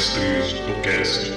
[0.00, 1.30] Mestres do Cast.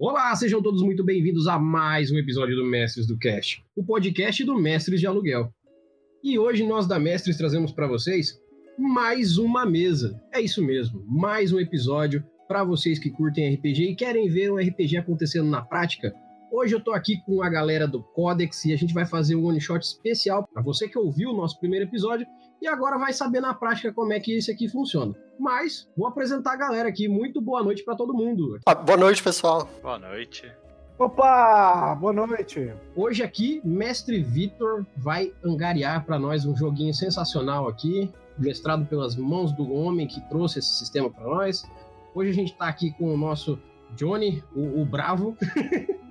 [0.00, 4.42] Olá, sejam todos muito bem-vindos a mais um episódio do Mestres do Cast, o podcast
[4.42, 5.52] do Mestres de Aluguel.
[6.22, 8.40] E hoje nós da Mestres trazemos para vocês
[8.78, 10.18] mais uma mesa.
[10.32, 14.56] É isso mesmo, mais um episódio para vocês que curtem RPG e querem ver um
[14.56, 16.14] RPG acontecendo na prática.
[16.56, 19.44] Hoje eu tô aqui com a galera do Codex e a gente vai fazer um
[19.44, 22.24] one shot especial para você que ouviu o nosso primeiro episódio
[22.62, 25.12] e agora vai saber na prática como é que isso aqui funciona.
[25.36, 27.08] Mas vou apresentar a galera aqui.
[27.08, 28.60] Muito boa noite para todo mundo.
[28.66, 29.68] Ah, boa noite, pessoal.
[29.82, 30.48] Boa noite.
[30.96, 32.72] Opa, boa noite.
[32.94, 38.08] Hoje aqui, Mestre Vitor vai angariar para nós um joguinho sensacional aqui,
[38.38, 41.68] mestrado pelas mãos do homem que trouxe esse sistema para nós.
[42.14, 43.58] Hoje a gente está aqui com o nosso
[43.96, 45.36] Johnny, o, o Bravo,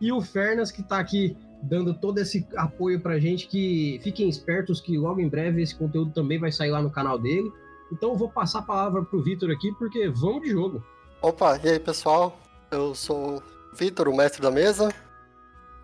[0.00, 4.80] e o Fernas, que está aqui dando todo esse apoio pra gente, que fiquem espertos
[4.80, 7.50] que logo em breve esse conteúdo também vai sair lá no canal dele.
[7.92, 10.82] Então vou passar a palavra pro Vitor aqui, porque vamos de jogo.
[11.22, 12.38] Opa, e aí pessoal?
[12.70, 13.42] Eu sou o
[13.76, 14.92] Vitor, o mestre da mesa,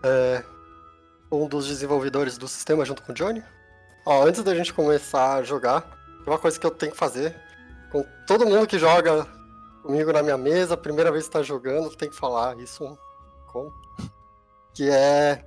[0.02, 0.44] é,
[1.30, 3.42] um dos desenvolvedores do sistema junto com o Johnny.
[4.06, 7.34] Ó, antes da gente começar a jogar, uma coisa que eu tenho que fazer.
[7.90, 9.26] Com todo mundo que joga
[9.82, 12.98] comigo na minha mesa, primeira vez que tá jogando, tem que falar isso
[14.74, 15.44] Que é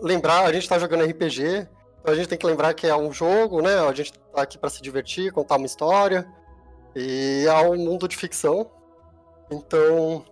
[0.00, 1.68] lembrar, a gente tá jogando RPG,
[2.00, 3.78] então a gente tem que lembrar que é um jogo, né?
[3.80, 6.26] A gente tá aqui para se divertir, contar uma história.
[6.94, 8.70] E é um mundo de ficção.
[9.50, 10.24] Então,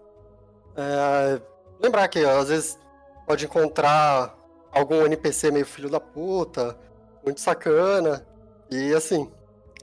[0.76, 1.40] é,
[1.80, 2.78] lembrar que às vezes
[3.26, 4.34] pode encontrar
[4.72, 6.78] algum NPC meio filho da puta,
[7.24, 8.26] muito sacana.
[8.70, 9.30] E assim,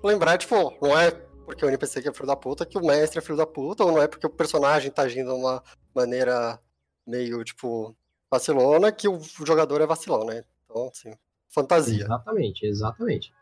[0.03, 1.11] lembrar, tipo, não é
[1.45, 3.84] porque o NPC que é filho da puta que o mestre é filho da puta,
[3.84, 6.59] ou não é porque o personagem tá agindo de uma maneira
[7.05, 7.95] meio, tipo,
[8.31, 10.43] vacilona que o jogador é vacilão, né?
[10.65, 11.11] Então, assim,
[11.49, 12.03] fantasia.
[12.03, 13.33] Exatamente, exatamente.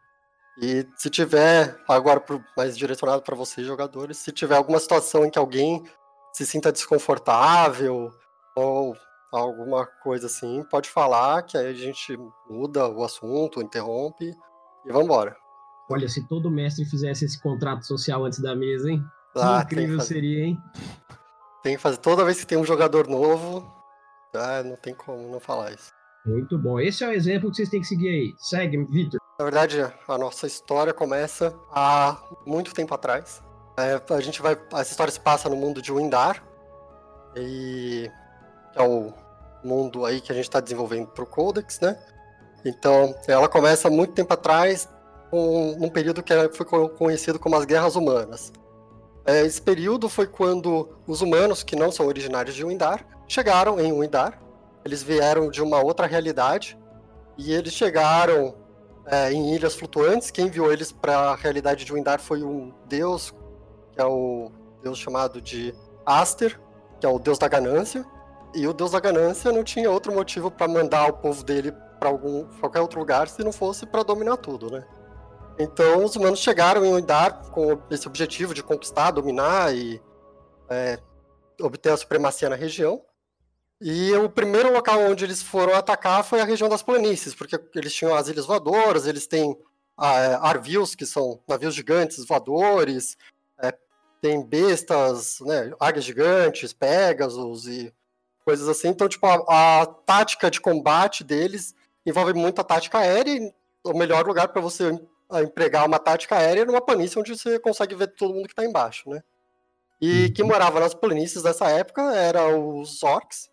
[0.61, 2.23] E se tiver, agora
[2.57, 5.83] mais direcionado para vocês, jogadores, se tiver alguma situação em que alguém
[6.33, 8.11] se sinta desconfortável
[8.55, 8.95] ou
[9.31, 12.17] alguma coisa assim, pode falar que aí a gente
[12.49, 14.35] muda o assunto, interrompe
[14.85, 15.35] e vambora.
[15.89, 19.03] Olha, se todo mestre fizesse esse contrato social antes da mesa, hein?
[19.35, 20.57] Ah, que incrível seria, hein?
[21.63, 23.65] Tem que fazer toda vez que tem um jogador novo,
[24.33, 25.91] ah, não tem como não falar isso.
[26.25, 26.79] Muito bom.
[26.79, 28.33] Esse é o exemplo que vocês têm que seguir aí.
[28.37, 29.19] Segue, Vitor.
[29.39, 33.41] Na verdade, a nossa história começa há muito tempo atrás.
[33.77, 34.57] É, a gente vai.
[34.73, 36.43] Essa história se passa no mundo de Windar.
[37.35, 38.09] E.
[38.71, 39.13] que é o
[39.63, 41.97] mundo aí que a gente está desenvolvendo para o Codex, né?
[42.63, 44.87] Então, ela começa muito tempo atrás,
[45.33, 48.53] um, num período que foi conhecido como as Guerras Humanas.
[49.25, 53.91] É, esse período foi quando os humanos, que não são originários de Windar, chegaram em
[53.93, 54.41] Windar.
[54.83, 56.77] Eles vieram de uma outra realidade
[57.37, 58.55] e eles chegaram
[59.05, 60.31] é, em ilhas flutuantes.
[60.31, 63.33] Quem enviou eles para a realidade de Windar foi um deus,
[63.91, 65.73] que é o deus chamado de
[66.05, 66.59] Aster,
[66.99, 68.05] que é o deus da ganância.
[68.53, 72.09] E o deus da ganância não tinha outro motivo para mandar o povo dele para
[72.09, 74.83] algum qualquer outro lugar se não fosse para dominar tudo, né?
[75.61, 80.01] Então os humanos chegaram em Windar com esse objetivo de conquistar, dominar e
[80.69, 80.99] é,
[81.61, 83.03] obter a supremacia na região.
[83.79, 87.93] E o primeiro local onde eles foram atacar foi a região das planícies, porque eles
[87.93, 89.57] tinham as ilhas voadoras, eles têm
[89.97, 93.17] ah, arvios, que são navios gigantes voadores,
[93.59, 93.73] é,
[94.21, 97.93] tem bestas, né, águias gigantes, pégasos e
[98.45, 98.89] coisas assim.
[98.89, 104.25] Então, tipo, a, a tática de combate deles envolve muita tática aérea e o melhor
[104.27, 104.99] lugar para você
[105.39, 109.09] empregar uma tática aérea numa planície onde você consegue ver todo mundo que está embaixo,
[109.09, 109.21] né?
[110.01, 110.51] E quem uhum.
[110.51, 113.51] morava nas planícies dessa época eram os orcs,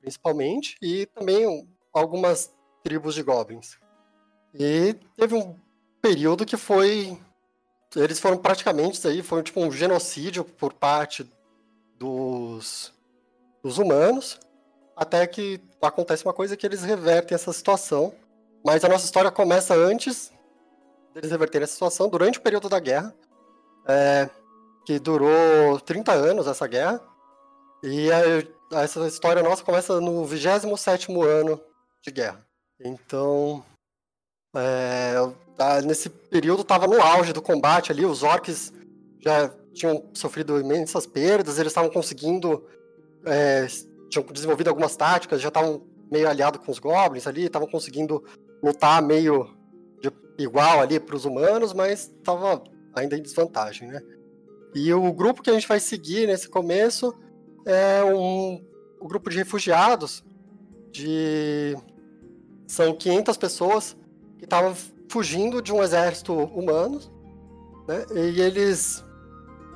[0.00, 2.50] principalmente, e também algumas
[2.82, 3.78] tribos de goblins.
[4.54, 5.54] E teve um
[6.00, 7.18] período que foi.
[7.94, 11.30] Eles foram praticamente isso aí, foi tipo um genocídio por parte
[11.98, 12.92] dos,
[13.62, 14.40] dos humanos,
[14.96, 18.14] até que acontece uma coisa que eles revertem essa situação.
[18.64, 20.32] Mas a nossa história começa antes
[21.14, 23.14] deles reverterem essa situação, durante o período da guerra,
[23.86, 24.28] é,
[24.84, 27.00] que durou 30 anos essa guerra.
[27.82, 28.08] E
[28.72, 31.60] essa história nossa começa no 27 ano
[32.00, 32.46] de guerra.
[32.80, 33.64] Então,
[34.54, 35.14] é,
[35.84, 38.72] nesse período estava no auge do combate ali, os orcs
[39.20, 42.64] já tinham sofrido imensas perdas, eles estavam conseguindo,
[43.24, 43.66] é,
[44.08, 48.22] tinham desenvolvido algumas táticas, já estavam meio aliados com os goblins ali, estavam conseguindo
[48.62, 49.48] lutar meio
[50.02, 52.62] de igual ali para os humanos, mas estava
[52.94, 54.02] ainda em desvantagem, né?
[54.74, 57.14] E o grupo que a gente vai seguir nesse começo
[57.64, 58.62] é um,
[59.00, 60.24] um grupo de refugiados
[60.90, 61.76] de
[62.66, 63.96] são 500 pessoas
[64.38, 64.74] que estavam
[65.08, 67.00] fugindo de um exército humano,
[67.86, 68.04] né?
[68.14, 69.04] E eles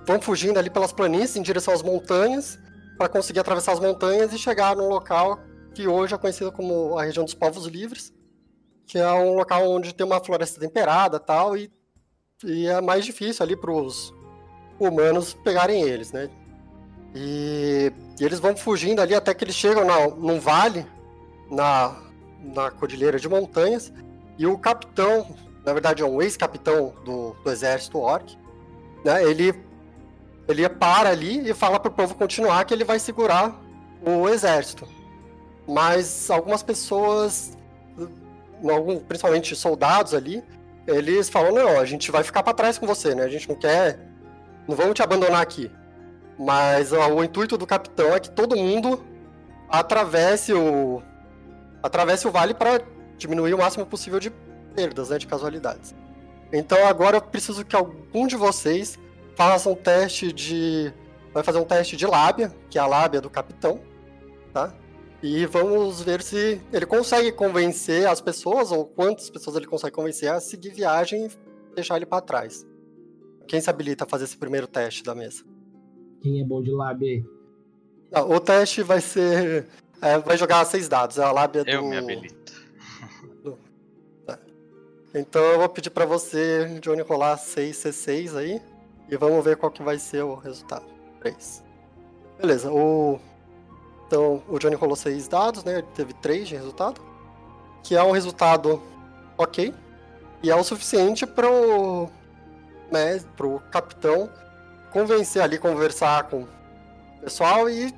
[0.06, 2.58] vão fugindo ali pelas planícies em direção às montanhas
[2.96, 5.38] para conseguir atravessar as montanhas e chegar num local
[5.74, 8.14] que hoje é conhecido como a região dos povos livres,
[8.86, 11.70] que é um local onde tem uma floresta temperada tal e,
[12.44, 14.14] e é mais difícil ali para os
[14.78, 16.30] humanos pegarem eles, né?
[17.14, 20.86] E, e, eles vão fugindo ali até que eles chegam na, num vale
[21.50, 21.96] na,
[22.42, 23.92] na cordilheira de montanhas
[24.38, 25.34] e o capitão,
[25.64, 28.36] na verdade é um ex-capitão do, do exército orc,
[29.04, 29.24] né?
[29.24, 29.54] Ele
[30.48, 33.60] ele para ali e fala pro povo continuar que ele vai segurar
[34.00, 34.86] o exército.
[35.66, 37.55] Mas algumas pessoas,
[39.06, 40.42] principalmente soldados ali,
[40.86, 43.24] eles falam: não, a gente vai ficar para trás com você, né?
[43.24, 43.98] A gente não quer.
[44.68, 45.70] Não vamos te abandonar aqui.
[46.38, 49.04] Mas ó, o intuito do capitão é que todo mundo
[49.68, 51.02] atravesse o.
[51.82, 52.80] atravesse o vale para
[53.16, 54.30] diminuir o máximo possível de
[54.74, 55.18] perdas, né?
[55.18, 55.94] De casualidades.
[56.52, 58.98] Então agora eu preciso que algum de vocês
[59.34, 60.92] faça um teste de.
[61.32, 63.80] Vai fazer um teste de lábia, que é a lábia do capitão,
[64.52, 64.72] tá?
[65.22, 70.30] E vamos ver se ele consegue convencer as pessoas, ou quantas pessoas ele consegue convencer
[70.30, 72.66] a seguir viagem e deixar ele para trás.
[73.46, 75.44] Quem se habilita a fazer esse primeiro teste da mesa?
[76.20, 77.24] Quem é bom de lábia aí?
[78.10, 79.66] Não, o teste vai ser.
[80.00, 81.70] É, vai jogar seis dados, é a lábia do.
[81.70, 82.52] Eu me habilito.
[83.42, 83.58] Do...
[84.26, 84.38] Tá.
[85.14, 88.60] Então eu vou pedir para você, Johnny, rolar 6 C6 aí.
[89.08, 90.84] E vamos ver qual que vai ser o resultado.
[91.20, 91.64] 3.
[92.38, 93.18] Beleza, o.
[94.06, 95.78] Então, o Johnny rolou 6 dados, né?
[95.78, 97.00] Ele teve 3 de resultado.
[97.82, 98.82] Que é um resultado
[99.36, 99.74] ok.
[100.42, 102.08] E é o suficiente pro.
[102.90, 104.30] Né, pro capitão
[104.92, 106.48] convencer ali, conversar com o
[107.20, 107.92] pessoal e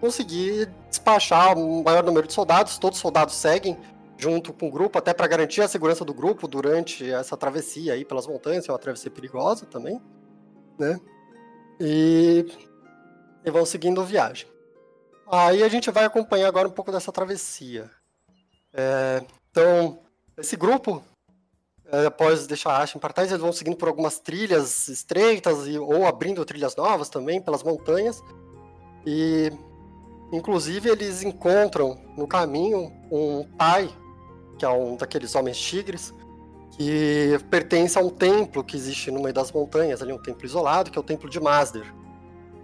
[0.00, 2.78] conseguir despachar o maior número de soldados.
[2.78, 3.78] Todos os soldados seguem
[4.16, 8.04] junto com o grupo, até para garantir a segurança do grupo durante essa travessia aí
[8.04, 10.02] pelas montanhas, é uma travessia perigosa também
[10.78, 10.98] né?
[11.80, 12.46] E,
[13.44, 14.48] e vão seguindo a viagem.
[15.30, 17.90] Aí a gente vai acompanhar agora um pouco dessa travessia.
[18.72, 19.98] É, então,
[20.38, 21.02] esse grupo,
[21.84, 26.06] é, após deixar Ashen para trás, eles vão seguindo por algumas trilhas estreitas e, ou
[26.06, 28.22] abrindo trilhas novas também pelas montanhas.
[29.04, 29.52] E,
[30.32, 33.90] inclusive, eles encontram no caminho um pai,
[34.58, 36.14] que é um daqueles homens tigres,
[36.70, 40.90] que pertence a um templo que existe no meio das montanhas, ali um templo isolado,
[40.90, 41.92] que é o templo de Masder.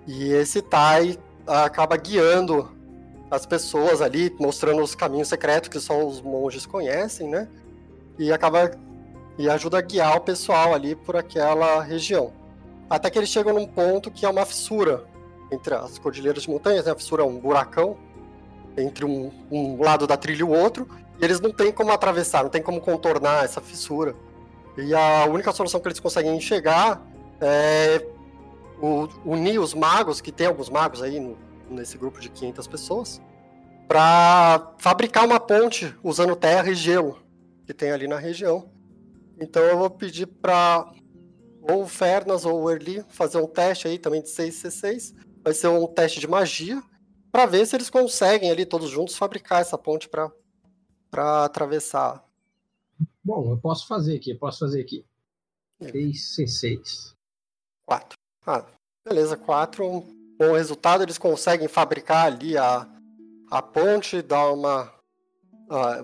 [0.06, 2.70] E esse Tai acaba guiando
[3.30, 7.48] as pessoas ali, mostrando os caminhos secretos que só os monges conhecem, né?
[8.18, 8.70] E acaba
[9.36, 12.32] e ajuda a guiar o pessoal ali por aquela região.
[12.88, 15.04] Até que eles chegam num ponto que é uma fissura
[15.50, 16.92] entre as cordilheiras de montanhas, né?
[16.92, 17.96] A fissura é um buracão
[18.76, 20.88] entre um, um lado da trilha e o outro,
[21.20, 24.14] e eles não têm como atravessar, não tem como contornar essa fissura.
[24.76, 27.00] E a única solução que eles conseguem enxergar
[27.40, 28.04] é
[29.24, 31.36] unir os magos, que tem alguns magos aí no,
[31.68, 33.22] nesse grupo de 500 pessoas,
[33.86, 37.18] para fabricar uma ponte usando terra e gelo
[37.66, 38.70] que tem ali na região.
[39.40, 40.92] Então eu vou pedir para
[41.62, 45.14] ou o Fernas ou o Erli fazer um teste aí também de 6C6.
[45.42, 46.82] Vai ser um teste de magia
[47.32, 52.24] para ver se eles conseguem ali todos juntos fabricar essa ponte para atravessar.
[53.22, 55.04] Bom, eu posso fazer aqui, eu posso fazer aqui.
[55.80, 57.14] 3C6.
[57.86, 58.13] 4.
[58.46, 58.62] Ah,
[59.06, 59.86] beleza, 4.
[59.86, 60.00] Um
[60.38, 62.86] bom resultado, eles conseguem fabricar ali a,
[63.50, 64.92] a ponte, dar uma,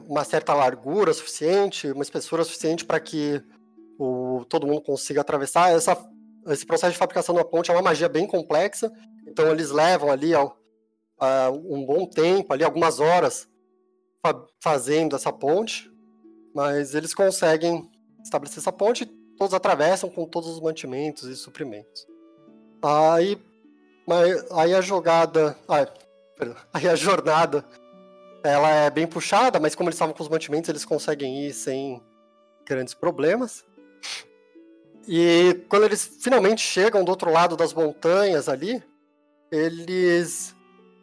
[0.07, 3.43] uma certa largura suficiente, uma espessura suficiente para que
[3.99, 5.71] o, todo mundo consiga atravessar.
[5.71, 5.95] Essa,
[6.47, 8.91] esse processo de fabricação da ponte é uma magia bem complexa,
[9.27, 10.53] então eles levam ali ó,
[11.69, 13.47] um bom tempo, ali algumas horas,
[14.25, 15.91] fa fazendo essa ponte,
[16.55, 17.91] mas eles conseguem
[18.23, 19.05] estabelecer essa ponte
[19.41, 22.07] todos atravessam com todos os mantimentos e suprimentos.
[22.83, 23.41] Aí,
[24.53, 25.57] aí a jogada.
[26.37, 27.65] Perdão, aí a jornada
[28.43, 32.03] ela é bem puxada, mas como eles estavam com os mantimentos, eles conseguem ir sem
[32.67, 33.65] grandes problemas.
[35.07, 38.83] E quando eles finalmente chegam do outro lado das montanhas ali,
[39.51, 40.55] eles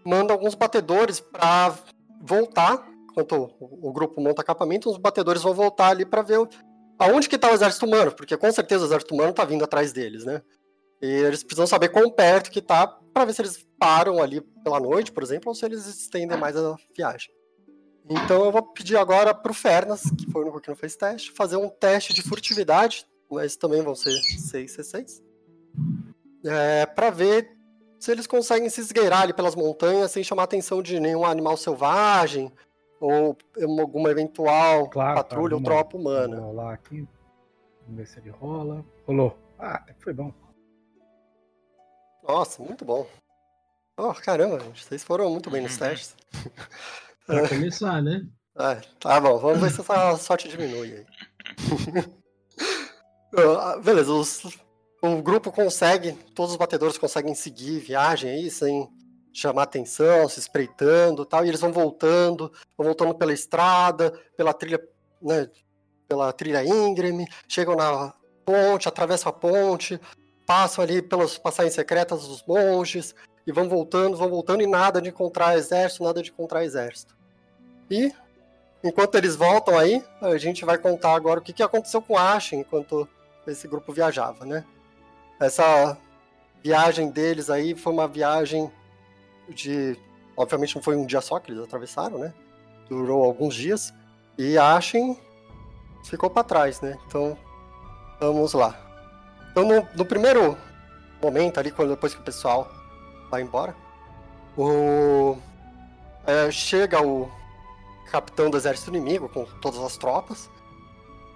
[0.05, 1.75] mandam alguns batedores para
[2.21, 6.39] voltar enquanto o, o grupo monta acampamento, os batedores vão voltar ali para ver
[6.99, 9.91] aonde que tá o exército humano, porque com certeza o exército humano tá vindo atrás
[9.91, 10.41] deles, né?
[11.01, 14.79] E eles precisam saber quão perto que tá para ver se eles param ali pela
[14.79, 17.31] noite, por exemplo, ou se eles estendem mais a viagem.
[18.09, 21.31] Então eu vou pedir agora pro Fernas, que foi o único que não fez teste,
[21.31, 25.21] fazer um teste de furtividade, mas também vão ser 6 C6.
[26.45, 27.57] É, para ver
[27.99, 31.57] se eles conseguem se esgueirar ali pelas montanhas sem chamar a atenção de nenhum animal
[31.57, 32.51] selvagem
[32.99, 33.37] ou
[33.79, 36.39] alguma eventual claro, patrulha ou tropa humana.
[36.39, 37.07] Vamos lá aqui.
[37.81, 38.85] Vamos ver se ele rola.
[39.05, 39.37] Rolou.
[39.59, 40.31] Ah, foi bom.
[42.27, 43.07] Nossa, muito bom.
[43.97, 45.79] Oh, caramba, gente, vocês foram muito bem nos Uhum.
[45.79, 46.15] testes.
[47.25, 48.21] Pra começar, né?
[48.59, 51.05] É, tá bom, vamos ver se essa sorte diminui aí.
[53.59, 54.41] Ah, Beleza, os-
[55.01, 58.89] o grupo consegue, todos os batedores conseguem seguir viagem aí sem
[59.31, 64.53] chamar atenção, se espreitando e tal, e eles vão voltando, vão voltando pela estrada, pela
[64.55, 64.81] trilha,
[65.21, 65.47] né,
[66.07, 68.11] pela trilha íngreme, chegam na
[68.43, 69.99] ponte, atravessam a ponte,
[70.47, 73.13] passam ali pelas passagens secretas dos monges,
[73.45, 77.15] e vão voltando, vão voltando, e nada de encontrar exército, nada de encontrar exército.
[77.91, 78.11] E
[78.83, 82.59] Enquanto eles voltam aí, a gente vai contar agora o que, que aconteceu com Ashen
[82.59, 83.07] enquanto
[83.45, 84.63] esse grupo viajava, né?
[85.39, 85.97] Essa
[86.63, 88.71] viagem deles aí foi uma viagem
[89.49, 89.97] de.
[90.35, 92.33] Obviamente não foi um dia só que eles atravessaram, né?
[92.87, 93.93] Durou alguns dias.
[94.37, 95.19] E Ashen
[96.05, 96.97] ficou para trás, né?
[97.07, 97.37] Então,
[98.19, 98.86] vamos lá.
[99.57, 100.55] Então, no, no primeiro
[101.19, 102.71] momento ali, quando depois que o pessoal
[103.31, 103.75] vai embora,
[104.55, 105.35] o.
[106.27, 107.27] é, chega o
[108.11, 110.47] capitão do exército inimigo com todas as tropas.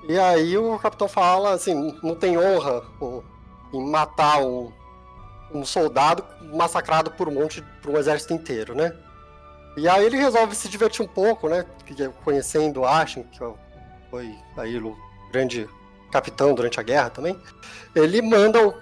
[0.08, 3.24] E aí o capitão fala assim, não tem honra o-
[3.74, 4.72] em matar um,
[5.52, 6.24] um soldado
[6.54, 8.96] massacrado por um monte, por um exército inteiro, né?
[9.76, 11.66] E aí ele resolve se divertir um pouco, né?
[12.24, 13.40] Conhecendo Ashen, que
[14.12, 14.96] foi aí o
[15.32, 15.68] grande
[16.12, 17.40] capitão durante a guerra também.
[17.96, 18.74] Ele manda o,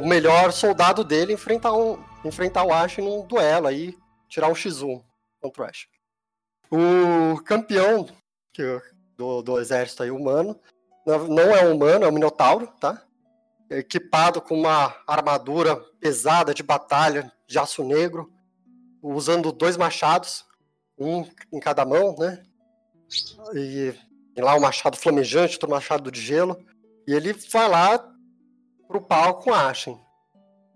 [0.00, 3.96] o melhor soldado dele enfrentar, um, enfrentar o Ashen num duelo aí,
[4.28, 5.02] tirar um X1
[5.40, 5.88] contra o Ashen.
[6.70, 8.06] O campeão
[8.52, 8.80] que-
[9.16, 10.58] do, do exército aí humano
[11.06, 13.02] não é um humano, é um minotauro, tá?
[13.70, 18.30] Equipado com uma armadura pesada de batalha de aço negro,
[19.02, 20.44] usando dois machados,
[20.98, 22.42] um em cada mão, né?
[23.54, 23.94] E
[24.34, 26.58] tem lá um machado flamejante, outro machado de gelo.
[27.06, 27.98] E ele vai lá
[28.88, 30.00] pro palco com Ashen.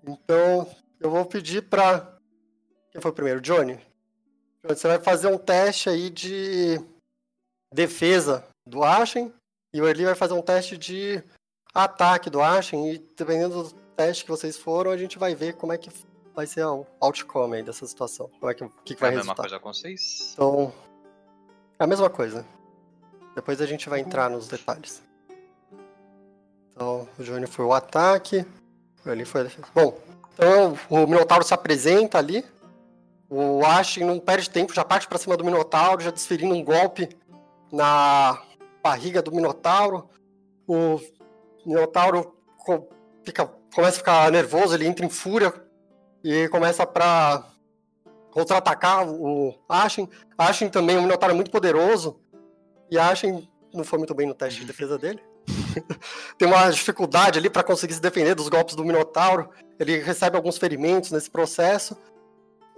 [0.07, 0.69] Então,
[0.99, 2.17] eu vou pedir pra.
[2.91, 3.41] Quem foi o primeiro?
[3.41, 3.79] Johnny?
[4.65, 6.79] Você vai fazer um teste aí de
[7.73, 9.33] defesa do Ashen
[9.73, 11.23] e o Eli vai fazer um teste de
[11.73, 15.73] ataque do Ashen e dependendo do teste que vocês foram, a gente vai ver como
[15.73, 15.89] é que
[16.35, 18.29] vai ser o outcome aí dessa situação.
[18.39, 19.43] Como é que, que, que É vai a mesma resultar.
[19.43, 20.33] coisa com vocês?
[20.35, 20.73] Então,
[21.79, 22.45] é a mesma coisa.
[23.35, 25.03] Depois a gente vai entrar nos detalhes.
[26.81, 28.43] Então, o Johnny foi o ataque,
[29.05, 29.67] o Eli foi a defesa.
[29.75, 29.99] Bom,
[30.33, 32.43] então o Minotauro se apresenta ali.
[33.29, 37.07] O Ashen não perde tempo, já parte pra cima do Minotauro, já desferindo um golpe
[37.71, 38.43] na
[38.83, 40.09] barriga do Minotauro.
[40.67, 40.99] O
[41.67, 42.35] Minotauro
[43.27, 43.45] fica,
[43.75, 45.53] começa a ficar nervoso, ele entra em fúria
[46.25, 47.45] e começa pra
[48.31, 50.09] contra-atacar o Ashen.
[50.39, 52.19] Ashen também, o Minotauro é muito poderoso.
[52.91, 55.21] E Ashen não foi muito bem no teste de defesa dele.
[56.39, 59.51] Tem uma dificuldade ali pra conseguir se defender dos golpes do Minotauro.
[59.79, 61.97] Ele recebe alguns ferimentos nesse processo.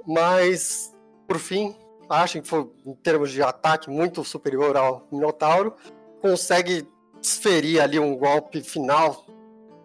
[0.07, 0.93] Mas,
[1.27, 1.77] por fim,
[2.09, 5.75] Ashen, que foi, em termos de ataque, muito superior ao Minotauro,
[6.21, 6.89] consegue
[7.21, 9.25] desferir ali um golpe final,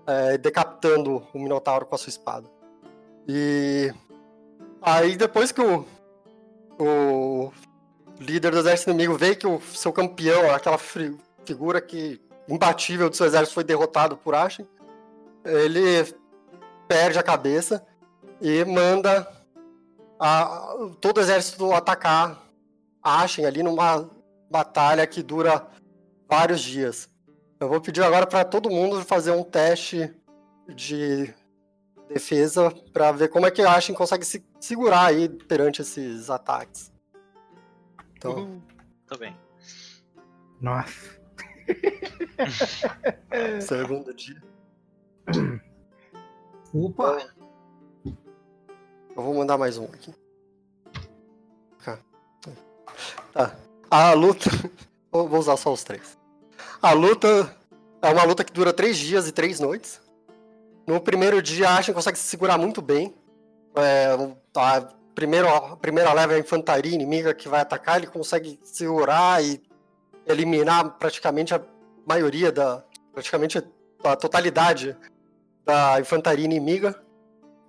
[0.07, 2.49] é, decapitando o Minotauro com a sua espada.
[3.27, 3.93] E
[4.81, 5.85] aí, depois que o,
[6.79, 7.51] o
[8.19, 13.15] líder do exército inimigo vê que o seu campeão, aquela fi- figura que imbatível do
[13.15, 14.67] seu exército, foi derrotado por Ashen,
[15.45, 16.03] ele
[16.87, 17.85] perde a cabeça
[18.41, 19.27] e manda
[20.19, 22.41] a- todo o exército atacar
[23.03, 24.09] Ashen ali numa
[24.49, 25.67] batalha que dura
[26.29, 27.09] vários dias.
[27.59, 30.13] Eu vou pedir agora para todo mundo fazer um teste
[30.67, 31.33] de
[32.07, 36.91] defesa para ver como é que Ashen consegue se segurar aí perante esses ataques.
[38.15, 38.61] Então, Uhul.
[39.07, 39.37] Tô bem.
[40.61, 41.16] Nossa.
[43.61, 44.41] segundo dia.
[46.73, 47.27] Opa!
[48.05, 50.13] Eu vou mandar mais um aqui.
[53.33, 53.55] Tá.
[53.89, 54.49] A luta.
[55.09, 56.17] Vou vou usar só os três.
[56.81, 57.55] A luta
[58.01, 60.01] é uma luta que dura três dias e três noites.
[60.85, 63.15] No primeiro dia, a Ashen consegue se segurar muito bem.
[63.75, 64.09] É,
[64.55, 64.81] a,
[65.15, 69.61] primeiro, a primeira leva é a infantaria inimiga que vai atacar, ele consegue segurar e
[70.27, 71.61] eliminar praticamente a
[72.07, 72.83] maioria da.
[73.13, 73.61] praticamente
[74.03, 74.95] a totalidade
[75.65, 76.95] da infantaria inimiga.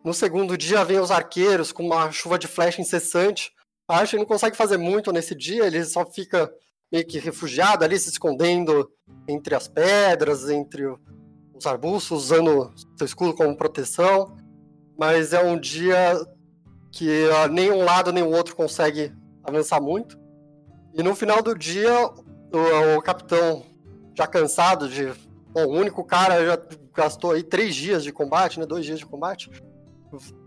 [0.05, 3.53] No segundo dia vem os arqueiros com uma chuva de flecha incessante.
[3.89, 6.51] A Ashen não consegue fazer muito nesse dia, ele só fica
[6.93, 8.91] meio que refugiado ali, se escondendo
[9.27, 10.87] entre as pedras, entre
[11.55, 14.37] os arbustos, usando seu escudo como proteção.
[14.99, 16.21] Mas é um dia
[16.93, 19.13] que ah, nem um lado nem o outro consegue
[19.43, 20.19] avançar muito.
[20.95, 22.11] E no final do dia,
[22.53, 23.65] o, o capitão,
[24.15, 25.13] já cansado de.
[25.51, 26.59] Bom, o único cara já
[26.95, 28.67] gastou aí três dias de combate, né?
[28.67, 29.51] Dois dias de combate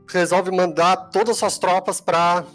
[0.07, 2.45] resolve mandar todas as suas tropas para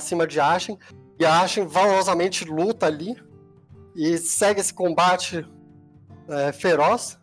[0.00, 0.78] cima de Ashen.
[1.18, 3.16] E Ashen valorosamente luta ali
[3.94, 5.46] e segue esse combate
[6.28, 7.18] é, feroz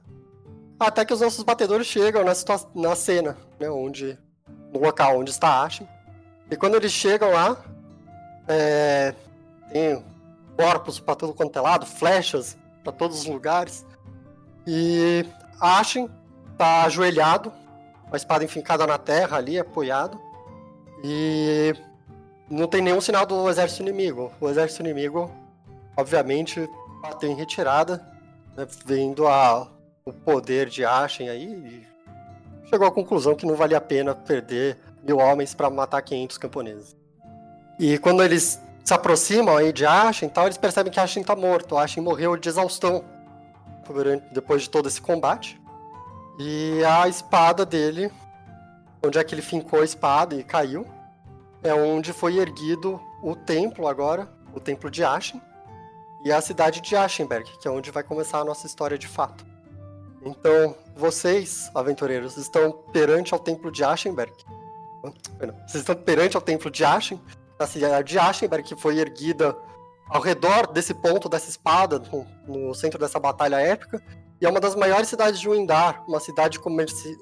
[0.79, 2.33] até que os nossos batedores chegam na,
[2.75, 4.17] na cena, né, onde,
[4.71, 5.87] no local onde está Ashen.
[6.51, 7.57] E quando eles chegam lá,
[8.47, 9.15] é,
[9.71, 10.05] tem
[10.57, 13.85] corpos para todo quanto é lado, flechas para todos os lugares.
[14.65, 15.25] E
[15.61, 16.09] Ashen
[16.57, 17.51] tá ajoelhado,
[18.09, 20.19] com a espada enfincada na terra ali, apoiado.
[21.03, 21.73] E
[22.49, 24.31] não tem nenhum sinal do exército inimigo.
[24.41, 25.31] O exército inimigo,
[25.95, 26.67] obviamente,
[27.01, 28.03] bateu em retirada,
[28.55, 29.69] né, vendo a,
[30.03, 31.85] o poder de Ashen aí
[32.69, 36.95] chegou à conclusão que não valia a pena perder mil homens para matar 500 camponeses.
[37.79, 41.77] E quando eles se aproximam aí de Ashen, tal, eles percebem que Ashen tá morto.
[41.77, 43.03] Ashen morreu de exaustão
[44.31, 45.61] depois de todo esse combate.
[46.39, 48.09] E a espada dele,
[49.05, 50.87] onde é que ele fincou a espada e caiu,
[51.61, 55.41] é onde foi erguido o templo agora, o templo de Ashen,
[56.23, 59.45] e a cidade de Ashenberg, que é onde vai começar a nossa história de fato.
[60.23, 64.31] Então, vocês, aventureiros, estão perante ao templo de Ashenberg.
[65.67, 67.19] Vocês estão perante ao templo de Ashen,
[67.59, 69.57] a cidade de Ashenberg, que foi erguida
[70.09, 74.01] ao redor desse ponto dessa espada, no, no, centro dessa batalha épica,
[74.39, 77.17] e é uma das maiores cidades de Windar, uma cidade comerci...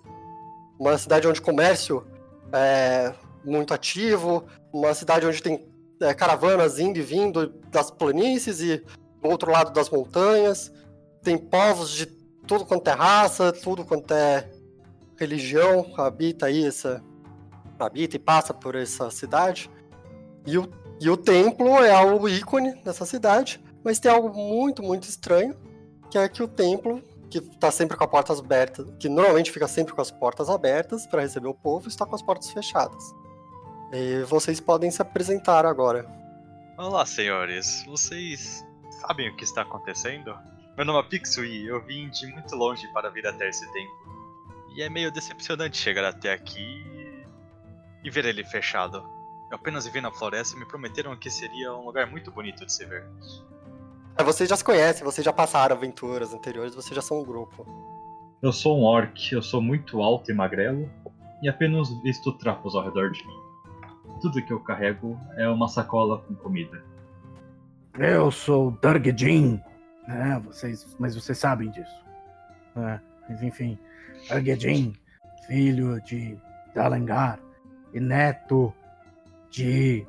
[0.80, 2.06] uma cidade onde comércio
[2.52, 3.14] é
[3.44, 5.68] muito ativo, uma cidade onde tem
[6.02, 8.84] é, caravanas indo e vindo das planícies e
[9.22, 10.72] do outro lado das montanhas,
[11.24, 12.06] tem povos de
[12.46, 14.50] tudo quanto é raça, tudo quanto é
[15.18, 17.04] religião habita aí essa
[17.80, 19.70] habita e passa por essa cidade.
[20.46, 25.04] E o, e o templo é o ícone dessa cidade, mas tem algo muito, muito
[25.04, 25.56] estranho,
[26.10, 29.68] que é que o templo, que está sempre com as portas abertas, que normalmente fica
[29.68, 33.14] sempre com as portas abertas para receber o povo, está com as portas fechadas.
[33.92, 36.06] E vocês podem se apresentar agora.
[36.78, 37.84] Olá, senhores.
[37.88, 38.64] Vocês
[39.02, 40.36] sabem o que está acontecendo?
[40.76, 43.96] Meu nome é Pixu e eu vim de muito longe para vir até esse templo.
[44.76, 46.84] E é meio decepcionante chegar até aqui
[48.04, 49.15] e ver ele fechado.
[49.50, 52.74] Eu apenas vivi na floresta e me prometeram que seria um lugar muito bonito de
[52.74, 53.06] se ver.
[54.18, 57.66] É, vocês já se conhecem, vocês já passaram aventuras anteriores, vocês já são um grupo.
[58.42, 60.90] Eu sou um orc, eu sou muito alto e magrelo
[61.42, 63.40] e apenas visto trapos ao redor de mim.
[64.22, 66.84] Tudo que eu carrego é uma sacola com comida.
[67.98, 69.62] Eu sou Dargedin,
[70.08, 70.42] né?
[70.46, 72.06] Vocês, mas vocês sabem disso.
[72.78, 73.78] É, mas enfim,
[74.30, 74.94] Dargedin,
[75.48, 76.38] filho de
[76.74, 77.40] Dalengar
[77.94, 78.74] e neto
[79.56, 80.06] de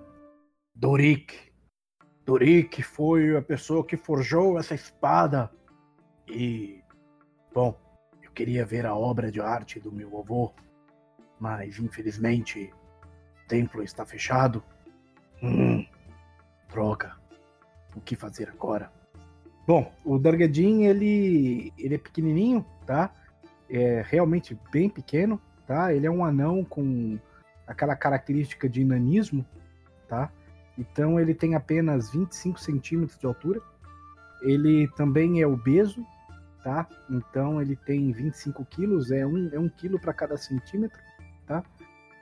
[0.74, 1.52] Dorik.
[2.24, 5.48] Dorik foi a pessoa que forjou essa espada.
[6.26, 6.82] E,
[7.54, 7.78] bom,
[8.20, 10.52] eu queria ver a obra de arte do meu avô,
[11.38, 12.72] mas infelizmente
[13.44, 14.64] o templo está fechado.
[15.40, 15.86] Hum,
[16.68, 17.14] droga.
[17.94, 18.90] O que fazer agora?
[19.64, 23.14] Bom, o Dargadin, ele, ele é pequenininho, tá?
[23.70, 25.94] É realmente bem pequeno, tá?
[25.94, 27.16] Ele é um anão com
[27.66, 29.44] aquela característica de inanismo,
[30.08, 30.30] tá?
[30.78, 33.60] Então ele tem apenas 25 centímetros de altura.
[34.42, 36.04] Ele também é obeso,
[36.62, 36.86] tá?
[37.10, 40.98] Então ele tem 25 quilos, é um, é um quilo para cada centímetro,
[41.46, 41.62] tá?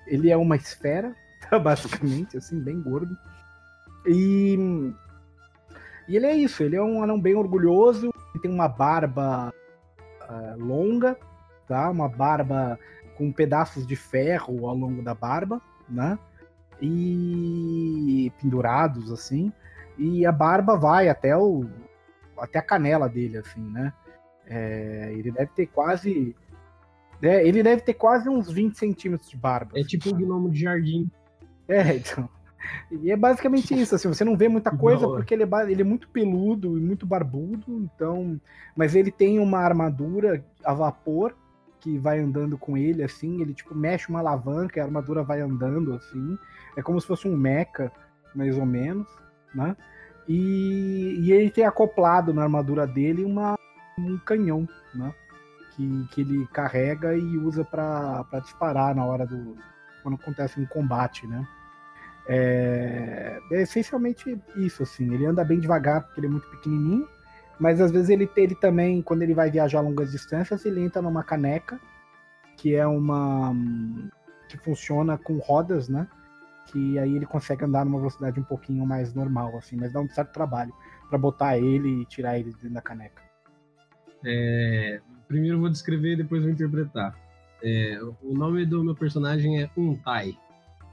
[0.06, 1.14] Ele é uma esfera,
[1.50, 1.58] tá?
[1.58, 3.16] basicamente, assim, bem gordo.
[4.06, 4.92] E,
[6.06, 9.52] e ele é isso, ele é um anão bem orgulhoso, ele tem uma barba
[10.28, 11.16] uh, longa,
[11.66, 11.90] tá?
[11.90, 12.78] Uma barba
[13.16, 16.18] com pedaços de ferro ao longo da barba, né?
[16.80, 19.52] E pendurados assim,
[19.96, 21.66] e a barba vai até o
[22.36, 23.92] até a canela dele, assim, né?
[24.46, 26.36] É, ele deve ter quase
[27.22, 29.78] é, ele deve ter quase uns 20 centímetros de barba.
[29.78, 31.10] É tipo um gnomo de jardim.
[31.68, 32.28] É, então.
[32.90, 35.84] E é basicamente isso, assim, você não vê muita coisa porque ele é, ele é
[35.84, 38.40] muito peludo e muito barbudo, então.
[38.76, 41.34] Mas ele tem uma armadura a vapor
[41.84, 45.42] que vai andando com ele, assim, ele tipo mexe uma alavanca e a armadura vai
[45.42, 46.38] andando, assim.
[46.74, 47.92] É como se fosse um mecha,
[48.34, 49.06] mais ou menos,
[49.54, 49.76] né?
[50.26, 53.54] E, e ele tem acoplado na armadura dele uma,
[53.98, 55.12] um canhão, né?
[55.72, 59.54] Que, que ele carrega e usa para disparar na hora do.
[60.02, 61.46] quando acontece um combate, né?
[62.26, 65.12] É, é, essencialmente isso, assim.
[65.12, 67.06] Ele anda bem devagar porque ele é muito pequenininho,
[67.58, 71.22] mas às vezes ele, ele também, quando ele vai viajar longas distâncias, ele entra numa
[71.22, 71.80] caneca,
[72.56, 73.54] que é uma.
[74.48, 76.08] que funciona com rodas, né?
[76.66, 80.08] Que aí ele consegue andar numa velocidade um pouquinho mais normal, assim, mas dá um
[80.08, 80.72] certo trabalho
[81.08, 83.22] para botar ele e tirar ele da caneca.
[84.24, 87.14] É, primeiro vou descrever depois vou interpretar.
[87.62, 90.36] É, o nome do meu personagem é Untai.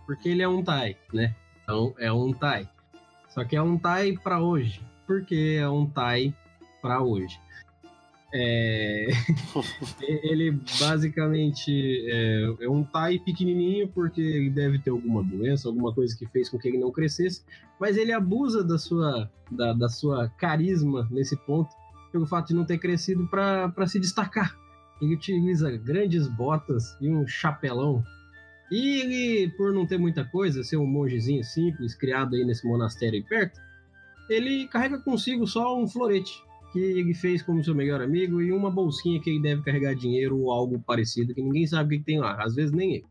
[0.06, 1.34] Porque ele é Untai, né?
[1.64, 2.70] Então é Untai.
[3.30, 4.82] Só que é Untai pra hoje.
[5.08, 6.34] Porque é Untai
[6.82, 7.40] pra hoje.
[8.34, 9.08] É...
[10.02, 16.18] ele basicamente é, é um Tai pequenininho porque ele deve ter alguma doença, alguma coisa
[16.18, 17.44] que fez com que ele não crescesse,
[17.80, 21.70] mas ele abusa da sua, da, da sua carisma nesse ponto,
[22.12, 24.58] pelo fato de não ter crescido para se destacar.
[25.02, 28.04] Ele utiliza grandes botas e um chapelão.
[28.72, 33.20] E ele, por não ter muita coisa, ser um mongezinho simples, criado aí nesse monastério
[33.20, 33.60] aí perto,
[34.30, 36.32] ele carrega consigo só um florete
[36.72, 40.40] que ele fez como seu melhor amigo e uma bolsinha que ele deve carregar dinheiro
[40.40, 43.06] ou algo parecido que ninguém sabe o que tem lá, às vezes nem ele.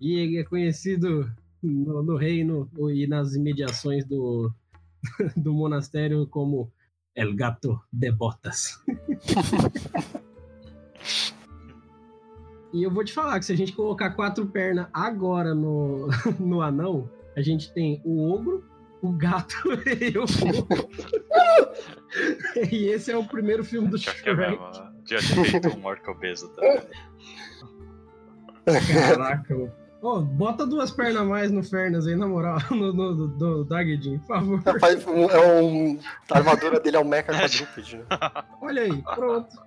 [0.00, 1.30] E ele é conhecido
[1.62, 4.52] no, no reino e nas imediações do,
[5.36, 6.70] do monastério como
[7.14, 8.82] El Gato de Botas.
[12.72, 16.60] e eu vou te falar que se a gente colocar quatro pernas agora no, no
[16.60, 18.64] anão, a gente tem o ogro,
[19.02, 19.56] o gato
[20.00, 20.68] e o fogo.
[22.70, 24.50] e esse é o primeiro filme do Acho que é Shrek.
[24.60, 24.90] mesmo.
[25.06, 26.80] Já tinha feito um orc obeso também.
[28.64, 29.72] Caraca, mano.
[30.02, 33.64] Ô, bota duas pernas a mais no Fernas aí, na moral, no, no, do, do
[33.64, 34.62] Dagedin, por favor.
[34.64, 35.98] Rapaz, um- é um.
[36.30, 38.04] A armadura dele é um mecha quadrúpede, né?
[38.62, 39.62] Olha aí, pronto.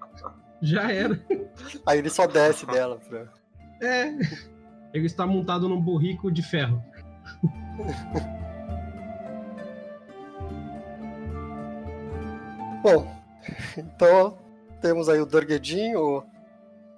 [0.62, 1.20] Já era.
[1.86, 3.00] Aí ele só desce dela.
[3.08, 3.28] Pra...
[3.82, 4.08] É.
[4.94, 6.82] Ele está montado num burrico de ferro.
[12.84, 13.08] Bom,
[13.78, 14.38] então
[14.82, 16.24] temos aí o Dorguedinho, o.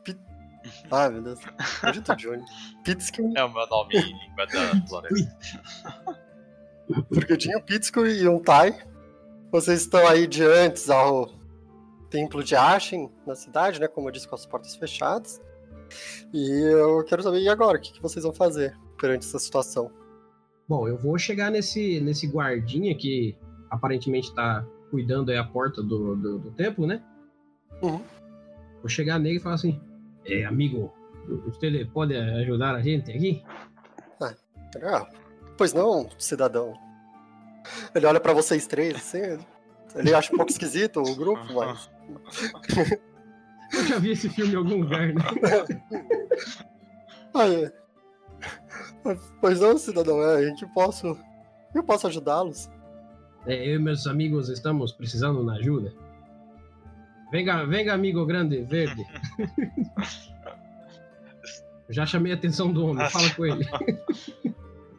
[0.04, 0.19] Pit...
[0.89, 1.39] Ah, meu Deus.
[1.84, 2.43] Maldito Johnny.
[2.84, 5.62] Pitsky, É o meu nome em língua da floresta.
[7.12, 8.76] Dorguedinho, Pitsky e um Tai.
[9.52, 11.30] Vocês estão aí de antes ao
[12.10, 13.88] templo de Ashen na cidade, né?
[13.88, 15.39] Como eu disse, com as portas fechadas.
[16.34, 17.78] E eu quero saber, e agora?
[17.78, 19.91] O que, que vocês vão fazer perante essa situação?
[20.67, 23.38] Bom, eu vou chegar nesse, nesse guardinha que
[23.69, 27.02] aparentemente está cuidando aí a porta do, do, do templo, né?
[27.82, 28.02] Uhum.
[28.80, 29.80] Vou chegar nele e falar assim:
[30.26, 30.93] é, amigo,
[31.45, 33.43] você pode ajudar a gente aqui?
[34.84, 35.08] Ah,
[35.58, 36.74] pois não, cidadão.
[37.93, 39.39] Ele olha pra vocês três, assim.
[39.95, 41.89] Ele acha um pouco esquisito o grupo, mas.
[43.74, 45.21] Eu já vi esse filme em algum lugar, né?
[47.38, 47.69] Ah, é.
[49.41, 51.19] Pois não, cidadão, é, em que posso.
[51.74, 52.69] Eu posso ajudá-los?
[53.47, 55.93] É, eu e meus amigos estamos precisando de ajuda.
[57.31, 59.03] Venga, venga, amigo grande, verde.
[61.89, 63.65] Já chamei a atenção do homem, fala com ele.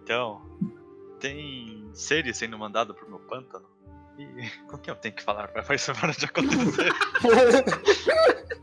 [0.06, 0.40] Então,
[1.18, 3.66] tem seres sendo mandado pro meu pântano?
[4.16, 6.92] E com quem eu tenho que falar pra isso parar de acontecer?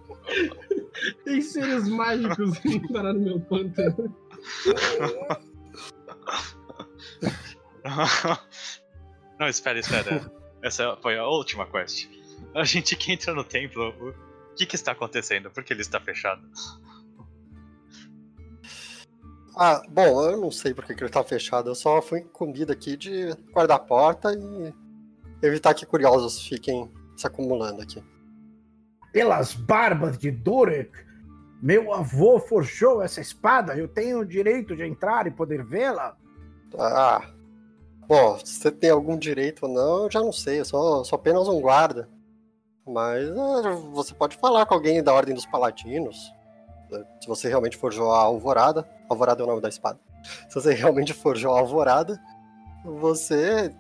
[1.26, 4.16] Tem seres mágicos vindo parar no meu pântano.
[9.44, 10.32] Não, espera, espera.
[10.64, 12.08] Essa foi a última quest.
[12.56, 15.52] A gente que entra no templo, o que que está acontecendo?
[15.52, 16.42] Por que ele está fechado?
[19.58, 21.70] Ah, bom, eu não sei por que que ele tá fechado.
[21.70, 24.74] Eu só fui incumbido aqui de guardar a porta e
[25.46, 28.02] evitar que curiosos fiquem se acumulando aqui.
[29.12, 30.90] Pelas barbas de Durek,
[31.62, 33.78] meu avô forjou essa espada.
[33.78, 36.16] Eu tenho o direito de entrar e poder vê-la.
[36.80, 37.30] Ah,
[38.08, 40.60] bom, se você tem algum direito ou não, eu já não sei.
[40.60, 42.10] Eu sou, sou apenas um guarda.
[42.86, 46.34] Mas ah, você pode falar com alguém da Ordem dos Paladinos.
[46.92, 48.88] eh, Se você realmente forjou a Alvorada.
[49.10, 50.00] Alvorada é o nome da espada.
[50.50, 52.20] Se você realmente forjou a Alvorada,
[52.84, 53.74] você.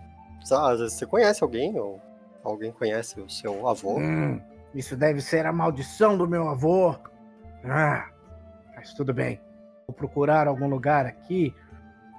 [0.43, 2.01] Sabe, às vezes você conhece alguém, ou
[2.43, 3.97] alguém conhece o seu avô.
[3.97, 4.41] Hum,
[4.73, 6.95] isso deve ser a maldição do meu avô.
[7.63, 8.09] Ah,
[8.75, 9.39] mas tudo bem.
[9.87, 11.53] Vou procurar algum lugar aqui.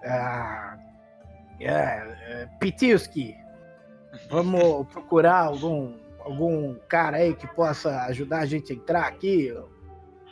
[0.05, 0.79] Ah,
[1.61, 3.37] é, é, Pitiuski.
[4.31, 9.55] Vamos procurar algum, algum cara aí que possa ajudar a gente a entrar aqui.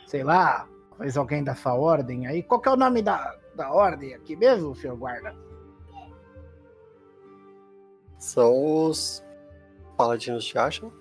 [0.07, 2.43] Sei lá, talvez alguém da sua ordem aí.
[2.43, 5.35] Qual que é o nome da, da ordem aqui mesmo, senhor guarda?
[8.17, 9.23] São os
[9.97, 10.91] Paladinos de Ashen.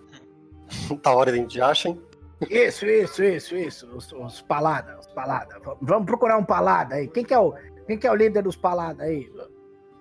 [1.03, 2.01] da Ordem de Ashen.
[2.51, 3.87] Isso, isso, isso, isso.
[3.97, 5.61] Os, os palada, os palada.
[5.81, 7.09] Vamos procurar um palada aí.
[7.09, 7.55] Quem que é o,
[7.87, 9.31] quem que é o líder dos palada aí?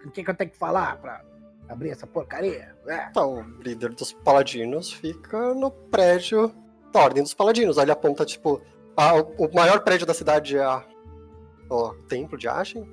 [0.06, 1.24] O que, que eu tenho que falar pra
[1.70, 2.76] abrir essa porcaria?
[2.88, 3.08] É.
[3.10, 6.54] Então, o líder dos Paladinos fica no prédio
[6.94, 7.78] da Ordem dos Paladinos.
[7.78, 8.62] Aí ele aponta, tipo,
[8.98, 10.84] a- o maior prédio da cidade é a,
[11.70, 12.90] o Templo de Ashen.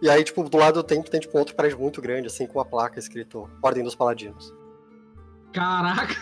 [0.00, 2.46] E aí, tipo, do lado do templo tem, tipo, um outro prédio muito grande, assim,
[2.46, 4.54] com uma placa escrito Ordem dos Paladinos.
[5.52, 6.14] Caraca!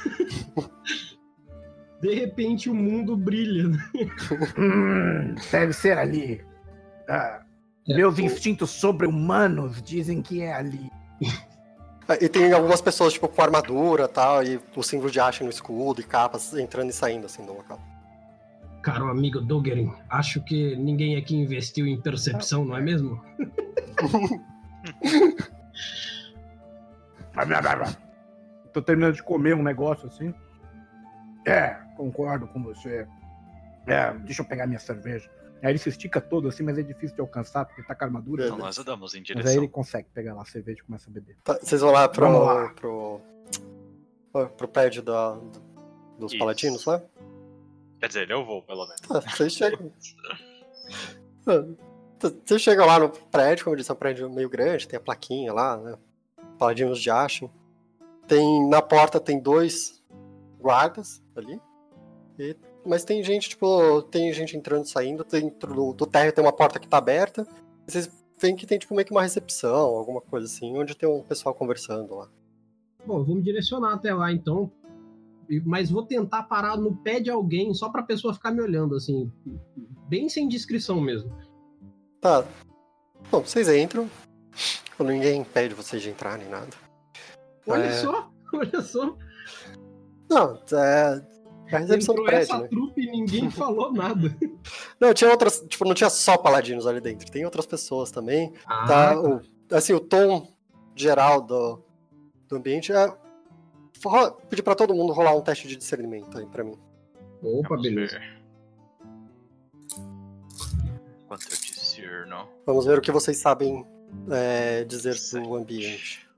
[2.00, 3.70] De repente o mundo brilha.
[4.59, 6.44] Hum, deve ser ali.
[7.09, 7.42] Ah,
[7.87, 10.90] meus instintos sobre-humanos dizem que é ali.
[12.20, 15.51] E tem algumas pessoas, tipo, com armadura e tal, e o símbolo de Ashen no
[15.51, 17.81] escudo e capas entrando e saindo, assim, do local.
[18.81, 23.20] Caro amigo Dogerin, acho que ninguém aqui investiu em percepção, não é mesmo?
[28.72, 30.33] Tô terminando de comer um negócio assim.
[31.46, 33.07] É, concordo com você.
[33.87, 35.31] É, deixa eu pegar minha cerveja.
[35.66, 38.07] Aí ele se estica todo assim, mas é difícil de alcançar porque tá com a
[38.07, 38.44] armadura.
[38.46, 39.62] Então nós andamos em Mas aí direção.
[39.62, 41.37] ele consegue pegar lá a cerveja e começa a beber.
[41.42, 42.26] Tá, vocês vão lá pro.
[42.26, 42.68] Vamos lá.
[42.74, 43.20] pro.
[44.57, 45.62] pro prédio da, do-
[46.18, 46.38] dos Isso.
[46.38, 47.02] paladinos lá?
[48.00, 49.00] Quer dizer, eu vou, pelo menos.
[49.11, 49.90] Ah, vocês chegam.
[51.46, 51.64] Ah,
[52.44, 55.00] Vocês chegam lá no prédio, como eu disse, é um prédio meio grande, tem a
[55.00, 55.96] plaquinha lá, né?
[56.59, 57.50] Paladinos de Ashen.
[58.26, 60.02] Tem, na porta tem dois
[60.61, 61.61] guardas ali.
[62.38, 65.25] E- mas tem gente, tipo, tem gente entrando e saindo.
[65.25, 67.46] Dentro do, do térreo tem uma porta que tá aberta.
[67.87, 71.22] Vocês veem que tem, tipo, meio que uma recepção, alguma coisa assim, onde tem um
[71.22, 72.29] pessoal conversando lá.
[73.07, 74.70] Bom, vamos direcionar até lá então.
[75.64, 79.31] Mas vou tentar parar no pé de alguém só pra pessoa ficar me olhando, assim.
[80.09, 81.31] Bem sem descrição mesmo.
[82.20, 82.44] Tá.
[83.31, 84.11] Bom, vocês entram.
[84.99, 86.70] Ninguém impede vocês de entrar nem nada.
[87.66, 87.92] Olha É.
[87.92, 89.16] só, olha só.
[90.29, 91.36] Não, é.
[91.68, 92.68] É a recepção do Entrou prédio, essa né?
[92.68, 94.37] trupe e ninguém falou nada.
[95.00, 95.61] Não, tinha outras.
[95.68, 98.52] Tipo, não tinha só paladinos ali dentro, tem outras pessoas também.
[98.66, 99.40] Ah, Tá, o,
[99.72, 100.48] assim, o tom
[100.94, 101.83] geral do,
[102.48, 103.12] do ambiente é.
[104.48, 106.79] Pedir pra todo mundo rolar um teste de discernimento aí pra mim.
[107.42, 108.18] Opa, beleza.
[108.18, 108.42] ver.
[111.26, 112.48] Quanto eu discerno.
[112.64, 113.85] Vamos ver o que vocês sabem
[114.31, 116.29] é, dizer do ambiente.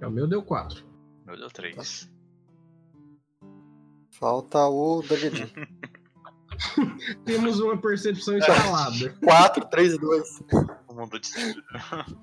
[0.00, 0.87] É, o meu deu 4.
[1.28, 2.10] Meu deu 3.
[4.12, 5.52] Falta o Dugedin.
[7.26, 9.14] Temos uma percepção instalada.
[9.22, 10.42] 4, 3 e 2.
[10.88, 11.28] O mundo de...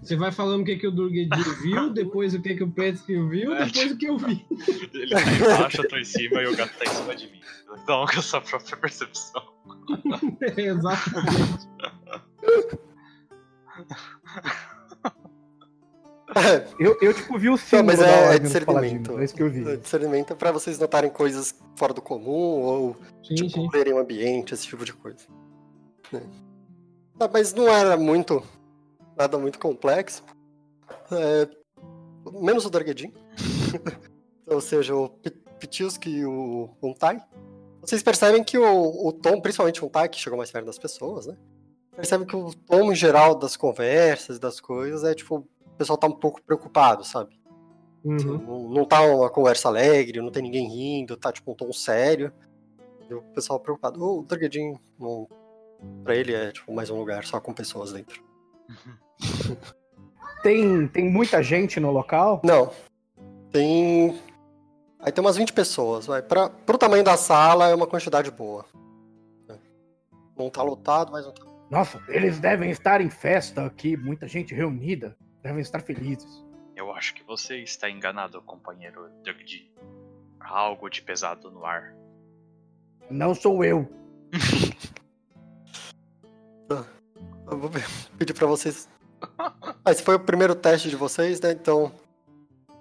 [0.02, 3.22] Você vai falando o que, que o Durgedin viu, depois o que, que o Petsky
[3.30, 4.44] viu, É, depois o que eu vi.
[4.92, 7.42] Ele tá embaixo, eu tô em cima e o gato tá em cima de mim.
[7.84, 9.54] Então, com a sua própria percepção.
[10.58, 11.68] É, exatamente.
[16.80, 19.18] Eu, eu tipo, vi o símbolo mas da é- é discernimento.
[19.20, 19.78] é isso que eu vi.
[19.78, 23.70] Discernimento é pra vocês notarem coisas fora do comum ou Sim, tipo, sim.
[23.74, 25.20] lerem o ambiente, esse tipo de coisa.
[26.14, 26.22] É.
[27.20, 28.44] Ah, mas não era muito.
[29.18, 30.22] Nada muito complexo.
[31.12, 31.48] É,
[32.42, 33.14] menos o Dargedin.
[34.48, 37.18] Ou seja, o Pi- Pitiuski e o Untai.
[37.82, 41.28] Vocês percebem que o, o tom, principalmente o Untai, que chegou mais perto das pessoas,
[41.28, 41.38] né?
[41.96, 46.08] Percebem que o tom em geral das conversas, das coisas, é tipo, o pessoal tá
[46.08, 47.38] um pouco preocupado, sabe?
[48.04, 48.38] Uhum.
[48.38, 52.32] Não, não tá uma conversa alegre, não tem ninguém rindo, tá tipo um tom sério.
[53.10, 54.02] E o pessoal preocupado.
[54.02, 55.28] O Dargedin, não...
[56.04, 58.24] pra ele é tipo mais um lugar só com pessoas dentro.
[60.44, 62.40] Tem, tem muita gente no local?
[62.44, 62.72] Não.
[63.52, 64.22] Tem.
[65.00, 66.22] Aí tem umas 20 pessoas, vai.
[66.22, 68.64] Pra, pro tamanho da sala é uma quantidade boa.
[70.38, 71.44] Não tá lotado, mas não tá.
[71.72, 75.18] Nossa, eles devem estar em festa aqui, muita gente reunida.
[75.46, 76.44] Devem estar felizes.
[76.76, 79.72] Eu acho que você está enganado, companheiro Dugdi.
[80.40, 81.96] Há algo de pesado no ar.
[83.12, 83.88] Não sou eu.
[87.48, 87.70] Eu vou
[88.18, 88.90] pedir pra vocês.
[89.38, 91.52] Ah, esse foi o primeiro teste de vocês, né?
[91.52, 91.92] Então.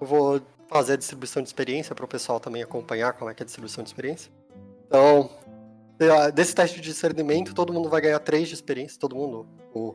[0.00, 3.42] Eu vou fazer a distribuição de experiência para o pessoal também acompanhar como é que
[3.42, 4.32] é a distribuição de experiência.
[4.86, 5.28] Então,
[5.98, 8.98] de- desse teste de discernimento, todo mundo vai ganhar 3 de experiência.
[8.98, 9.46] Todo mundo.
[9.74, 9.94] O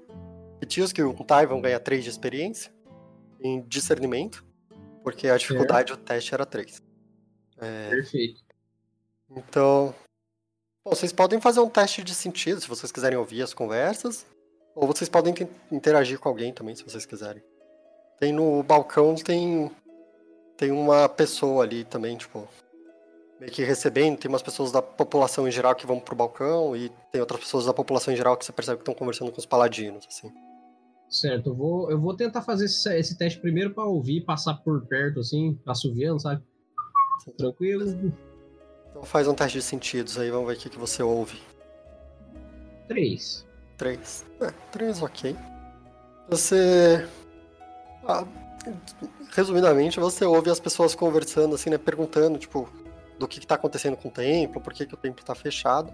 [0.60, 2.72] Pitiuski e o Tai vão ganhar 3 de experiência
[3.42, 4.44] em discernimento,
[5.04, 6.82] porque a dificuldade do teste era 3.
[7.58, 8.42] Perfeito.
[9.30, 9.94] Então,
[10.84, 14.26] bom, vocês podem fazer um teste de sentido se vocês quiserem ouvir as conversas,
[14.76, 15.34] ou vocês podem
[15.72, 17.44] interagir com alguém também se vocês quiserem.
[18.20, 19.72] Tem no balcão tem
[20.58, 22.46] tem uma pessoa ali também, tipo,
[23.40, 26.90] meio que recebendo, tem umas pessoas da população em geral que vão pro balcão e
[27.14, 29.46] tem outras pessoas da população em geral que você percebe que estão conversando com os
[29.46, 30.30] paladinos, assim.
[31.10, 34.86] Certo, eu vou, eu vou tentar fazer esse, esse teste primeiro pra ouvir, passar por
[34.86, 36.44] perto, assim, assoviando, sabe?
[37.36, 38.14] Tranquilo.
[38.90, 41.40] Então faz um teste de sentidos aí, vamos ver o que, que você ouve.
[42.88, 43.46] Três.
[43.78, 44.26] Três.
[44.40, 45.36] É, três, ok.
[46.30, 47.08] Você.
[48.08, 48.26] Ah,
[49.32, 51.78] resumidamente, você ouve as pessoas conversando, assim, né?
[51.78, 52.70] Perguntando, tipo,
[53.18, 55.92] do que, que tá acontecendo com o templo, por que, que o templo tá fechado.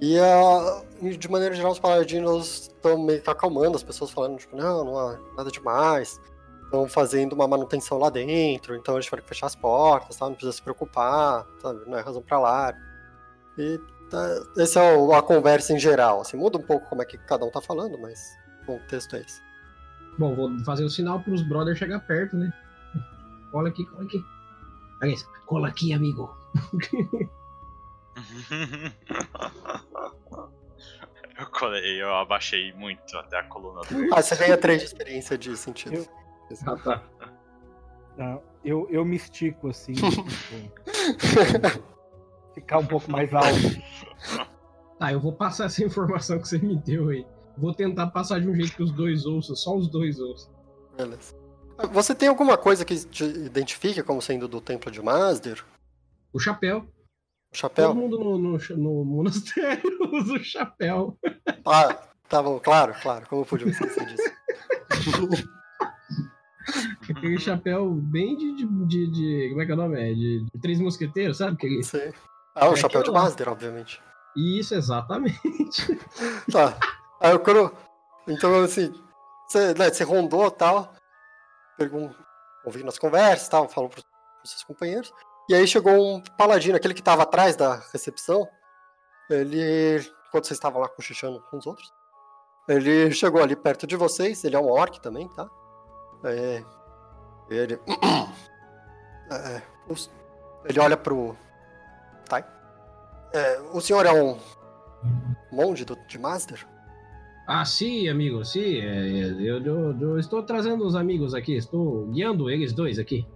[0.00, 4.38] E, ah, e, de maneira geral, os paladinos estão meio que acalmando as pessoas, falando,
[4.38, 6.20] tipo, não, não há nada demais.
[6.64, 10.26] estão fazendo uma manutenção lá dentro, então eles tiveram que fechar as portas, tá?
[10.26, 11.46] não precisa se preocupar,
[11.86, 12.80] não é razão para alarme.
[13.56, 13.80] E
[14.10, 14.18] tá,
[14.58, 16.20] essa é o- a conversa em geral.
[16.22, 18.18] Assim, muda um pouco como é que cada um tá falando, mas
[18.62, 19.40] o contexto é esse.
[20.18, 22.52] Bom, vou fazer o sinal pros brothers chegar perto, né?
[23.52, 24.24] Cola aqui, cola aqui.
[25.46, 26.36] Cola aqui, amigo.
[31.38, 34.14] eu colei, eu abaixei muito até a coluna do.
[34.14, 36.08] Ah, você ganha 3 de experiência de sentido.
[36.66, 37.02] Ah, tá.
[38.16, 39.92] Não, eu, eu me estico assim.
[39.98, 40.24] tipo,
[42.54, 43.48] ficar um pouco mais alto.
[44.98, 47.26] Tá, eu vou passar essa informação que você me deu aí.
[47.58, 50.50] Vou tentar passar de um jeito que os dois ouçam, só os dois ouçam.
[50.96, 51.34] Beleza.
[51.92, 55.62] Você tem alguma coisa que te identifique como sendo do templo de Masder?
[56.32, 56.88] O chapéu.
[57.56, 57.88] Chapéu?
[57.88, 61.18] Todo mundo no, no, no monastério usa o chapéu.
[61.64, 61.96] Ah,
[62.28, 63.26] tá bom, claro, claro.
[63.28, 64.30] Como eu pude esquecer disso?
[67.08, 70.00] Aquele chapéu bem de, de, de- Como é que é o nome?
[70.00, 71.54] É de, de Três Mosqueteiros, sabe?
[71.54, 71.82] Aquele...
[71.82, 72.12] Sei.
[72.54, 73.10] Ah, o É chapéu de.
[73.10, 74.02] Masder, obviamente.
[74.36, 75.40] Isso, exatamente.
[76.52, 76.76] Tá.
[77.20, 77.72] Aí eu quando.
[78.28, 78.92] Então, assim,
[79.48, 80.92] você, né, você rondou e tal.
[81.78, 82.10] Pergun...
[82.64, 84.04] Ouvindo as conversas e tal, falou pros,
[84.40, 85.12] pros seus companheiros.
[85.48, 88.46] E aí chegou um paladino, aquele que tava atrás da recepção.
[89.30, 89.98] Ele.
[90.28, 91.92] Enquanto vocês estavam lá cochichando com os outros.
[92.68, 94.42] Ele chegou ali perto de vocês.
[94.44, 95.48] Ele é um orc também, tá?
[96.24, 96.62] É,
[97.50, 97.78] ele.
[99.28, 99.60] É,
[100.68, 101.36] ele olha pro.
[102.28, 102.38] Tá?
[103.34, 104.38] É, o senhor é um
[105.50, 106.64] monge do, de Master?
[107.48, 108.76] Ah, sim, amigo, sim.
[108.76, 113.26] é, é, eu, eu- eu estou trazendo os amigos aqui, estou guiando eles dois aqui.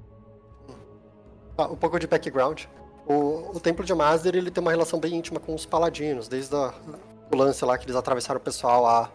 [1.66, 2.64] Um pouco de background.
[3.06, 6.54] O, o Templo de Masder ele tem uma relação bem íntima com os paladinos, desde
[6.54, 6.72] a,
[7.32, 9.10] o lance lá que eles atravessaram o pessoal a.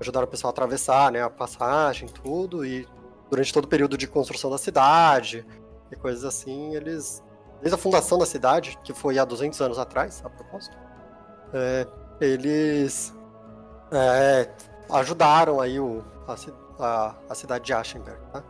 [0.00, 1.22] ajudaram o pessoal a atravessar, né?
[1.22, 2.86] A passagem, tudo, e
[3.30, 5.46] durante todo o período de construção da cidade
[5.90, 7.22] e coisas assim, eles.
[7.60, 10.76] Desde a fundação da cidade, que foi há 200 anos atrás, a propósito,
[11.52, 11.86] é,
[12.18, 13.14] eles
[13.92, 14.48] é,
[14.90, 16.36] ajudaram aí o, a,
[16.84, 18.42] a, a cidade de Aschenberg, tá?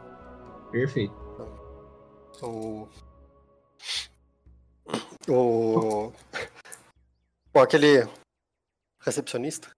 [0.70, 1.14] Perfeito.
[2.42, 2.88] O.
[5.28, 6.12] O.
[7.52, 8.08] Bom, aquele
[9.00, 9.70] recepcionista,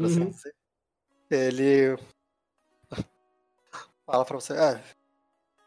[0.00, 0.30] assim Uhum.
[0.30, 0.54] dizer,
[1.30, 1.98] ele
[4.06, 4.82] fala pra você, é.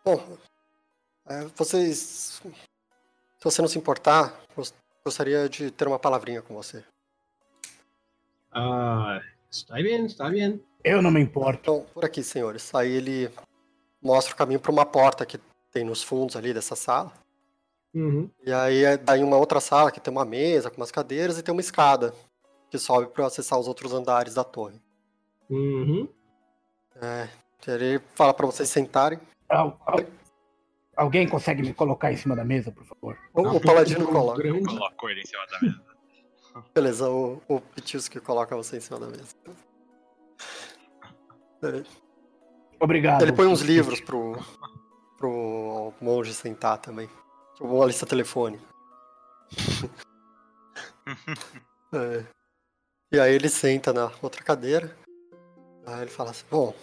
[0.04, 0.38] Bom,
[1.28, 2.42] é, vocês.
[3.38, 6.84] Se você não se importar, gos- gostaria de ter uma palavrinha com você.
[8.52, 10.64] Ah, está bem, está bem.
[10.84, 11.60] Eu não me importo.
[11.62, 12.74] Então, por aqui, senhores.
[12.74, 13.30] Aí ele
[14.02, 15.38] mostra o caminho pra uma porta que
[15.72, 17.12] tem nos fundos ali dessa sala.
[17.96, 18.30] Uhum.
[18.46, 21.44] E aí é daí uma outra sala que tem uma mesa com umas cadeiras e
[21.44, 22.14] tem uma escada
[22.70, 24.82] que sobe para acessar os outros andares da torre.
[25.50, 26.08] Uhum.
[27.02, 27.30] É,
[27.68, 29.18] ele fala para vocês sentarem.
[29.48, 30.00] Al- al-
[30.98, 33.18] alguém consegue me colocar em cima da mesa, por favor?
[33.34, 34.42] O, o paladino coloca.
[34.44, 35.82] Colocou ele em cima da mesa.
[36.74, 39.36] Beleza, o, o Pitisco coloca você em cima da mesa.
[41.64, 41.84] É,
[42.80, 43.22] Obrigado.
[43.22, 44.38] Ele põe uns livros pro,
[45.18, 47.10] pro monge sentar também.
[47.56, 48.64] Tipo uma lista telefônica.
[51.94, 52.26] É.
[53.14, 54.94] E aí ele senta na outra cadeira.
[55.86, 56.74] Aí ele fala assim, bom,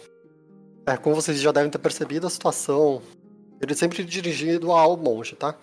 [0.87, 3.03] é, como vocês já devem ter percebido, a situação.
[3.61, 5.57] Ele sempre dirigido ao monge, tá?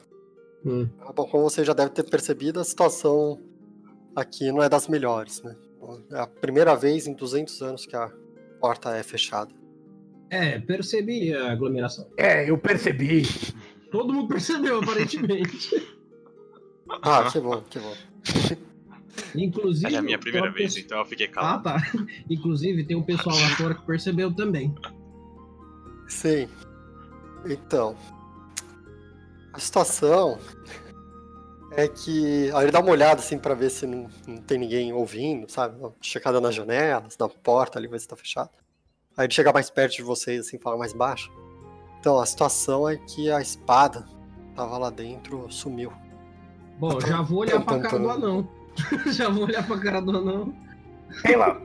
[0.66, 0.88] Hum.
[1.00, 3.42] Ah, Bom, como você já deve ter percebido, a situação
[4.16, 5.56] aqui não é das melhores, né?
[6.12, 8.12] É a primeira vez em 200 anos que a
[8.60, 9.52] porta é fechada.
[10.30, 12.08] É, percebi a aglomeração.
[12.18, 13.24] É, eu percebi.
[13.92, 15.70] Todo mundo percebeu, aparentemente.
[17.04, 17.94] Ah, que bom, que bom.
[19.36, 19.94] Inclusive.
[19.94, 21.64] É a minha primeira vez, então eu fiquei Ah, calado.
[21.66, 21.78] tá.
[22.28, 24.74] Inclusive, tem um pessoal lá fora que percebeu também.
[26.08, 26.50] Sim.
[27.46, 27.96] Então,
[29.54, 30.40] a situação
[31.74, 32.50] é que.
[32.56, 35.80] Aí ele dá uma olhada assim pra ver se não, não tem ninguém ouvindo, sabe?
[35.80, 38.50] Uma Checada nas janelas, na porta ali, ver se tá fechado.
[39.16, 41.32] Aí ele chega mais perto de vocês, assim, fala mais baixo.
[42.00, 44.06] Então, a situação é que a espada
[44.56, 45.92] tava lá dentro, sumiu.
[46.80, 48.50] Bom, já vou olhar pra cara do anão.
[49.08, 50.54] já vou olhar pra cara do anão.
[51.24, 51.62] Pela,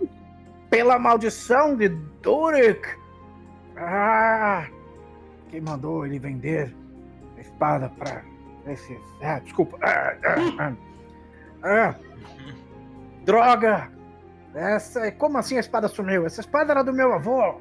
[0.70, 1.88] pela maldição de
[2.22, 2.86] Durik.
[3.76, 4.66] Ah,
[5.50, 6.74] quem mandou ele vender
[7.36, 8.22] a espada pra
[8.66, 8.98] esse.
[9.22, 9.78] Ah, desculpa.
[9.82, 10.72] Ah, ah, ah.
[11.66, 11.94] Ah,
[13.24, 13.90] droga!
[14.54, 16.26] Essa, como assim a espada sumiu?
[16.26, 17.60] Essa espada era do meu avô.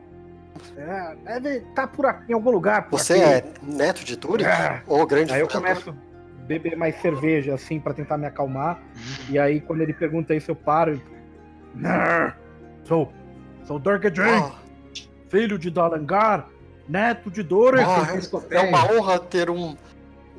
[0.77, 2.89] É, deve estar por aqui, em algum lugar.
[2.89, 3.23] Por Você aqui.
[3.23, 4.45] é neto de Turi?
[4.45, 4.81] Ah.
[4.87, 5.93] Ou grande Aí eu começo a
[6.45, 8.81] beber mais cerveja, assim, pra tentar me acalmar.
[9.29, 10.95] E aí, quando ele pergunta isso, eu paro.
[10.95, 11.13] e-
[12.87, 13.11] sou,
[13.65, 14.51] sou Dorgadrin, Ah,
[15.29, 16.47] filho de Dalangar
[16.87, 17.81] neto de Dora.
[17.85, 18.07] Ah,
[18.51, 19.75] é uma honra ter um,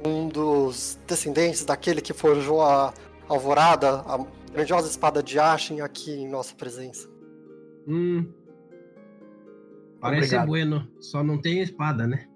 [0.04, 2.92] um dos descendentes daquele que forjou a
[3.28, 4.18] Alvorada, a
[4.52, 7.08] grandiosa espada de Ashen, aqui em nossa presença.
[7.88, 8.26] Hum.
[10.04, 10.46] Parece Obrigado.
[10.48, 10.86] bueno.
[11.00, 12.28] Só não tem espada, né?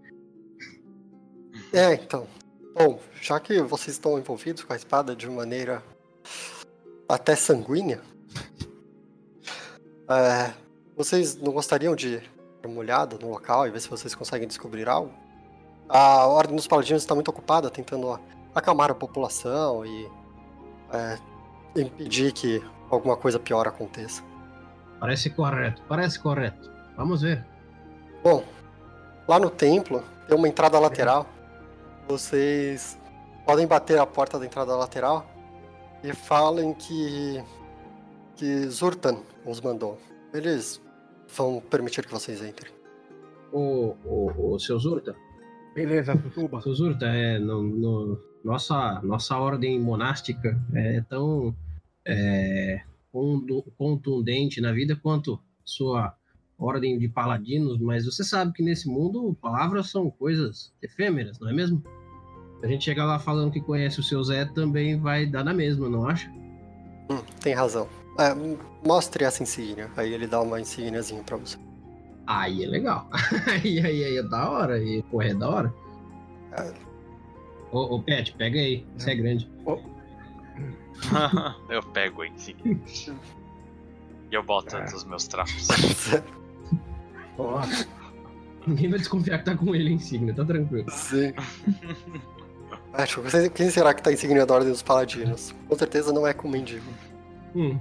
[1.70, 2.26] É, então.
[2.74, 5.82] Bom, já que vocês estão envolvidos com a espada de maneira
[7.06, 8.00] até sanguínea,
[10.08, 10.54] é,
[10.96, 12.22] vocês não gostariam de
[12.62, 15.12] dar uma olhada no local e ver se vocês conseguem descobrir algo?
[15.90, 18.18] A Ordem dos Paladinos está muito ocupada tentando
[18.54, 20.08] acalmar a população e
[20.94, 21.18] é,
[21.78, 24.22] impedir que alguma coisa pior aconteça.
[24.98, 25.82] Parece correto.
[25.86, 26.72] Parece correto.
[26.96, 27.57] Vamos ver.
[28.22, 28.44] Bom,
[29.26, 31.26] lá no templo tem uma entrada lateral.
[32.08, 32.98] Vocês
[33.44, 35.26] podem bater a porta da entrada lateral
[36.02, 37.42] e falem que
[38.36, 39.98] que Zurtan os mandou.
[40.32, 40.80] Eles
[41.36, 42.72] vão permitir que vocês entrem.
[43.52, 45.16] O, o, o seu Zurta,
[45.74, 46.60] Beleza, Sussuba.
[46.60, 51.52] seu Zurta, é, no, no- nossa, nossa ordem monástica é tão
[52.06, 52.82] é,
[53.76, 56.14] contundente na vida quanto sua
[56.58, 61.52] ordem de paladinos, mas você sabe que nesse mundo palavras são coisas efêmeras, não é
[61.52, 61.82] mesmo?
[62.60, 65.54] Se a gente chegar lá falando que conhece o seu Zé, também vai dar na
[65.54, 66.28] mesma, não acha?
[67.10, 67.88] Hum, tem razão.
[68.18, 68.34] É,
[68.84, 69.88] mostre essa insígnia.
[69.96, 71.56] Aí ele dá uma insígniazinha pra você.
[72.26, 73.08] Aí é legal.
[73.46, 74.82] aí, aí, aí é da hora.
[74.82, 75.74] E, porra, é da hora.
[76.52, 76.74] É.
[77.70, 78.84] Ô, ô, Pet, pega aí.
[78.96, 79.48] Você é grande.
[81.70, 82.80] eu pego em seguida.
[84.30, 84.84] E eu boto É.
[84.84, 85.68] dos meus trapos.
[87.38, 87.60] Ó,
[88.66, 90.90] Ninguém vai desconfiar que tá com ele em signo, tá tranquilo.
[90.90, 91.32] Sim.
[92.92, 95.54] Acho que você- quem será que tá insígnia da Ordem dos Paladinos?
[95.68, 96.84] Com certeza não é com o mendigo.
[97.54, 97.78] Hum.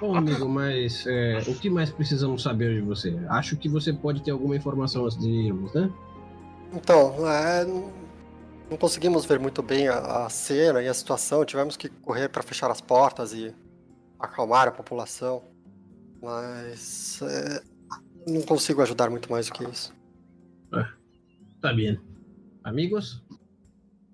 [0.00, 3.16] Bom, amigo, mas é, o que mais precisamos saber de você?
[3.28, 5.90] Acho que você pode ter alguma informação antes de irmos, né?
[6.72, 7.90] Então, é, não-
[8.70, 11.44] não conseguimos ver muito bem a, a cena e a situação.
[11.44, 13.54] Tivemos que correr para fechar as portas e
[14.18, 15.42] acalmar a população.
[16.22, 17.62] Mas é,
[18.26, 19.94] não consigo ajudar muito mais do que isso.
[21.60, 21.98] Tá bem.
[22.64, 23.22] Amigos?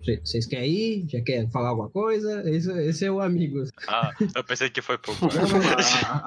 [0.03, 1.09] Cê- Vocês querem ir?
[1.09, 2.47] Já querem falar alguma coisa?
[2.49, 3.71] Esse, esse é o Amigos.
[3.87, 5.25] Ah, eu pensei que foi pouco.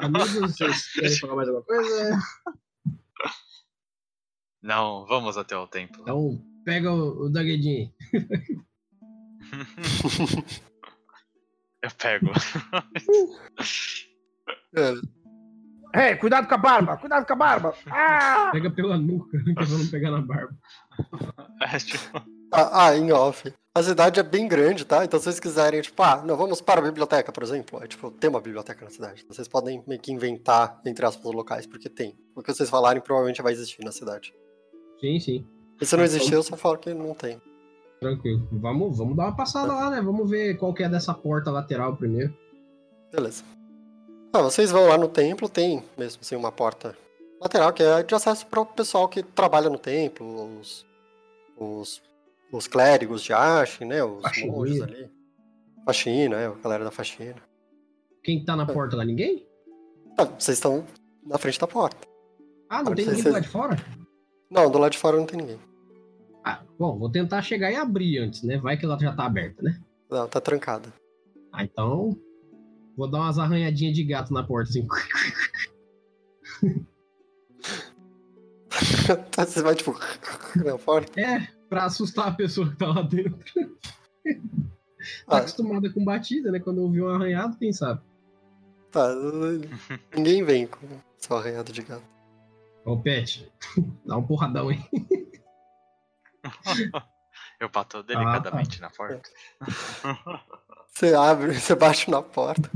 [0.02, 2.18] Amigos, vocês querem falar mais alguma coisa?
[4.62, 6.02] Não, vamos até o templo.
[6.02, 7.92] Então, pega o, o Daguedinho.
[11.82, 12.26] Eu pego.
[14.76, 14.92] É,
[15.94, 17.74] Ei, cuidado com a barba, cuidado com a barba.
[17.90, 18.50] Ah!
[18.52, 20.54] Pega pela nuca, que é pra não pegar na barba.
[21.62, 22.22] É, tipo,
[22.52, 23.52] ah, ah, em off.
[23.74, 25.04] A cidade é bem grande, tá?
[25.04, 27.82] Então se vocês quiserem, tipo, ah, não, vamos para a biblioteca, por exemplo.
[27.82, 29.22] É, tipo, tem uma biblioteca na cidade.
[29.22, 32.14] Então, vocês podem meio que inventar, entre aspas, os locais, porque tem.
[32.34, 34.34] O que vocês falarem provavelmente vai existir na cidade.
[35.00, 35.46] Sim, sim.
[35.80, 37.40] E se não existir, eu só falo que não tem.
[38.00, 38.48] Tranquilo.
[38.52, 40.00] Vamos, vamos dar uma passada lá, né?
[40.00, 42.34] Vamos ver qual que é dessa porta lateral primeiro.
[43.12, 43.44] Beleza.
[44.32, 46.96] Ah, vocês vão lá no templo, tem mesmo assim uma porta
[47.40, 50.86] lateral que é de acesso para o pessoal que trabalha no templo, os,
[51.56, 52.02] os,
[52.52, 54.02] os clérigos de Ashen, né?
[54.04, 54.56] Os Faxineiro.
[54.56, 55.10] monges ali.
[55.86, 57.36] Faxina, é, a galera da faxina.
[58.22, 59.04] Quem tá na porta lá?
[59.04, 59.46] Ninguém?
[60.18, 60.84] Ah, vocês estão
[61.24, 62.06] na frente da porta.
[62.68, 63.76] Ah, não tem ninguém cê- do lado de fora?
[64.50, 65.58] Não, do lado de fora não tem ninguém.
[66.44, 68.58] Ah, bom, vou tentar chegar e abrir antes, né?
[68.58, 69.80] Vai que ela já tá aberta, né?
[70.10, 70.92] Não, tá trancada.
[71.52, 72.14] Ah, então.
[72.98, 74.84] Vou dar umas arranhadinhas de gato na porta, assim.
[79.36, 79.96] Você vai, tipo,
[80.64, 81.20] na porta.
[81.20, 83.38] É, pra assustar a pessoa que tá lá dentro.
[83.54, 83.68] tá
[85.28, 85.36] Ah.
[85.38, 86.58] acostumada com batida, né?
[86.58, 88.00] Quando ouviu um arranhado, quem sabe?
[88.90, 89.14] Tá,
[90.16, 90.84] ninguém vem com
[91.18, 92.02] seu arranhado de gato.
[92.84, 93.48] Ô, Pet,
[94.04, 94.80] dá um porradão aí.
[97.60, 99.30] Eu bato delicadamente na porta.
[100.88, 102.68] Você abre, você bate na porta.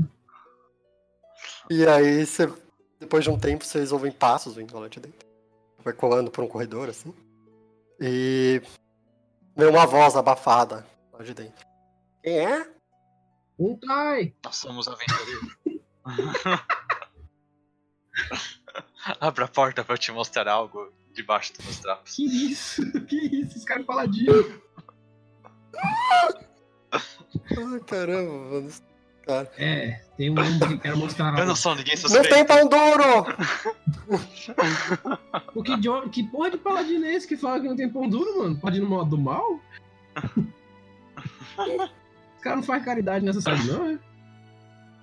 [1.69, 2.49] E aí, você,
[2.97, 5.27] depois de um tempo, vocês ouvem passos vindo lá de dentro.
[5.83, 7.13] Vai colando por um corredor, assim.
[7.99, 8.61] E
[9.57, 11.67] vem uma voz abafada lá de dentro.
[12.23, 12.65] Quem é?
[13.59, 14.33] Um tai!
[14.41, 15.57] Nós somos aventureiros.
[19.19, 22.15] Abra a porta pra eu te mostrar algo debaixo dos meus trapos.
[22.15, 22.81] Que isso?
[23.05, 23.57] Que isso?
[23.57, 24.62] Esse cara é paladino.
[26.91, 28.69] Ai, caramba, mano.
[29.25, 29.49] Cara.
[29.57, 32.27] É, tem um que quer mostrar Eu não sou ninguém Não suspeito.
[32.29, 33.25] tem pão duro!
[35.55, 38.09] O que, de- que porra de paladino é esse que fala que não tem pão
[38.09, 38.57] duro, mano?
[38.57, 39.59] Pode ir no modo do mal?
[41.57, 43.99] Os caras não fazem caridade nessa cidade, não, é?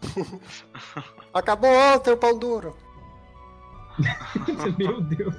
[1.33, 2.77] Acabou ontem o pão duro.
[4.79, 5.35] Meu Deus.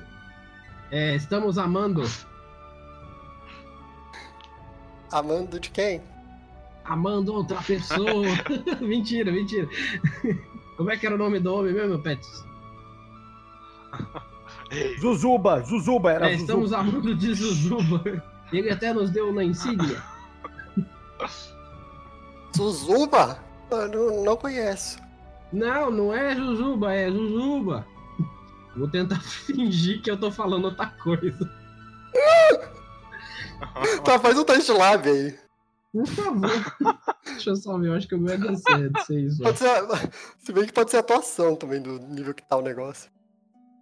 [0.90, 2.02] É, estamos amando.
[5.12, 6.02] Amando de quem?
[6.86, 8.26] Amando outra pessoa.
[8.82, 9.68] mentira, mentira.
[10.78, 12.44] Como é que era o nome do homem mesmo, Pets?
[15.00, 16.44] Zuzuba, Zuzuba, era É, Zuzuba.
[16.44, 18.24] estamos amando de Zuzuba.
[18.52, 20.02] Ele até nos deu na insígnia.
[22.56, 23.38] Suzuba?
[23.70, 25.00] Eu não, não conheço.
[25.52, 27.86] Não, não é Jujuba, é Jujuba.
[28.76, 31.50] Vou tentar fingir que eu tô falando outra coisa.
[34.04, 35.38] Tá, faz um teste lab aí.
[35.92, 36.50] Por favor.
[37.26, 39.44] Deixa eu só ver, eu acho que o meu é DC, é.
[39.44, 43.12] Pode ser, se bem que pode ser atuação também do nível que tá o negócio.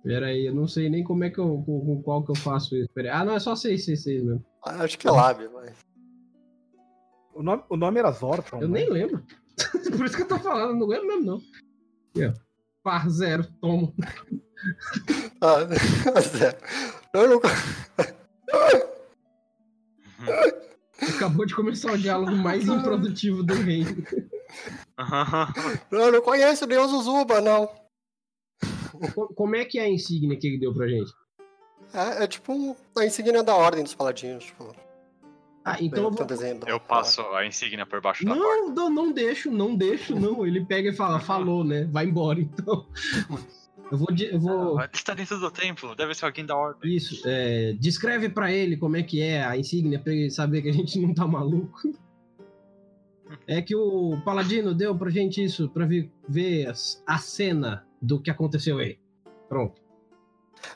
[0.04, 2.36] Pera aí, eu não sei nem como é que eu, com, com qual que eu
[2.36, 2.90] faço isso.
[2.94, 3.22] Pera aí.
[3.22, 4.46] Ah, não, é só 666 mesmo.
[4.64, 5.76] Ah, Acho que é lab, mas.
[7.34, 8.62] O nome, o nome era Zorton.
[8.62, 8.80] Eu né?
[8.80, 9.24] nem lembro.
[9.96, 11.38] Por isso que eu tô falando, não lembro mesmo, não.
[12.16, 12.34] Aqui, ó.
[12.82, 13.94] Par zero, tomo.
[15.42, 15.60] Ah,
[16.22, 16.58] zero.
[17.14, 17.42] Eu não,
[21.16, 24.04] Acabou de começar o diálogo mais improdutivo do reino.
[25.92, 27.70] não conheço nem o Zuzuba, não.
[29.16, 31.12] Co- Como é que é a insígnia que ele deu pra gente?
[31.94, 34.44] É, é tipo a insígnia da Ordem dos Paladinos.
[34.46, 34.76] Tipo,
[35.64, 36.28] Ah, então eu vou.
[36.68, 38.48] Eu passo a insígnia por baixo da porta.
[38.48, 40.46] Não, não, não deixo, não deixo, não.
[40.46, 41.86] Ele pega e fala, falou, né?
[41.92, 42.86] Vai embora, então.
[43.92, 44.08] Eu vou.
[44.20, 44.80] Eu vou...
[44.80, 46.96] Ah, está dentro do templo, deve ser alguém da ordem.
[46.96, 50.70] Isso, é, descreve pra ele como é que é a insígnia, pra ele saber que
[50.70, 51.80] a gente não tá maluco.
[53.48, 58.20] É que o Paladino deu pra gente isso, pra ver, ver as- a cena do
[58.20, 58.98] que aconteceu aí.
[59.48, 59.80] Pronto.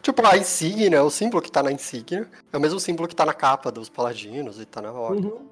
[0.01, 3.26] Tipo, a insígnia, o símbolo que tá na insígnia, é o mesmo símbolo que tá
[3.26, 5.26] na capa dos Paladinos e tá na Ordem.
[5.26, 5.49] Uhum.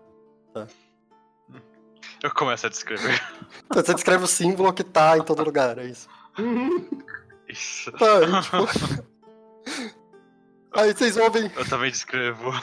[2.24, 3.20] Eu começo a descrever.
[3.66, 6.08] Então, você descreve o símbolo que tá em todo lugar, é isso.
[6.38, 6.88] Uhum.
[7.52, 7.92] Isso.
[7.92, 8.66] Tá, aí, tipo...
[10.74, 11.52] Aí vocês ouvem.
[11.56, 12.52] Eu também descrevo.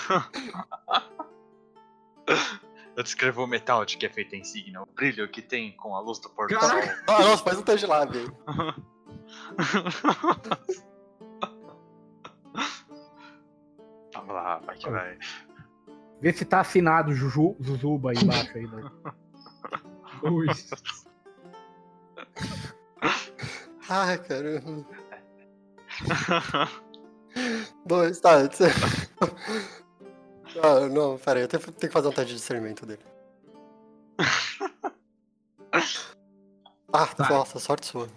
[2.97, 5.95] Eu descrevo o metal de que é feita a insígnia, o brilho que tem com
[5.95, 6.59] a luz do portal.
[6.59, 7.05] Caraca.
[7.07, 8.27] Ah, nossa, faz um teste lab aí.
[14.15, 15.17] Vamos lá, vai que vai.
[16.21, 18.67] Vê se tá assinado Juju, Zuzuba aí embaixo aí.
[18.67, 18.91] Né?
[23.89, 24.87] Ai, caramba.
[27.87, 28.33] Dois, tá.
[30.63, 33.03] Ah, não, pera aí, eu tenho, tenho que fazer um teste de discernimento dele.
[36.93, 37.29] Ah, Tá.
[37.29, 38.09] nossa, sorte sua.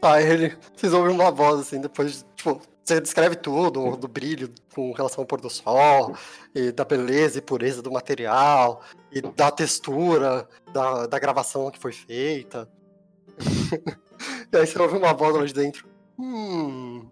[0.00, 0.56] Tá, ele.
[0.76, 5.26] Vocês ouvem uma voz assim, depois, tipo, você descreve tudo, do brilho com relação ao
[5.26, 6.14] pôr do sol,
[6.54, 11.92] e da beleza e pureza do material, e da textura da, da gravação que foi
[11.92, 12.68] feita.
[14.52, 15.88] e aí você ouve uma voz lá de dentro.
[16.18, 17.08] Hum.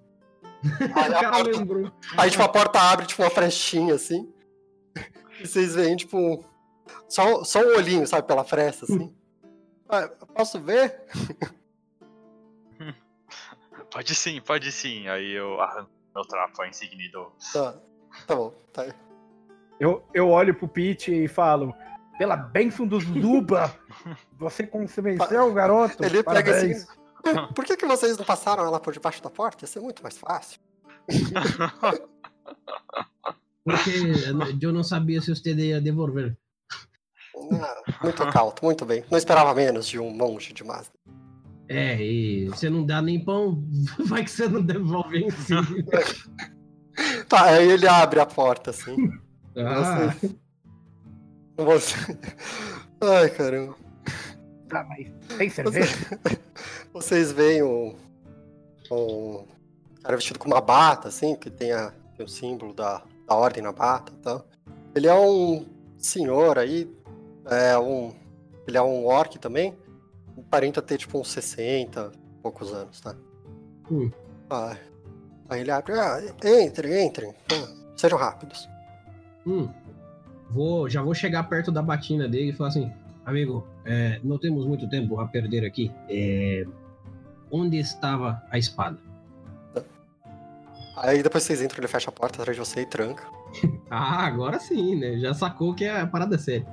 [0.94, 1.90] Aí, a porta, lembrou.
[2.18, 4.30] aí, tipo, a porta abre, tipo, uma frechinha assim.
[5.40, 6.44] E vocês veem, tipo.
[7.08, 9.14] Só, só um olhinho, sabe, pela fresta, assim.
[9.92, 11.02] Ah, posso ver?
[13.90, 15.08] Pode sim, pode sim.
[15.08, 17.34] Aí eu arranco meu trapo, a insígnia e dou.
[17.52, 17.74] Tá,
[18.26, 18.54] tá bom.
[18.72, 18.86] Tá.
[19.80, 21.74] Eu, eu olho pro Pete e falo:
[22.20, 23.74] pela bênção do Zuzuba,
[24.38, 26.04] você convenceu o garoto.
[26.04, 26.86] Ele pega Parabéns.
[26.86, 27.00] assim.
[27.54, 29.64] Por que, que vocês não passaram ela por debaixo da porta?
[29.64, 30.60] Ia ser muito mais fácil.
[33.64, 33.90] Porque
[34.60, 36.36] eu não sabia se você ia devolver.
[38.02, 39.02] Muito cauto, muito bem.
[39.10, 40.92] Não esperava menos de um monge de Mazda.
[41.70, 43.64] É, e você não dá nem pão,
[44.04, 45.54] vai que você não devolve em si.
[47.30, 49.10] Tá, aí ele abre a porta, assim.
[49.56, 50.14] Ah,
[51.64, 51.94] Você...
[53.00, 53.76] Ai, caramba.
[54.68, 55.94] Tá, mas tem cerveja?
[56.92, 57.96] Vocês veem um,
[58.90, 59.44] um
[60.02, 63.62] cara vestido com uma bata, assim, que tem, a, tem o símbolo da, da ordem
[63.62, 64.46] na bata e tal.
[64.94, 65.66] Ele é um
[65.98, 66.90] senhor aí,
[67.46, 68.14] é um,
[68.66, 69.76] ele é um orc também,
[70.38, 73.14] aparenta ter tipo uns 60 e poucos anos, tá?
[73.90, 74.10] Hum.
[74.48, 74.76] Ah,
[75.48, 76.20] aí ele abre, ah,
[76.64, 78.68] entrem, entrem, ah, sejam rápidos.
[79.46, 79.68] hum.
[80.50, 82.92] Vou, já vou chegar perto da batina dele e falar assim,
[83.24, 85.92] amigo, é, não temos muito tempo a perder aqui.
[86.08, 86.64] É,
[87.50, 88.98] onde estava a espada?
[90.96, 93.24] Aí depois vocês entram, ele fecha a porta atrás de você e tranca.
[93.92, 95.18] Ah, agora sim, né?
[95.18, 96.64] Já sacou que a parada é séria.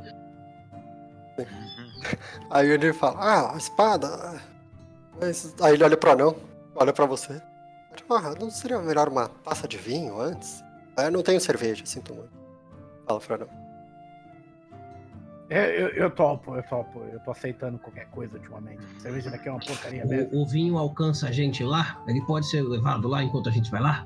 [2.48, 4.40] Aí ele fala, ah, a espada.
[5.60, 6.36] Aí ele olha pro anão,
[6.76, 7.42] olha pra você.
[8.08, 10.64] Ah, não seria melhor uma taça de vinho antes?
[10.96, 12.30] É, não tenho cerveja, sinto muito.
[13.08, 13.67] Fala pro anão.
[15.50, 17.00] É, eu, eu topo, eu topo.
[17.12, 18.82] Eu tô aceitando qualquer coisa ultimamente.
[19.02, 20.36] Cerveja daqui é uma porcaria mesmo.
[20.38, 22.02] O, o vinho alcança a gente lá?
[22.08, 24.06] Ele pode ser levado lá enquanto a gente vai lá?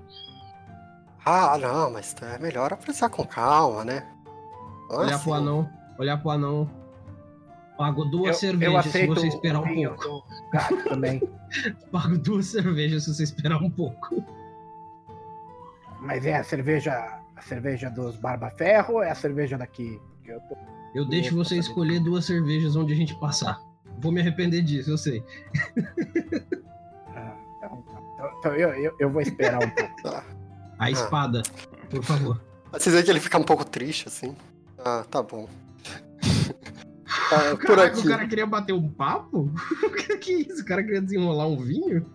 [1.26, 4.08] Ah, não, mas é melhor apreciar com calma, né?
[4.90, 5.24] É olhar assim.
[5.24, 6.70] pro anão, olhar pro anão.
[7.78, 10.26] Pago duas Eu, eu cervejas se aceito você o esperar um pouco.
[10.52, 11.22] gato também.
[11.92, 14.24] Pago duas cervejas se você esperar um pouco.
[16.00, 20.00] Mas é a cerveja, a cerveja dos Barba Ferro ou é a cerveja daqui?
[20.94, 23.60] Eu deixo você escolher duas cervejas onde a gente passar.
[24.00, 25.24] Vou me arrepender disso, eu sei.
[27.16, 30.04] ah, então, então- então eu, eu, eu vou esperar um pouco.
[30.04, 30.24] Tá.
[30.80, 31.42] A espada,
[31.90, 32.42] por favor.
[32.72, 34.36] Vocês veem que ele fica um pouco triste, assim.
[34.80, 35.48] Ah, tá bom.
[37.32, 38.08] Ah, por Caraca, aqui.
[38.08, 39.52] o cara queria bater um papo?
[39.84, 40.62] O que é isso?
[40.62, 42.06] O cara queria desenrolar um vinho?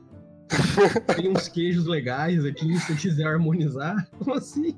[1.17, 4.07] Tem uns queijos legais aqui, se quiser harmonizar.
[4.19, 4.77] Como assim?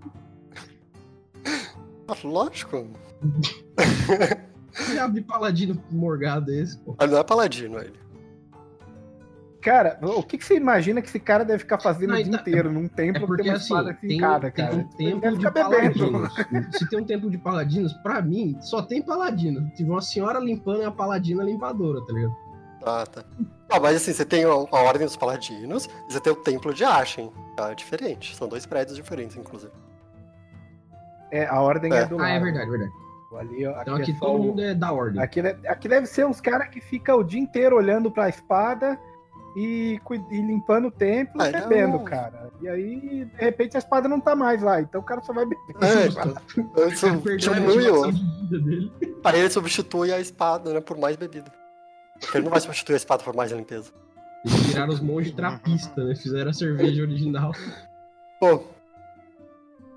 [1.44, 2.88] Ah, Lógico.
[4.70, 6.96] Que de paladino morgado é esse, pô?
[7.00, 7.98] Ele não é paladino, ele.
[9.60, 12.28] Cara, o que, que você imagina que esse cara deve ficar fazendo Não, o dia
[12.28, 14.76] então, inteiro num É templo que porque tem uma assim, espada tem, fincada, tem cara?
[14.76, 16.30] um Ele templo de bebendo.
[16.30, 16.78] paladinos.
[16.78, 19.68] Se tem um templo de paladinos, pra mim, só tem paladino.
[19.74, 22.36] Tive uma senhora limpando e a paladina limpadora, tá ligado?
[22.86, 23.24] Ah, tá.
[23.68, 26.84] Não, mas assim, você tem a Ordem dos Paladinos e você tem o Templo de
[26.84, 27.30] Ashen.
[27.56, 28.36] Tá diferente.
[28.36, 29.72] São dois prédios diferentes, inclusive.
[31.32, 32.06] É, a ordem é, É.
[32.06, 32.24] do lado.
[32.24, 32.92] Ah, é verdade, verdade.
[33.36, 35.20] Ali, ó, Então aqui aqui é todo o- mundo é da ordem.
[35.22, 38.98] Aqui, deve- aqui deve ser uns caras que ficam o dia inteiro olhando pra espada
[39.54, 40.00] e,
[40.30, 42.04] e limpando o templo Ah, e bebendo, não.
[42.04, 42.50] cara.
[42.60, 45.44] E aí, de repente, a espada não tá mais lá, então o cara só vai
[45.44, 45.58] beber.
[45.82, 46.08] É,
[48.48, 48.92] dele.
[49.24, 51.52] Aí ele substitui a espada, né, por mais bebida.
[52.20, 53.92] Porque ele não vai substituir a espada por mais limpeza.
[54.44, 56.14] Eles viraram os monges trapistas, né?
[56.16, 57.52] Fizeram a cerveja original.
[58.40, 58.62] Pô,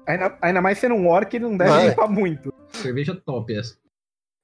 [0.07, 1.89] Ainda, ainda mais sendo um orc, ele não deve Vai.
[1.89, 2.50] limpar muito.
[2.81, 3.77] Cerveja top essa.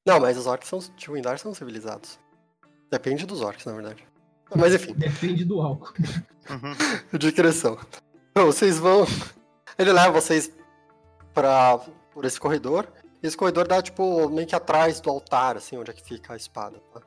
[0.05, 2.19] não, mas os orcs são, de Windar são civilizados.
[2.89, 4.07] Depende dos orcs, na verdade.
[4.55, 5.93] Mas enfim, Depende do álcool.
[7.17, 7.77] de direção.
[8.31, 9.05] Então, vocês vão.
[9.77, 10.51] Ele leva vocês
[11.33, 11.77] pra,
[12.11, 12.87] por esse corredor.
[13.21, 16.33] E esse corredor dá, tipo, meio que atrás do altar, assim, onde é que fica
[16.33, 17.01] a espada, tá?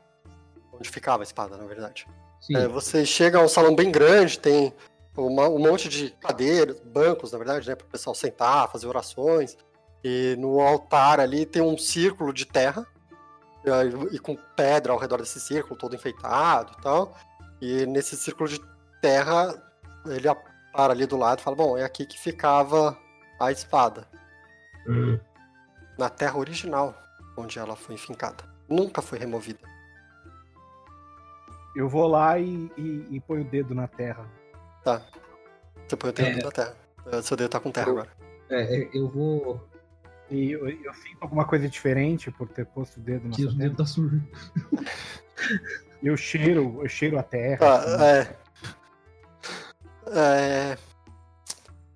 [0.72, 2.06] Onde ficava a espada, na verdade.
[2.54, 4.74] É, você chega a um salão bem grande, tem
[5.16, 9.56] uma- um monte de cadeiras, bancos, na verdade, né, para o pessoal sentar, fazer orações.
[10.02, 12.86] E no altar ali tem um círculo de terra,
[13.64, 17.14] e, e com pedra ao redor desse círculo, todo enfeitado e tal.
[17.60, 18.60] E nesse círculo de
[19.02, 19.54] terra,
[20.06, 20.26] ele
[20.72, 22.96] para ali do lado e fala: Bom, é aqui que ficava
[23.38, 24.06] a espada,
[24.88, 25.18] Hum.
[25.98, 26.94] na terra original,
[27.36, 28.42] onde ela foi enfincada.
[28.68, 29.60] Nunca foi removida.
[31.76, 34.24] Eu vou lá e, e, e ponho o dedo na terra.
[35.86, 36.42] Você põe o dedo É.
[36.44, 36.76] na terra.
[37.22, 38.10] Seu dedo tá com terra Eu- agora.
[38.48, 39.68] É, é, eu vou.
[40.30, 43.52] E eu, eu sinto alguma coisa diferente por ter posto o dedo na Que sua
[43.52, 44.22] o dedo tá sujo.
[46.02, 47.58] Eu cheiro, eu cheiro a terra.
[47.62, 48.04] Ah, assim.
[48.04, 48.40] é.
[50.12, 50.78] É.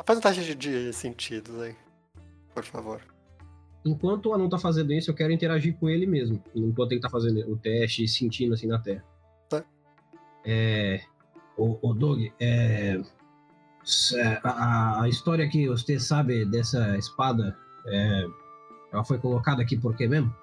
[0.04, 1.74] Faz um teste de, de sentidos aí.
[2.54, 3.00] Por favor.
[3.84, 6.42] Enquanto o anão tá fazendo isso, eu quero interagir com ele mesmo.
[6.54, 9.04] Enquanto ele tá fazendo o teste e sentindo assim na terra.
[9.48, 9.64] Tá.
[10.44, 11.00] É.
[11.56, 13.00] O, o Doug, é.
[14.14, 17.56] é, A, a história que você sabe dessa espada,
[17.86, 18.26] é,
[18.92, 20.34] ela foi colocada aqui por quê mesmo?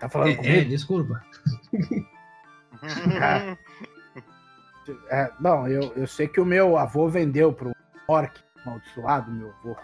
[0.00, 0.68] Tá falando É, é, comigo?
[0.70, 1.24] desculpa.
[5.08, 7.72] É, não, eu, eu sei que o meu avô vendeu pro
[8.06, 9.74] orc amaldiçoado, meu avô.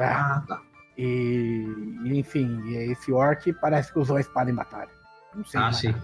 [0.00, 0.60] Ah, Ah, tá.
[0.98, 1.64] e,
[2.06, 4.90] enfim, e esse orc parece que usou a espada em batalha.
[5.32, 5.60] Não sei.
[5.60, 5.94] Ah, sim.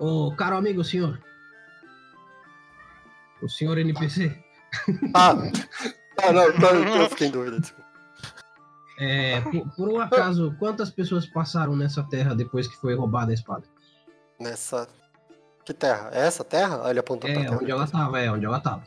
[0.00, 1.20] Ô, caro amigo, senhor.
[3.40, 4.36] O senhor NPC.
[5.14, 5.34] Ah!
[6.28, 7.60] ah, não, não, eu fiquei em dúvida.
[7.60, 7.88] desculpa.
[8.98, 13.34] É, por, por um acaso, quantas pessoas passaram nessa terra depois que foi roubada a
[13.34, 13.64] espada?
[14.38, 14.86] Nessa.
[15.64, 16.10] Que terra?
[16.12, 16.82] É essa terra?
[16.84, 17.58] Ah, ele apontou pra É, terra.
[17.60, 18.82] onde ela tava, é, onde ela tava.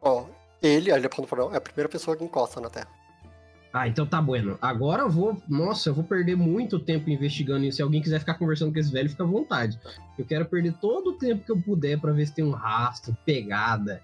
[0.00, 0.24] Ó,
[0.62, 2.88] ele, ele apontou pra é a primeira pessoa que encosta na terra.
[3.72, 4.58] Ah, então tá bueno.
[4.60, 5.40] Agora eu vou.
[5.48, 7.76] Nossa, eu vou perder muito tempo investigando isso.
[7.76, 9.78] Se alguém quiser ficar conversando com esse velho, fica à vontade.
[10.18, 13.16] Eu quero perder todo o tempo que eu puder pra ver se tem um rastro,
[13.24, 14.02] pegada.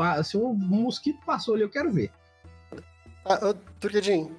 [0.00, 2.10] Ah, Se um mosquito passou ali, eu quero ver.
[3.24, 4.34] Ah, ô, Turguedin,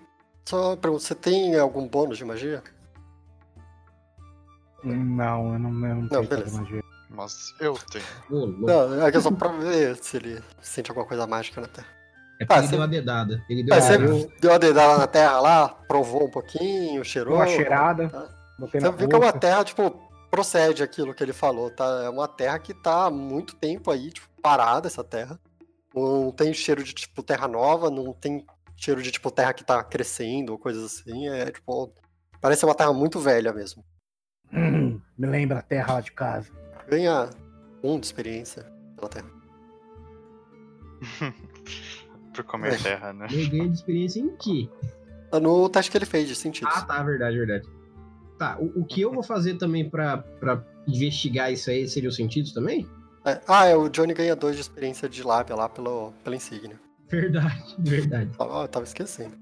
[0.45, 2.61] só uma pergunta, você tem algum bônus de magia?
[4.83, 6.27] Não, eu não, eu não beleza.
[6.45, 6.83] fazer magia.
[7.09, 8.05] Mas eu tenho.
[8.29, 8.65] Louco.
[8.65, 11.87] Não, é que é só pra ver se ele sente alguma coisa mágica na terra.
[12.41, 13.45] é porque Ah, ele você- deu uma dedada.
[13.49, 17.03] Ele deu Ah, uma eu- deu uma dedada na terra lá, provou um pouquinho, Deu
[17.03, 17.35] cheirou.
[17.35, 18.27] uma cheirada, tá?
[18.59, 20.01] Você viu que é uma terra, tipo,
[20.37, 22.01] procede aquilo que ele falou, tá?
[22.05, 25.39] É uma terra que tá há muito tempo aí, tipo, parada essa terra.
[25.93, 28.43] Não tem cheiro de, tipo, terra nova, não tem
[28.75, 31.27] cheiro de, tipo, terra que tá crescendo ou coisas assim.
[31.29, 31.93] É, tipo,
[32.41, 33.85] Parece uma terra muito velha mesmo.
[34.51, 36.49] Hum, me lembra a terra lá de casa.
[36.89, 37.29] Ganha
[37.83, 38.63] um de experiência
[38.95, 39.29] pela terra.
[42.33, 42.77] Por comer É.
[42.77, 43.27] terra, né?
[43.31, 44.67] Eu ganho de experiência em quê?
[45.29, 46.73] Tá No teste que ele fez de sentidos.
[46.75, 47.69] Ah, tá, verdade, verdade.
[48.37, 52.15] Tá, o, o que eu vou fazer também pra, pra investigar isso aí seria os
[52.15, 52.87] sentidos também?
[53.25, 56.79] É, Ah, é, o Johnny ganha dois de experiência de lábia lá pelo, pela insígnia.
[57.09, 58.31] Verdade, verdade.
[58.39, 59.35] Ah, eu tava esquecendo.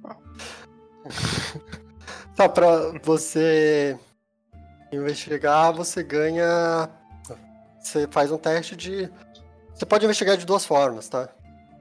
[2.36, 3.98] tá, pra você
[4.92, 6.90] investigar, você ganha.
[7.80, 9.10] Você faz um teste de.
[9.74, 11.30] Você pode investigar de duas formas, tá?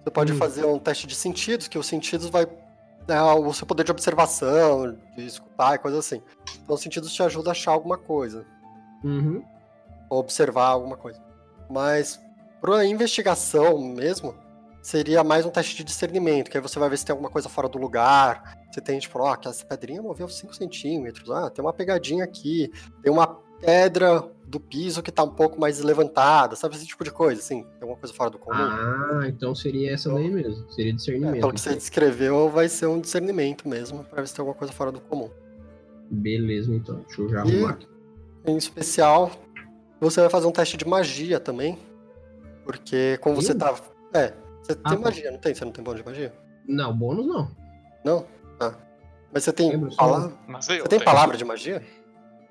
[0.02, 0.36] Você pode Hum.
[0.36, 2.46] fazer um teste de sentidos, que os sentidos vai.
[3.09, 6.22] É o seu poder de observação, de escutar e coisa assim.
[6.62, 8.46] Então, os sentidos te ajudam a achar alguma coisa.
[9.03, 9.42] Uhum.
[10.11, 11.18] ou observar alguma coisa.
[11.70, 12.20] Mas
[12.61, 14.34] para investigação mesmo,
[14.82, 17.48] seria mais um teste de discernimento, que aí você vai ver se tem alguma coisa
[17.48, 18.59] fora do lugar.
[18.70, 21.30] Você tem, tipo, ó, que essa pedrinha moveu 5 centímetros.
[21.30, 22.70] Ah, tem uma pegadinha aqui.
[23.03, 26.56] Tem uma pedra do piso que tá um pouco mais levantada.
[26.56, 27.62] Sabe esse tipo de coisa, assim?
[27.62, 28.56] Tem alguma coisa fora do comum.
[28.58, 30.68] Ah, então seria essa daí mesmo.
[30.70, 31.40] Seria É, discernimento.
[31.40, 34.72] pelo que você descreveu, vai ser um discernimento mesmo, pra ver se tem alguma coisa
[34.72, 35.30] fora do comum.
[36.11, 36.96] Beleza, então.
[37.06, 37.88] Deixa eu já E- arrumar aqui.
[38.46, 39.30] Em especial,
[40.00, 41.78] você vai fazer um teste de magia também.
[42.64, 43.74] Porque como você tá.
[44.12, 44.32] É,
[44.62, 45.04] você Ah, tem tá.
[45.04, 45.54] magia, não tem?
[45.54, 46.32] Você não tem bônus de magia?
[46.66, 47.50] Não, bônus não.
[48.04, 48.26] Não?
[48.61, 48.74] Ah.
[49.32, 49.96] Mas você tem Lembro só.
[49.98, 50.32] palavra.
[50.61, 51.04] Você tem tenho.
[51.04, 51.82] palavra de magia?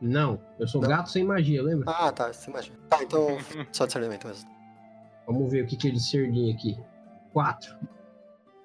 [0.02, 0.88] Não, eu sou Não.
[0.90, 1.86] gato sem magia, lembra?
[1.92, 2.74] Ah, tá, sem magia.
[2.90, 3.38] Tá, então.
[3.72, 4.50] Só discernimento mesmo.
[5.28, 6.78] Vamos ver o que, que é discernir aqui.
[7.34, 7.76] Quatro.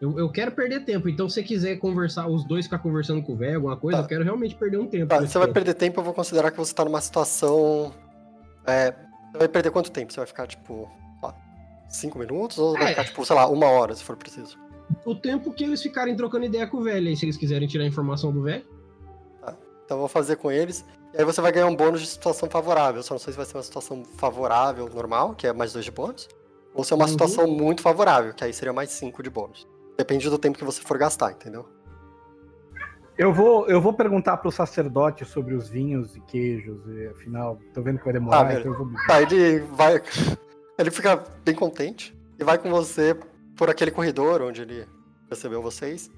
[0.00, 3.32] Eu, eu quero perder tempo, então se você quiser conversar, os dois ficar conversando com
[3.32, 4.04] o velho, alguma coisa, Tá.
[4.04, 5.06] eu quero realmente perder um tempo.
[5.08, 5.54] Tá, você vai tempo.
[5.54, 7.92] perder tempo, eu vou considerar que você tá numa situação.
[8.66, 8.92] É.
[9.32, 10.12] Você vai perder quanto tempo?
[10.12, 10.90] Você vai ficar, tipo.
[11.22, 11.34] lá,
[11.88, 12.58] Cinco minutos?
[12.58, 12.88] Ou vai É.
[12.88, 14.58] ficar, tipo, sei lá, uma hora, se for preciso?
[15.04, 17.84] O tempo que eles ficarem trocando ideia com o velho, aí se eles quiserem tirar
[17.84, 18.64] a informação do velho.
[19.84, 20.84] Então eu vou fazer com eles.
[21.14, 23.02] E aí você vai ganhar um bônus de situação favorável.
[23.02, 25.90] Só não sei se vai ser uma situação favorável normal, que é mais dois de
[25.90, 26.28] bônus.
[26.74, 27.10] Ou se é uma Uhum.
[27.12, 29.66] situação muito favorável, que aí seria mais cinco de bônus.
[29.96, 31.68] Depende do tempo que você for gastar, entendeu?
[33.16, 37.80] Eu vou, eu vou perguntar pro sacerdote sobre os vinhos e queijos, e, afinal, tô
[37.80, 38.88] vendo que vai demorar, Ah, então eu vou.
[39.06, 40.02] Tá, ele vai.
[40.76, 43.16] Ele fica bem contente e vai com você
[43.56, 44.84] por aquele corredor onde ele
[45.30, 46.10] recebeu vocês.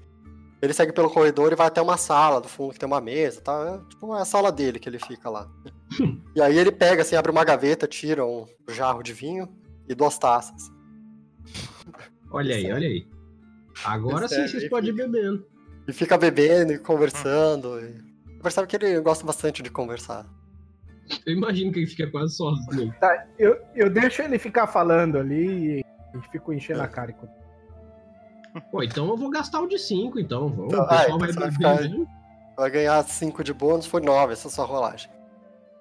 [0.61, 3.41] Ele segue pelo corredor e vai até uma sala do fundo que tem uma mesa,
[3.41, 3.79] tá?
[3.83, 5.47] É, tipo, é a sala dele que ele fica lá.
[6.35, 9.47] e aí ele pega, assim, abre uma gaveta, tira um jarro de vinho
[9.87, 10.71] e duas taças.
[12.31, 12.73] Olha aí, é.
[12.73, 13.07] olha aí.
[13.85, 15.45] Agora sim é, vocês e podem ir fica- bebendo.
[15.87, 17.79] E fica bebendo e conversando.
[17.79, 17.93] E...
[18.37, 20.25] Você percebe que ele gosta bastante de conversar.
[21.25, 22.93] Eu imagino que ele fica quase sozinho.
[22.99, 27.11] Tá, eu, eu deixo ele ficar falando ali e fico enchendo a cara.
[27.11, 27.36] enquanto-
[28.71, 30.49] Pô, então eu vou gastar o de 5, então.
[30.49, 32.07] Vamos, Então, o pessoal ah, então vai vai ficar-.
[32.57, 35.09] Vai ganhar 5 de bônus, foi 9 essa sua rolagem.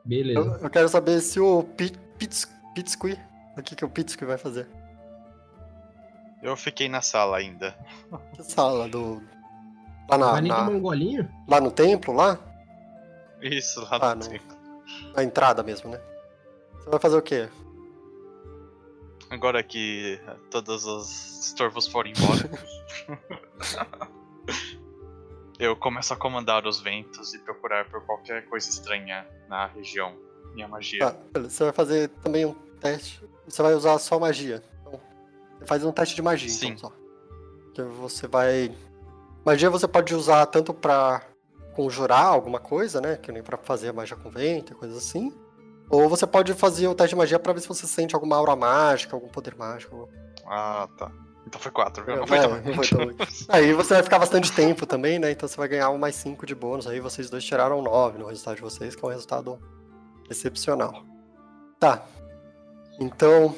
[0.05, 0.39] Beleza.
[0.39, 3.19] Eu, eu quero saber se o Pi- Pits- Pitsqui.
[3.57, 4.69] O que, que o Pitsqui vai fazer?
[6.43, 7.75] Eu fiquei na sala ainda.
[8.35, 9.23] Que sala do.
[10.09, 11.29] Lá, na, Vai nem na- tomar um golinho?
[11.49, 12.39] lá no templo, lá?
[13.43, 14.31] Isso, lá Ah, no não.
[14.31, 14.55] tempo.
[15.17, 16.01] Na entrada mesmo, né?
[16.75, 17.49] Você vai fazer o quê?
[19.31, 20.21] Agora que
[20.51, 22.51] todos os estorvos foram embora.
[25.59, 30.15] eu começo a comandar os ventos e procurar por qualquer coisa estranha na região.
[30.55, 31.01] Minha magia.
[31.01, 31.41] Tá.
[31.41, 33.23] Você vai fazer também um teste.
[33.47, 34.63] Você vai usar só magia.
[34.81, 35.01] Então,
[35.59, 36.69] você faz um teste de magia, Sim.
[36.69, 36.97] então só.
[37.75, 38.75] Que você vai.
[39.45, 41.23] Magia você pode usar tanto pra
[41.75, 43.17] conjurar alguma coisa, né?
[43.17, 45.33] Que nem pra fazer magia com vento e coisas assim.
[45.89, 48.57] Ou você pode fazer o teste de magia pra ver se você sente alguma aura
[48.57, 50.09] mágica, algum poder mágico.
[50.47, 51.11] Ah, tá.
[51.47, 52.17] Então foi quatro, viu?
[52.17, 53.17] Não É, foi tão não foi tão ruim.
[53.49, 55.31] Aí você vai ficar bastante tempo também, né?
[55.31, 56.89] Então você vai ganhar um mais 5 de bônus.
[56.89, 59.59] Aí vocês dois tiraram 9 no resultado de vocês, que é um resultado
[60.29, 61.05] excepcional.
[61.79, 62.03] Tá.
[62.99, 63.55] Então.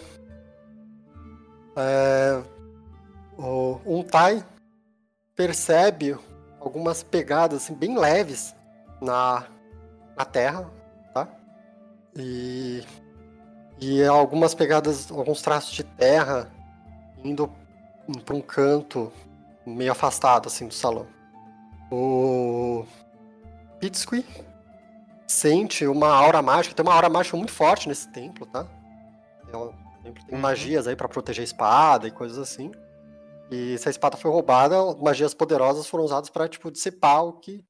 [1.76, 2.42] É,
[3.38, 4.44] o Untai
[5.34, 6.18] percebe
[6.60, 8.54] algumas pegadas assim, bem leves
[9.00, 9.46] na,
[10.16, 10.68] na terra?
[12.16, 12.82] E,
[13.80, 16.50] e algumas pegadas, alguns traços de terra
[17.24, 17.50] indo
[18.24, 19.12] para um canto
[19.66, 21.06] meio afastado assim do salão.
[21.90, 22.84] O
[23.78, 24.24] Pitsqui
[25.26, 28.66] sente uma aura mágica, tem uma aura mágica muito forte nesse templo, tá?
[29.52, 30.40] É um templo tem Uhum.
[30.40, 32.72] magias aí para proteger a espada e coisas assim.
[33.50, 37.64] E se a espada foi roubada, magias poderosas foram usadas para tipo dissipar o que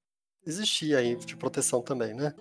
[0.47, 2.35] existia aí de proteção também, né?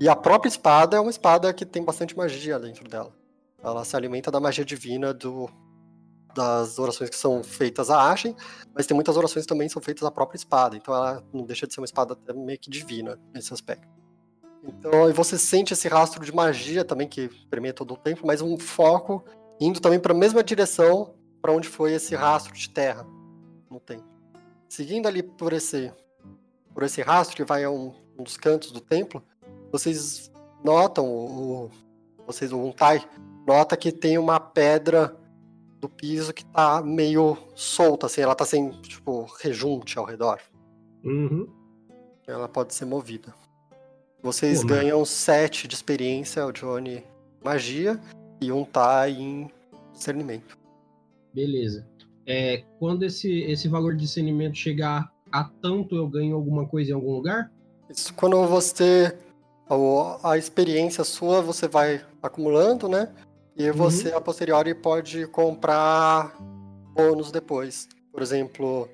[0.00, 3.12] E a própria espada é uma espada que tem bastante magia dentro dela.
[3.62, 5.48] Ela se alimenta da magia divina do
[6.34, 8.34] das orações que são feitas a Ashen,
[8.74, 10.76] mas tem muitas orações que também são feitas à própria espada.
[10.76, 13.86] Então ela não deixa de ser uma espada meio que divina nesse aspecto.
[14.64, 18.40] Então, e você sente esse rastro de magia também que permeia todo o templo, mas
[18.40, 19.24] um foco
[19.60, 23.04] indo também para a mesma direção para onde foi esse rastro de terra
[23.68, 24.06] no templo.
[24.68, 25.92] Seguindo ali por esse
[26.72, 29.22] por esse rastro que vai a um, um dos cantos do templo,
[29.72, 30.30] vocês
[30.62, 31.70] notam o,
[32.26, 33.02] vocês o Untai
[33.46, 35.16] nota que tem uma pedra
[35.80, 40.38] do piso que tá meio solta, assim, ela tá sem, tipo, rejunte ao redor.
[41.02, 41.48] Uhum.
[42.24, 43.34] Ela pode ser movida.
[44.22, 47.02] Vocês ganham 7 de experiência, o Johnny
[47.42, 48.00] magia
[48.40, 49.50] e um tá em
[49.92, 50.56] discernimento.
[51.34, 51.84] Beleza.
[52.24, 56.94] É, quando esse, esse valor de discernimento chegar a tanto, eu ganho alguma coisa em
[56.94, 57.50] algum lugar?
[57.90, 59.18] Isso quando você.
[60.22, 63.08] A experiência sua você vai acumulando, né?
[63.56, 66.36] E você, a posteriori, pode comprar
[66.94, 67.88] bônus depois.
[68.10, 68.88] Por exemplo,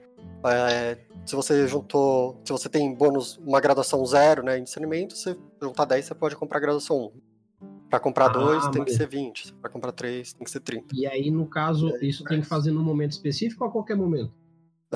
[0.45, 2.41] é, se você juntou.
[2.45, 6.37] Se você tem bônus, uma graduação zero né, em discernimento, você juntar 10, você pode
[6.37, 7.13] comprar graduação
[7.61, 7.69] 1.
[7.89, 9.55] Pra comprar Ah, 2 tem que ser 20.
[9.55, 10.95] Pra comprar 3 tem que ser 30.
[10.95, 14.33] E aí, no caso, isso tem que fazer num momento específico ou a qualquer momento?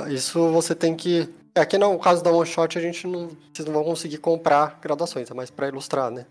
[0.08, 1.28] Isso você tem que.
[1.54, 3.28] Aqui no caso da One Shot, a gente não.
[3.52, 6.26] Vocês não vão conseguir comprar graduações, é mais pra ilustrar, né?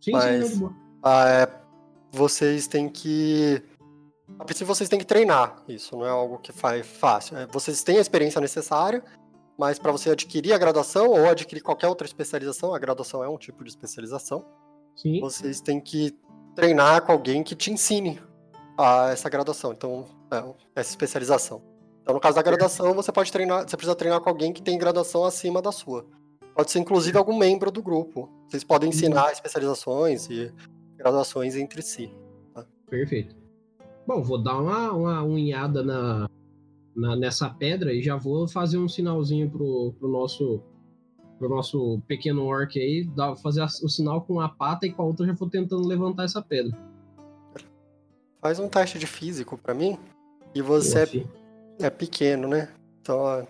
[0.00, 0.68] Sim, Mas- sim.
[1.02, 1.48] Ah, é,
[2.10, 3.62] vocês têm que.
[4.38, 5.62] A princípio, vocês têm que treinar.
[5.68, 7.36] Isso não é algo que faz fácil.
[7.36, 9.04] É, vocês têm a experiência necessária,
[9.58, 13.36] mas para você adquirir a graduação ou adquirir qualquer outra especialização, a graduação é um
[13.36, 14.44] tipo de especialização,
[14.96, 15.20] Sim.
[15.20, 16.16] vocês têm que
[16.56, 18.22] treinar com alguém que te ensine
[18.78, 19.72] a essa graduação.
[19.72, 21.62] Então, é, essa especialização.
[22.02, 24.76] Então, no caso da graduação, você pode treinar, você precisa treinar com alguém que tem
[24.76, 26.04] graduação acima da sua.
[26.54, 28.28] Pode ser inclusive algum membro do grupo.
[28.48, 30.52] Vocês podem ensinar especializações e
[30.96, 32.12] graduações entre si.
[32.90, 33.34] Perfeito.
[34.06, 36.28] Bom, vou dar uma, uma unhada na,
[36.94, 40.60] na- nessa pedra e já vou fazer um sinalzinho pro, pro nosso
[41.38, 45.04] pro nosso pequeno orc aí, dar, fazer o sinal com a pata e com a
[45.06, 46.76] outra eu já vou tentando levantar essa pedra.
[48.40, 49.98] Faz um teste de físico pra mim.
[50.54, 51.06] E você
[51.82, 52.68] é, pequeno, né?
[53.00, 53.46] Então,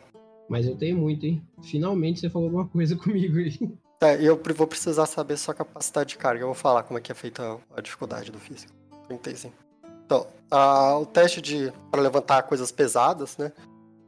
[0.49, 1.43] Mas eu tenho muito, hein?
[1.63, 3.59] Finalmente você falou alguma coisa comigo aí.
[3.99, 6.43] tá, eu vou precisar saber sua capacidade de carga.
[6.43, 8.73] Eu vou falar como é que é feita a dificuldade do físico.
[9.09, 9.55] 35.
[10.05, 13.53] Então, a- o teste de para levantar coisas pesadas, né?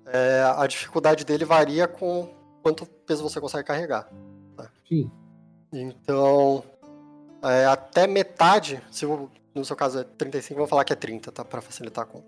[0.06, 2.28] é, a dificuldade dele varia com
[2.62, 4.08] quanto peso você consegue carregar.
[4.88, 5.10] Sim.
[5.72, 6.62] Então,
[7.42, 9.06] é, até metade, se
[9.54, 11.44] no seu caso é 35, vou falar que é 30, tá?
[11.44, 12.26] Pra facilitar a conta.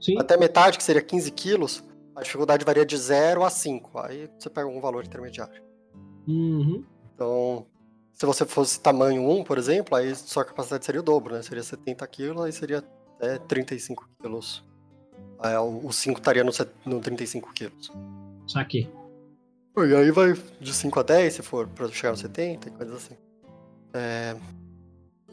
[0.00, 0.18] Sim.
[0.18, 1.84] Até metade, que seria 15 quilos,
[2.14, 3.98] a dificuldade varia de 0 a 5.
[3.98, 5.62] Aí você pega um valor intermediário.
[6.26, 6.84] Uhum.
[7.14, 7.66] Então,
[8.12, 11.42] se você fosse tamanho 1, por exemplo, aí sua capacidade seria o dobro, né?
[11.42, 12.84] Seria 70 quilos, aí seria
[13.16, 14.64] até 35 quilos.
[15.38, 16.52] Aí o o 5 estaria no,
[16.84, 17.92] no 35 quilos.
[18.46, 18.90] Saquei.
[19.76, 22.96] E aí vai de 5 a 10, se for pra chegar no 70 e coisas
[22.96, 23.16] assim.
[23.94, 24.36] É,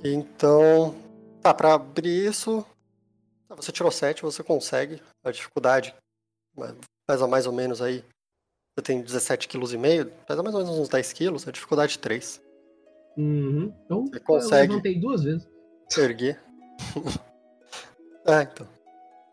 [0.03, 0.95] Então,
[1.41, 2.65] tá, pra abrir isso,
[3.55, 5.01] você tirou 7, você consegue.
[5.23, 5.95] A dificuldade
[7.07, 8.03] pesa mais ou menos aí.
[8.75, 12.41] Você tem 17,5 kg, pesa mais ou menos uns 10 kg, a dificuldade 3.
[13.17, 13.73] Uhum.
[13.85, 14.71] Então, Você consegue.
[14.71, 15.47] eu levantei duas vezes.
[15.97, 16.39] Erguer.
[18.25, 18.67] é, então.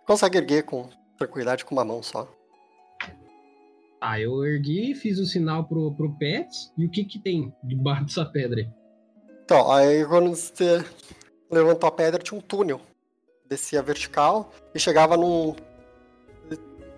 [0.07, 0.89] Consegue erguer com
[1.19, 2.27] tranquilidade com uma mão só.
[4.01, 6.73] Tá, eu ergui, fiz o sinal pro, pro Pets.
[6.77, 8.69] E o que que tem debaixo dessa pedra aí?
[9.45, 10.85] Então, aí quando você
[11.51, 12.81] levantou a pedra, tinha um túnel.
[13.49, 15.55] Descia vertical e chegava num.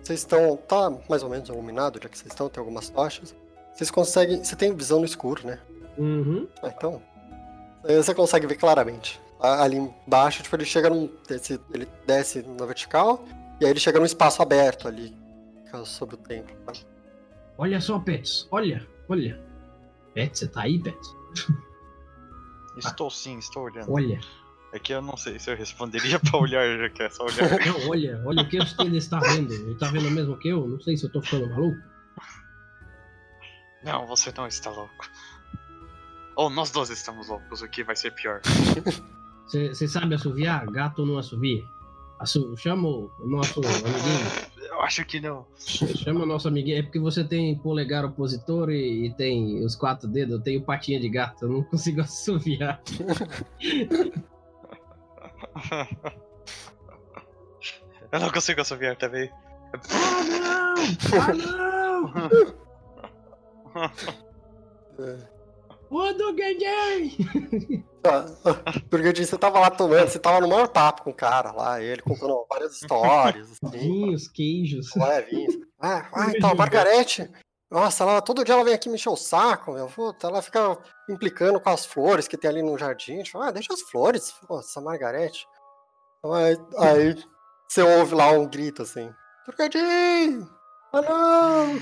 [0.01, 0.55] Vocês estão.
[0.57, 3.35] Tá mais ou menos iluminado, já que vocês estão, tem algumas tochas.
[3.73, 4.43] Vocês conseguem.
[4.43, 5.59] Você tem visão no escuro, né?
[5.97, 6.47] Uhum.
[6.63, 7.01] Ah, então.
[7.83, 9.19] Você consegue ver claramente.
[9.39, 11.09] Ali embaixo, tipo, ele chega num.
[11.29, 13.23] Esse, ele desce na vertical
[13.59, 15.15] e aí ele chega num espaço aberto ali.
[15.65, 16.55] fica Sobre o templo.
[16.65, 16.73] tá?
[17.57, 18.47] Olha só, Pets.
[18.51, 19.39] Olha, olha.
[20.13, 21.15] Pets, você tá aí, Pets?
[22.77, 23.91] Estou sim, estou olhando.
[23.91, 24.19] Olha.
[24.77, 27.49] É que eu não sei se eu responderia pra olhar, já que é só olhar.
[27.65, 29.51] Não, olha, olha o que ele está vendo.
[29.51, 30.67] Ele tá vendo o mesmo que eu?
[30.67, 31.81] Não sei se eu tô ficando maluco.
[33.83, 35.09] Não, você não está louco.
[36.35, 38.41] Ou nós dois estamos loucos, o que vai ser pior.
[39.47, 40.65] Você sabe assoviar?
[40.67, 41.63] Gato não assovia.
[42.19, 44.27] Assu chama o nosso amiguinho.
[44.57, 45.45] Eu acho que não.
[45.57, 46.79] Chama o nosso amiguinho.
[46.79, 50.33] É porque você tem polegar opositor e, e tem os quatro dedos.
[50.35, 51.45] Eu tenho patinha de gato.
[51.45, 52.81] Eu não consigo assoviar.
[58.11, 59.31] Eu não consigo assoviar também.
[59.91, 60.75] Ah, não!
[63.75, 63.91] Ah,
[64.95, 65.05] não!
[65.05, 65.37] É.
[65.89, 67.17] Ô, do Genjei!
[68.89, 72.01] Porque você tava lá tomando, você tava no maior papo com o cara lá, ele
[72.01, 73.77] contando várias histórias, assim.
[73.77, 74.95] Vinhos, queijos.
[74.95, 75.55] Ué, vinhos.
[75.79, 77.29] Ah, ah, então, a Margarete,
[77.69, 79.87] nossa, ela, todo dia ela vem aqui me encher o saco, meu.
[79.87, 80.77] Puta, ela fica
[81.09, 83.21] implicando com as flores que tem ali no jardim.
[83.21, 85.45] Tipo, ah, deixa as flores, pô, essa Margarete.
[86.25, 87.23] Aí, aí
[87.67, 89.11] você ouve lá um grito assim:
[89.45, 90.49] Trocadinho!
[90.93, 91.79] Ah, não!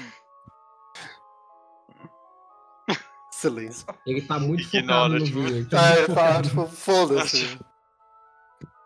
[3.31, 3.85] Silêncio.
[4.05, 6.49] Ele tá muito Ignora, focado no tipo, tá muito ele focado.
[6.49, 7.59] tipo, foda-se.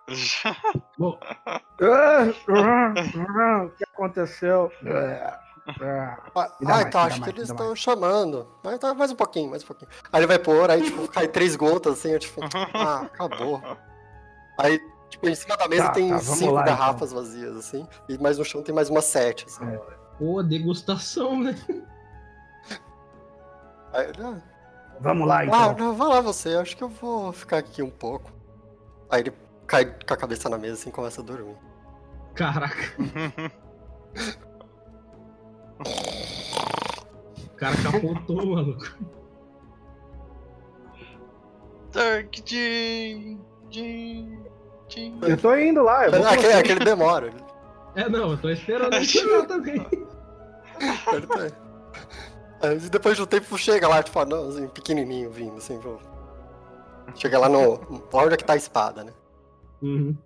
[0.97, 1.19] Bom,
[3.65, 4.71] O que aconteceu?
[4.83, 5.37] É,
[5.81, 6.17] é.
[6.35, 8.47] Ah, Me dá ah, então acho que mais, eles estão chamando.
[8.63, 9.91] Mas tá, mais um pouquinho, mais um pouquinho.
[10.11, 12.41] Aí ele vai pôr, aí tipo, cai três gotas assim, eu tipo,
[12.73, 13.61] ah, acabou.
[14.57, 14.79] Aí,
[15.09, 16.75] tipo, em cima da mesa Tá, tem tá, cinco lá, então.
[16.75, 19.65] garrafas vazias, assim, e mais no chão tem mais umas sete, assim.
[19.65, 19.79] É.
[20.17, 21.55] pô, degustação, né?
[23.91, 24.37] Aí, ah,
[25.01, 25.75] Vamos lá, ah, então.
[25.77, 28.31] não, vai lá você, acho que eu vou ficar aqui um pouco.
[29.09, 29.33] Aí ele
[29.65, 31.57] cai com a cabeça na mesa assim e começa a dormir.
[32.35, 32.75] Caraca.
[37.45, 38.97] O cara capotou, maluco.
[41.91, 43.39] Dark Jin,
[43.69, 44.39] Jin,
[45.21, 46.05] Eu tô indo lá.
[46.05, 47.33] Eu vou com Aquele, aquele demora.
[47.95, 49.85] É, não, eu tô esperando ele chegar também.
[52.61, 55.99] Aí depois de um tempo chega lá, tipo, anãozinho pequenininho vindo, assim, pô.
[57.15, 57.73] Chega lá no.
[58.13, 59.13] Lá onde é que tá a espada, né?
[59.81, 60.17] Uhum.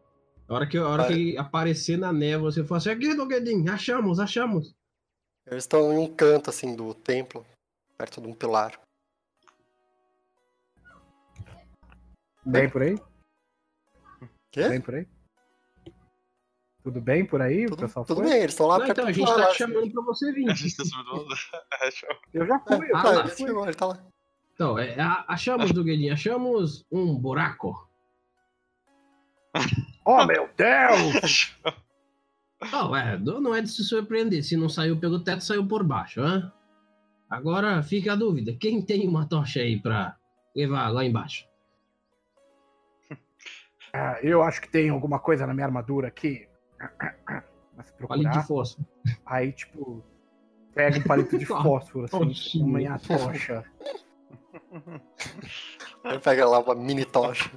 [0.47, 4.19] A hora que, a hora que aparecer na névoa, você fala assim, aqui, Doguedin, achamos,
[4.19, 4.75] achamos.
[5.47, 7.45] Eles estão em um canto, assim, do templo,
[7.97, 8.79] perto de um pilar.
[12.45, 12.97] Bem por aí?
[14.53, 14.69] Quê?
[14.69, 15.07] Bem por aí?
[16.83, 17.65] Tudo bem por aí?
[17.65, 18.29] o Tudo, pessoal tudo foi?
[18.29, 20.49] bem, eles estão lá Não, então, a gente tá lá, te chamando pra você vir.
[20.49, 21.27] A gente tá subindo.
[22.33, 22.91] Eu já fui.
[22.91, 23.47] Eu Ah, Ah, lá, fui.
[23.47, 23.99] chegou, ele tá lá.
[24.53, 24.95] Então, é,
[25.27, 27.89] achamos, Doguedin, achamos um buraco.
[30.05, 31.55] Oh, meu Deus!
[32.71, 34.41] Não, é, não é de se surpreender.
[34.43, 36.51] Se não saiu pelo teto, saiu por baixo, hã?
[37.29, 40.15] Agora fica a dúvida: quem tem uma tocha aí pra
[40.55, 41.45] levar lá embaixo?
[43.93, 46.47] Ah, eu acho que tem alguma coisa na minha armadura aqui.
[47.77, 48.87] Mas se Palito de procurar, fósforo.
[49.25, 50.03] aí, tipo,
[50.73, 52.65] pega um palito de fósforo, assim, Tochinha.
[52.65, 53.63] uma minha tocha.
[56.03, 57.51] Ele pega lá uma mini tocha.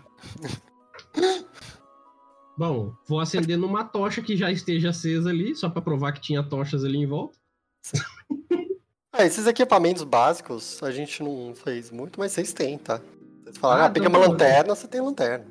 [2.58, 6.42] Bom, vou acender numa tocha que já esteja acesa ali, só pra provar que tinha
[6.42, 7.36] tochas ali em volta.
[9.12, 13.00] Ah, esses equipamentos básicos a gente não fez muito, mas vocês têm, tá?
[13.42, 15.46] Vocês falaram, Ah, ah, pega então uma tá lanterna, você tem lanterna.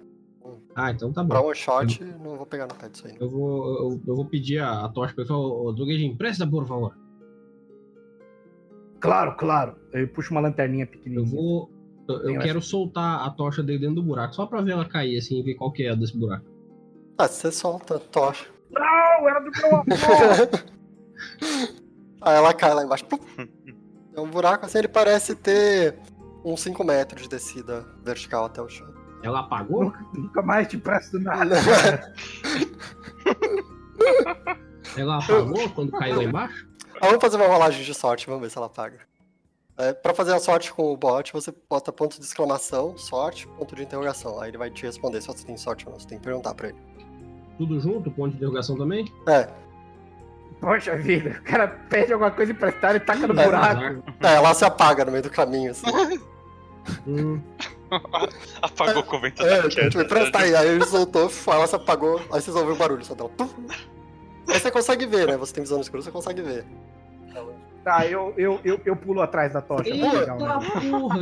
[0.75, 1.47] Ah, então tá Pra bom.
[1.47, 3.15] one shot, não vou pegar no pé disso aí.
[3.19, 6.45] Eu vou, eu, eu vou pedir a, a tocha pra ele falar, ô Doguedin, presta
[6.45, 6.93] por favor.
[8.99, 9.75] Claro, claro.
[9.93, 11.29] Eu puxo uma lanterninha Eu pequenininha.
[11.29, 11.69] vou.
[12.07, 15.17] Eu, eu quero soltar a tocha dele dentro do buraco, só pra ver ela cair
[15.17, 16.45] assim e ver qual que é desse buraco.
[17.17, 18.45] Ah, você solta a tocha.
[18.69, 19.85] Não, era do meu avô!
[22.21, 23.05] Aí ela cai lá embaixo.
[24.13, 25.97] É um buraco assim, ele parece ter
[26.43, 28.87] uns 5 metros de descida vertical até o chão.
[29.25, 29.85] Ela apagou?
[29.85, 31.55] nunca, nunca mais te presto nada.
[34.95, 36.67] Ela apagou quando caiu lá embaixo?
[37.01, 38.99] Ah, vamos fazer uma rolagem de sorte, vamos ver se ela paga.
[39.77, 43.75] É, pra fazer a sorte com o bot, você bota ponto de exclamação, sorte, ponto
[43.75, 44.39] de interrogação.
[44.39, 45.99] Aí ele vai te responder se você tem sorte ou não.
[45.99, 46.77] Você tem que perguntar pra ele.
[47.57, 48.09] Tudo junto?
[48.11, 49.11] Ponto de interrogação também?
[49.27, 49.49] É,
[50.61, 54.03] Poxa vida, o cara pede alguma coisa emprestada e taca no É, buraco.
[54.21, 55.85] é, ela se apaga no meio do caminho, assim.
[57.05, 57.41] Hum,
[58.61, 60.03] Apagou o vento É, da tipo, queda.
[60.03, 60.55] empresta aí.
[60.55, 63.29] Aí ele soltou, ela se apagou, aí vocês ouvem o barulho só dela.
[63.29, 63.49] Pum.
[64.47, 65.37] Aí você consegue ver, né?
[65.37, 66.65] Você tem visão no escuro, você consegue ver.
[67.83, 70.89] Tá, eu, eu, eu, eu pulo atrás da tocha pra pegar o Eita negócio.
[70.91, 71.19] porra!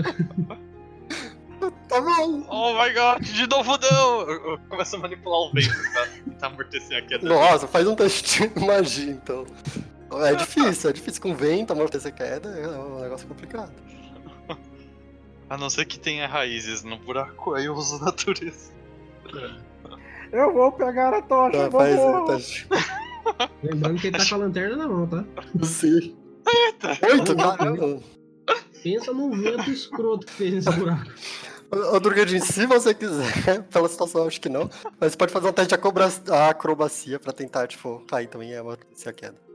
[1.88, 2.44] Tá bom.
[2.50, 4.22] Oh my god, de novo não!
[4.22, 7.28] Eu, eu começo a manipular o vento pra tentar amortecer a queda.
[7.28, 9.46] Nossa, faz um teste de magia, então.
[10.26, 11.22] É difícil, é difícil.
[11.22, 13.72] Com vento, amortecer queda, é um negócio complicado.
[15.54, 18.72] A não ser que tenha raízes no buraco, aí eu uso natureza.
[20.32, 22.68] Eu vou pegar a tocha, Tá, faz teste.
[23.62, 25.24] Lembrando que ele tá com a lanterna na mão, tá?
[25.64, 26.18] Sim.
[26.48, 26.98] Eita!
[27.06, 28.02] Oito, caramba.
[28.82, 31.12] Pensa num vento escroto que fez nesse buraco.
[31.72, 34.68] Ô, Durgadinho, se você quiser, pela situação eu acho que não,
[35.00, 39.08] mas você pode fazer um teste de acrobacia pra tentar, tipo, cair também e amortecer
[39.08, 39.53] a queda.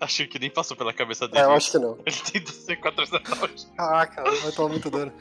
[0.00, 1.40] Achei que nem passou pela cabeça dele.
[1.40, 1.98] É, eu acho que não.
[2.04, 3.02] Ele tem 2 4
[3.42, 3.70] anos.
[3.76, 5.12] Caraca, vai tomar muito dano.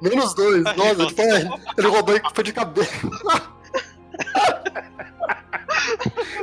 [0.00, 1.48] Menos dois, nossa, tipo, é,
[1.78, 2.90] ele rodou e foi de cabeça.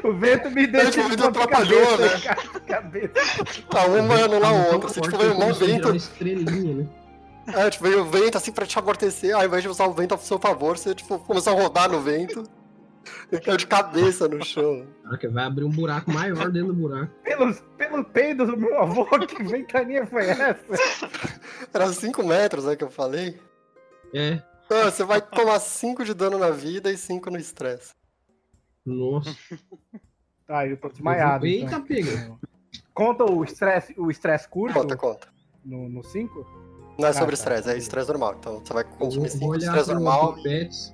[0.04, 2.08] O vento me deu É, tipo, o vento atrapalhou, né?
[2.66, 3.14] Cabeça.
[3.70, 4.90] Tá um mano lá, o Tão outro.
[4.90, 5.96] Assim, tipo, veio um a vento.
[5.96, 6.88] estrelinha, né?
[7.48, 10.14] É, tipo, veio o vento assim pra te amortecer, ao invés de usar o vento
[10.14, 12.44] a seu favor, você tipo, começou a rodar no vento
[13.32, 14.86] e caiu de cabeça no chão.
[15.04, 17.12] Caraca, vai abrir um buraco maior dentro do buraco.
[17.24, 20.58] Pelo, pelo peido do meu avô, que ventania foi essa?
[21.74, 23.40] Era 5 metros, né, que eu falei.
[24.14, 27.94] É, Ah, você vai tomar 5 de dano na vida e 5 no estresse.
[28.86, 29.36] nossa.
[30.48, 31.46] Tá, eu tô desmaiado.
[31.46, 31.84] Eita, então.
[31.84, 32.38] pega.
[32.94, 35.28] Conta o estresse o estresse curto Conta, conta.
[35.64, 36.46] no 5?
[36.98, 37.42] Não é Ah, sobre tá.
[37.42, 38.36] estresse, é estresse normal.
[38.40, 40.36] Então você vai consumir vou 5 de estresse normal.
[40.42, 40.92] Pets.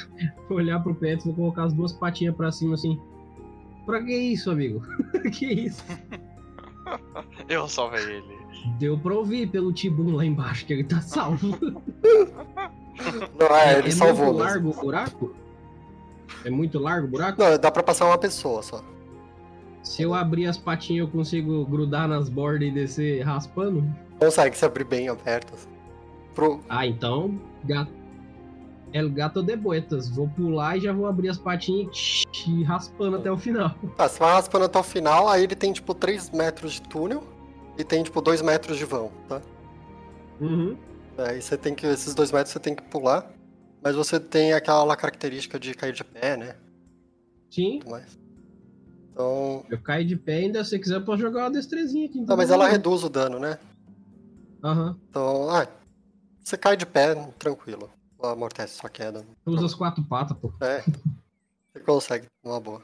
[0.48, 3.00] vou olhar pro Pets, vou colocar as duas patinhas pra cima assim.
[3.84, 4.82] Pra que isso, amigo?
[5.32, 5.84] que isso?
[7.48, 8.42] Eu salvei ele.
[8.78, 11.58] Deu pra ouvir pelo Tibum lá embaixo que ele tá salvo.
[13.38, 14.50] Não, é, ele salvou muito mesmo.
[14.50, 15.34] largo o buraco?
[16.44, 17.42] É muito largo o buraco?
[17.42, 18.82] Não, dá pra passar uma pessoa só.
[19.82, 23.84] Se eu abrir as patinhas, eu consigo grudar nas bordas e descer raspando?
[24.18, 25.54] Consegue se abrir bem aberto.
[25.54, 25.68] assim.
[26.34, 26.60] Pro...
[26.68, 27.38] Ah, então.
[27.64, 28.01] Gato.
[28.92, 30.08] El gato de boetas.
[30.08, 33.74] Vou pular e já vou abrir as patinhas e raspando até o final.
[33.96, 37.22] Tá, você vai raspando até o final, aí ele tem tipo 3 metros de túnel
[37.78, 39.40] e tem tipo 2 metros de vão, tá?
[40.40, 40.76] Uhum.
[41.18, 41.86] Aí você tem que.
[41.86, 43.30] Esses 2 metros você tem que pular.
[43.82, 46.54] Mas você tem aquela característica de cair de pé, né?
[47.50, 48.18] Sim, mais.
[49.12, 49.64] Então.
[49.68, 50.62] eu caio de pé ainda.
[50.62, 52.20] Se você quiser, eu posso jogar uma destrezinha aqui.
[52.20, 53.58] Não, mas ela reduz o dano, né?
[54.64, 54.96] Aham.
[55.10, 55.50] Então.
[55.50, 55.66] Ah,
[56.42, 57.90] você cai de pé, tranquilo.
[58.22, 59.26] Amortece sua queda.
[59.44, 60.52] Usa as quatro patas, pô.
[60.60, 60.82] É.
[61.72, 62.82] Você consegue, numa boa.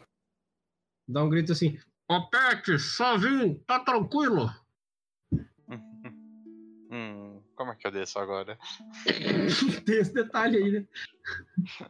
[1.06, 1.78] Dá um grito assim.
[2.08, 4.50] Ó, Pet, só vim, tá tranquilo?
[6.90, 8.58] Hum, como é que eu desço agora?
[9.84, 10.86] Tem esse detalhe aí, né?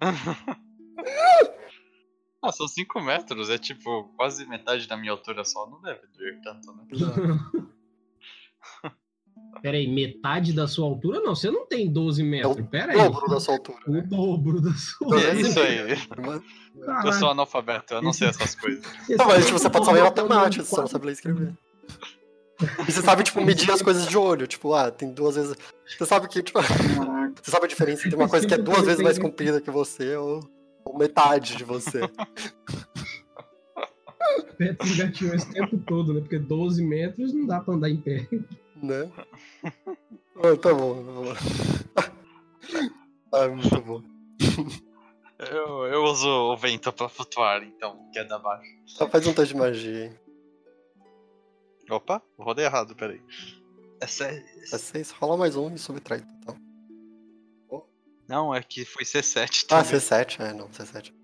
[2.40, 5.68] Ah, são 5 metros, é tipo quase metade da minha altura só.
[5.68, 6.84] Não deve doer tanto, né?
[9.64, 11.20] Aí, metade da sua altura?
[11.20, 12.56] Não, você não tem 12 metros.
[12.70, 12.98] Pera aí.
[13.10, 13.78] Dobro da sua altura.
[13.86, 15.98] O dobro da sua É isso aí.
[16.78, 17.12] Eu Caralho.
[17.14, 18.84] sou analfabeto, eu não sei essas coisas.
[19.02, 21.52] Esse Não, mas tipo, você pode saber matemática, você só não sabe ler e escrever.
[22.86, 24.46] E você sabe, tipo, medir as coisas de olho.
[24.46, 25.56] Tipo, ah, tem duas vezes.
[25.86, 26.60] Você sabe que, tipo.
[26.60, 30.16] Você sabe a diferença entre uma coisa que é duas vezes mais comprida que você
[30.16, 30.40] ou,
[30.84, 32.00] ou metade de você.
[34.58, 36.20] Pet engatinhou esse tempo todo, né?
[36.20, 38.26] Porque 12 metros não dá pra andar em pé.
[38.82, 39.10] Né?
[40.36, 41.34] Ah, tá bom, tá bom.
[43.32, 44.02] Ah, muito bom.
[45.38, 48.70] Eu, eu uso o vento pra flutuar, então, queda abaixo.
[48.86, 50.18] Só faz um teste de magia aí.
[51.90, 53.22] Opa, rodei errado, peraí.
[54.00, 54.44] É sério.
[54.72, 56.24] É 6, rola mais um e subtrai.
[56.38, 56.56] Então.
[58.28, 60.00] Não, é que foi C7 Ah, também.
[60.00, 61.14] C7, é, não, C7.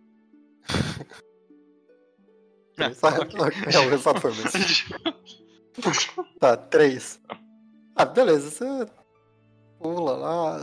[2.78, 2.84] É,
[3.74, 4.50] É, o resultado foi mesmo.
[6.40, 7.20] Tá, 3.
[7.96, 8.86] Ah, beleza, você
[9.78, 10.58] pula lá,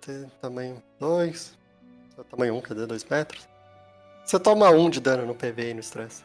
[0.00, 1.58] tem tamanho 2.
[2.30, 3.48] Tamanho 1, um, quer dizer, 2 metros.
[4.24, 6.22] Você toma 1 um de dano no PV e no estresse.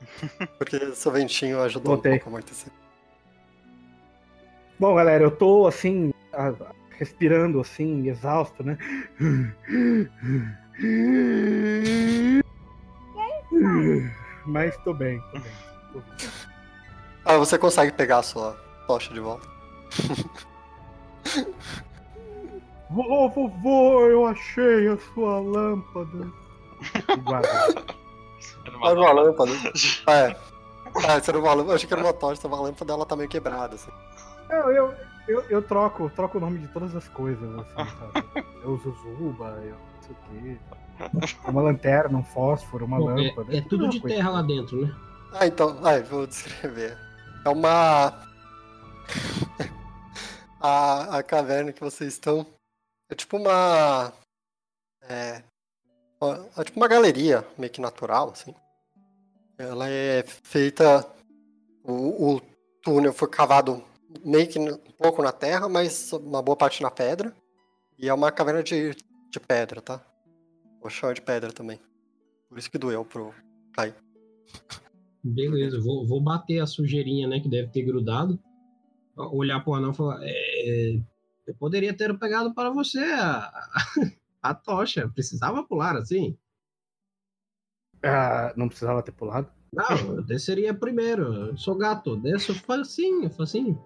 [0.56, 2.12] Porque seu ventinho ajudou Voltei.
[2.12, 2.72] um pouco a amortecer.
[4.78, 6.12] Bom, galera, eu tô assim,
[6.90, 8.78] respirando assim, exausto, né?
[14.46, 15.52] Mas tô bem, tô bem.
[15.92, 16.28] tô bem.
[17.24, 19.46] Ah, você consegue pegar a sua tocha de volta.
[22.90, 26.26] Vovô, vovô, eu achei a sua lâmpada.
[27.22, 27.84] Guarda.
[28.64, 29.52] Era uma lâmpada.
[30.08, 30.34] É.
[31.06, 31.70] Ah, você era uma lâmpada.
[31.72, 33.90] Eu achei que era uma tocha, uma lâmpada ela tá meio quebrada, assim.
[34.48, 34.94] Eu, eu,
[35.28, 38.46] eu, eu troco, troco o nome de todas as coisas, assim, sabe?
[38.64, 40.16] Eu uso Zuba, eu não sei o
[41.28, 41.36] quê.
[41.46, 43.56] Uma lanterna, um fósforo, uma Bom, é, lâmpada.
[43.56, 44.16] é tudo uma de coisa.
[44.16, 44.94] terra lá dentro, né?
[45.32, 45.76] Ah, então.
[46.10, 46.96] Vou descrever.
[47.44, 48.27] É uma.
[50.60, 52.46] a, a caverna que vocês estão.
[53.10, 54.12] É tipo uma.
[55.02, 55.42] É.
[56.56, 58.54] É tipo uma galeria, meio que natural, assim.
[59.56, 61.06] Ela é feita.
[61.84, 62.40] O, o
[62.82, 63.84] túnel foi cavado
[64.24, 67.34] meio que um pouco na terra, mas uma boa parte na pedra.
[67.98, 68.94] E é uma caverna de,
[69.30, 70.04] de pedra, tá?
[70.80, 71.80] O chão é de pedra também.
[72.48, 73.34] Por isso que doeu pro
[73.72, 73.94] Kai.
[75.22, 77.40] Beleza, vou, vou bater a sujeirinha, né?
[77.40, 78.38] Que deve ter grudado.
[79.18, 81.00] Olhar pro anão e falar: é,
[81.46, 85.08] Eu poderia ter pegado para você a, a, a tocha.
[85.08, 86.36] Precisava pular assim?
[88.02, 89.50] Ah, não precisava ter pulado.
[89.72, 91.32] Não, eu desceria primeiro.
[91.32, 93.78] Eu sou gato, desço facinho, facinho.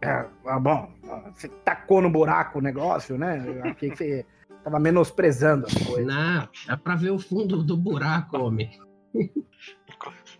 [0.00, 0.92] É, ah, bom,
[1.34, 3.44] você tacou no buraco o negócio, né?
[3.46, 4.26] Eu achei que você
[4.64, 6.06] tava menosprezando as coisas.
[6.06, 8.80] Não, é pra ver o fundo do buraco, homem.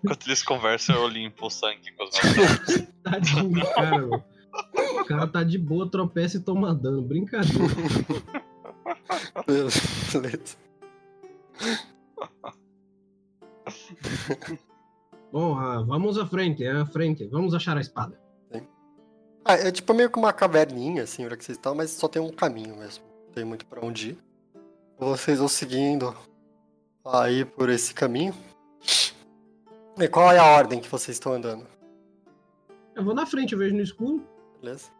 [0.02, 2.88] Enquanto eles conversam, eu limpo o sangue com os meus dedos.
[3.02, 4.24] Tadinho, cara, mano.
[5.00, 7.02] O cara tá de boa, tropeça e toma dano.
[7.02, 7.58] Brincadeira.
[9.46, 10.56] Beleza.
[15.32, 17.26] Bom, ah, vamos à frente, à frente.
[17.28, 18.20] Vamos achar a espada.
[19.44, 22.06] Ah, é tipo meio que uma caverninha, assim, onde é que vocês estão, mas só
[22.06, 23.04] tem um caminho mesmo.
[23.26, 24.18] Não tem muito pra onde ir.
[24.98, 26.14] Vocês vão seguindo
[27.04, 28.34] aí por esse caminho.
[29.98, 31.66] E qual é a ordem que vocês estão andando?
[32.94, 34.22] Eu vou na frente, eu vejo no escuro.
[34.60, 34.90] Beleza?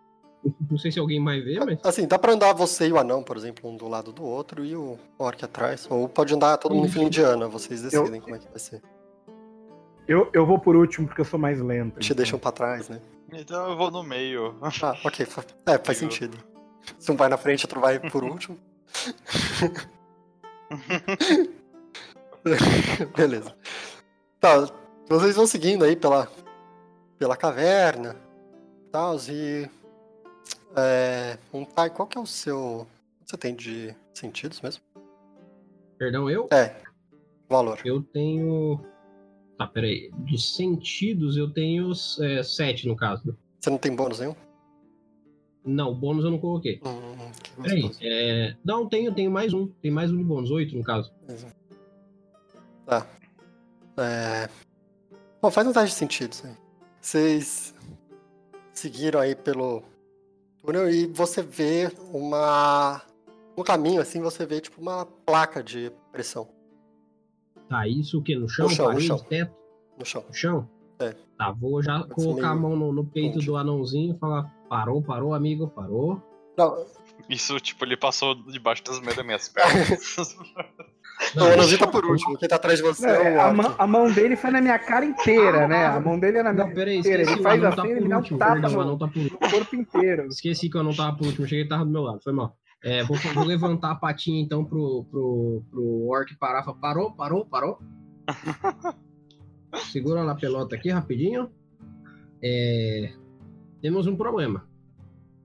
[0.69, 1.78] Não sei se alguém vai ver, mas.
[1.85, 4.64] Assim, dá pra andar você e o anão, por exemplo, um do lado do outro
[4.64, 5.86] e o orc atrás.
[5.89, 8.82] Ou pode andar todo mundo em indiana, vocês decidem como é que vai ser.
[10.06, 12.01] Eu, eu vou por último porque eu sou mais lento.
[12.01, 12.16] Te então.
[12.16, 13.01] deixam pra trás, né?
[13.32, 14.56] Então eu vou no meio.
[14.60, 15.27] Ah, ok.
[15.66, 16.36] É, faz Eu- sentido.
[16.98, 18.59] Se um vai na frente, outro vai por último.
[23.16, 23.55] Beleza.
[24.40, 24.69] Tá,
[25.09, 26.31] vocês vão seguindo aí pela,
[27.19, 28.16] pela caverna
[28.87, 29.69] e tal, e.
[30.77, 32.87] É, um, tá, qual que é o seu.
[33.24, 34.83] você tem de sentidos mesmo?
[35.99, 36.49] Perdão, eu?
[36.53, 36.74] É.
[37.49, 37.79] Valor.
[37.85, 38.81] Eu tenho.
[39.59, 40.11] Tá, peraí.
[40.19, 43.37] De sentidos, eu tenho é, sete no caso.
[43.61, 44.35] Você não tem bônus nenhum?
[45.65, 46.81] Não, bônus eu não coloquei.
[46.85, 47.83] Hum, que Peraí.
[47.83, 48.01] gostoso.
[48.03, 48.57] É...
[48.65, 49.69] Não, tenho, tenho mais um.
[49.81, 50.51] Tem mais um de bônus.
[50.51, 51.12] Oito no caso.
[52.85, 53.07] Tá.
[53.99, 54.49] É...
[55.43, 56.56] Bom, faz um teste de sentidos aí.
[57.01, 57.74] Vocês
[58.73, 59.82] seguiram aí pelo
[60.62, 63.02] túnel e você vê uma.
[63.56, 66.48] No caminho, assim, você vê tipo uma placa de pressão
[67.69, 68.36] Tá, isso o quê?
[68.36, 68.69] No chão?
[68.69, 69.19] No chão, no chão.
[69.19, 69.52] teto?
[69.98, 70.24] no chão.
[70.28, 70.70] No chão?
[71.01, 71.16] É.
[71.36, 73.47] Tá, vou já Pode ser colocar a meio mão no, no peito ponte.
[73.47, 76.23] do anãozinho e falar: parou, parou, amigo, parou.
[76.56, 76.86] Não,
[77.28, 80.36] Isso, tipo, ele passou debaixo das minhas das
[81.33, 81.51] pernas.
[81.51, 82.37] o Anãozinho tá por último.
[82.39, 84.61] Quem tá atrás de você Não, é é, a, mão, a mão dele foi na
[84.61, 85.87] minha cara inteira, né?
[85.87, 87.23] A mão dele é na minha Não, peraí, inteira.
[87.23, 88.39] esqueci, Ele faz assim, tá ele dá um último.
[88.39, 89.39] tapa Perdão, no, tá por último.
[89.41, 90.27] no corpo inteiro.
[90.29, 92.57] Esqueci que o anão tava por último, cheguei e tava do meu lado, foi mal.
[92.85, 96.63] É, vou, vou levantar a patinha então pro, pro, pro orc parar.
[96.75, 97.79] Parou, parou, parou.
[99.93, 101.49] Segura lá a pelota aqui rapidinho.
[102.43, 103.13] É,
[103.81, 104.67] temos um problema.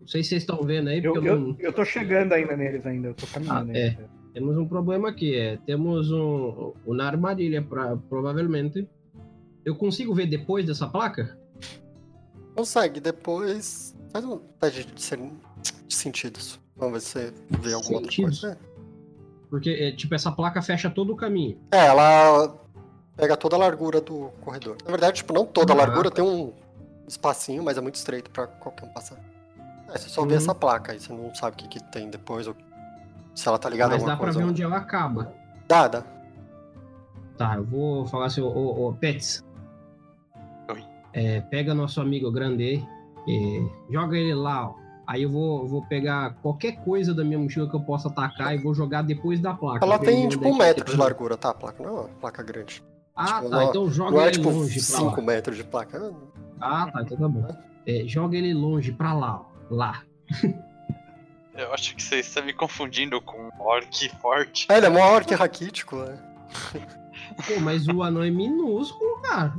[0.02, 1.56] Não sei se vocês estão vendo aí, Eu, porque eu, eu, não.
[1.60, 3.72] eu tô chegando ainda neles ainda, eu tô caminhando.
[3.72, 4.10] Ah, ainda.
[4.38, 5.36] Temos um problema aqui.
[5.36, 8.88] É, temos um, uma armadilha, pra, provavelmente.
[9.66, 11.36] Eu consigo ver depois dessa placa?
[12.56, 13.96] Consegue, depois.
[14.12, 15.34] Faz um teste de, sen-
[15.88, 16.60] de sentidos.
[16.76, 18.42] Vamos ver se você vê alguma outra Sentidos?
[18.42, 18.58] coisa.
[19.50, 21.58] Porque, é, tipo, essa placa fecha todo o caminho.
[21.72, 22.56] É, ela
[23.16, 24.78] pega toda a largura do corredor.
[24.86, 25.80] Na verdade, tipo, não toda a Ah.
[25.80, 26.54] largura, tem um
[27.08, 29.18] espacinho, mas é muito estreito pra qualquer um passar.
[29.90, 30.38] É, você só vê Uhum.
[30.38, 32.56] essa placa aí, você não sabe o que, que tem depois, ou
[33.38, 34.40] se ela tá ligada a Mas alguma dá pra coisa.
[34.40, 34.52] ver não.
[34.52, 35.32] onde ela acaba.
[35.68, 36.04] Dá, dá.
[37.38, 39.44] Tá, eu vou falar assim, ô, ô, ô Pets.
[40.72, 40.84] Oi.
[41.14, 42.86] É, pega nosso amigo grande aí,
[43.30, 44.76] é, joga ele lá, ó.
[45.06, 48.58] Aí eu vou, vou pegar qualquer coisa da minha mochila que eu possa atacar e
[48.58, 49.86] vou jogar depois da placa.
[49.86, 50.92] Ela tem tipo um é metro tá.
[50.92, 51.52] de largura, tá?
[51.52, 52.84] A placa não é uma placa grande.
[53.16, 53.56] Ah, tipo, tá.
[53.58, 55.22] não- então joga Não é ele tipo longe pra 5 lá.
[55.28, 56.14] metros de placa.
[56.60, 57.48] Ah, tá, então tá bom.
[57.90, 59.46] É, joga ele longe pra lá, ó.
[59.74, 60.02] Lá.
[61.58, 64.68] Eu acho que você está me confundindo com um orc forte.
[64.70, 66.20] É, ele é mó orc raquítico, né?
[67.48, 69.54] Pô, mas o anão é minúsculo, cara.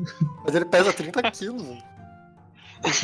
[0.44, 1.78] Mas ele pesa 30 quilos.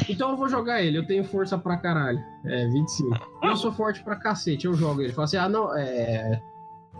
[0.08, 2.20] Então eu vou jogar ele, eu tenho força pra caralho.
[2.44, 3.38] É, 25.
[3.42, 5.12] Eu sou forte pra cacete, eu jogo ele.
[5.12, 6.40] Fala assim, ah, não, é.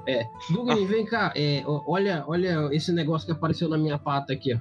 [0.07, 0.29] É.
[0.51, 4.59] Dugni, vem cá, é, olha, olha esse negócio que apareceu na minha pata aqui, ó.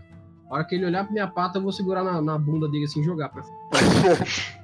[0.49, 2.85] A hora que ele olhar pra minha pata, eu vou segurar na, na bunda dele
[2.85, 3.43] assim e jogar pra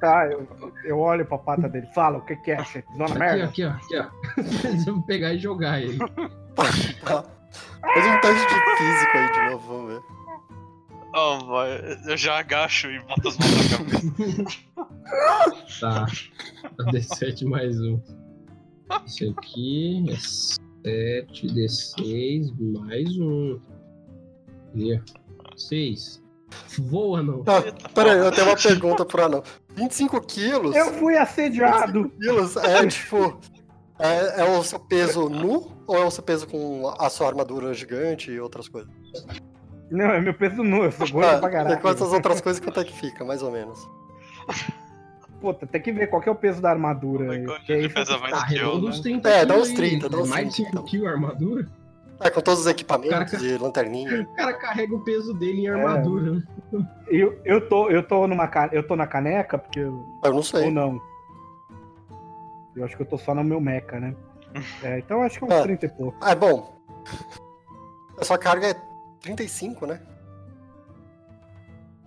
[0.00, 0.48] Tá, eu,
[0.84, 1.86] eu olho pra pata dele.
[1.94, 2.88] Fala, o que que é, chefe?
[2.96, 3.44] Zona Aqui, ó, merda?
[3.44, 4.06] aqui, ó, aqui, ó.
[4.88, 5.98] eu vou pegar e jogar ele.
[7.04, 7.24] Tá.
[7.82, 10.02] Faz um teste de físico aí de novo, vamos ver.
[11.14, 14.60] Oh, vai, eu já agacho e boto as mãos na cabeça.
[15.80, 16.06] Tá.
[16.92, 18.00] D7 mais um.
[19.04, 23.60] Esse aqui é 7, D6 mais um.
[24.72, 25.56] Aqui, ó.
[25.56, 26.22] 6.
[26.78, 27.42] Voa, não.
[27.44, 27.62] Tá,
[27.94, 29.42] pera aí, eu tenho uma pergunta pro anão.
[29.74, 30.74] 25 quilos?
[30.76, 32.10] Eu fui assediado.
[32.20, 33.38] quilos é tipo.
[33.98, 37.74] É, é o seu peso nu ou é o seu peso com a sua armadura
[37.74, 38.90] gigante e outras coisas?
[39.90, 41.80] Não, é meu peso nu, eu sou gordo Ah, pra e caralho.
[41.80, 43.78] com essas outras coisas, quanto é que fica, mais ou menos?
[45.40, 47.32] Puta, tem que ver qual que é o peso da armadura.
[47.32, 48.88] aí, Quando que aí ele pesa mais Tá que eu, né?
[48.88, 49.76] uns 30 É, dá quilos uns aí.
[49.76, 51.68] 30, dá uns Mais de 30, 5 quilos a armadura.
[52.20, 54.22] É, com todos os equipamentos Cara, e lanterninha.
[54.22, 55.70] O cara carrega o peso dele em É.
[55.70, 56.32] armadura.
[56.32, 56.42] né?
[57.08, 60.42] Eu, eu, tô, eu, tô numa, eu tô na caneca, porque eu, Eu não ou
[60.42, 60.70] sei.
[60.70, 61.00] não.
[62.76, 64.14] Eu acho que eu tô só no meu mecha, né?
[64.82, 65.62] É, então eu acho que é uns É.
[65.62, 66.18] 30 e pouco.
[66.20, 66.74] Ah, é bom.
[68.18, 68.74] A sua carga é
[69.22, 70.00] 35, né?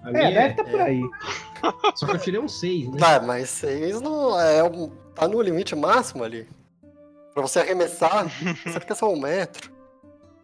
[0.03, 1.01] A É, minha deve estar por aí.
[1.95, 2.97] Só que eu tirei um 6, né?
[2.99, 6.47] Tá, mas 6 não é um, tá no limite máximo ali.
[7.33, 8.27] Pra você arremessar,
[8.63, 9.72] você fica só um metro.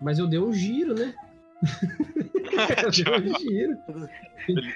[0.01, 1.13] Mas eu dei um giro, né?
[2.83, 3.77] eu dei um giro.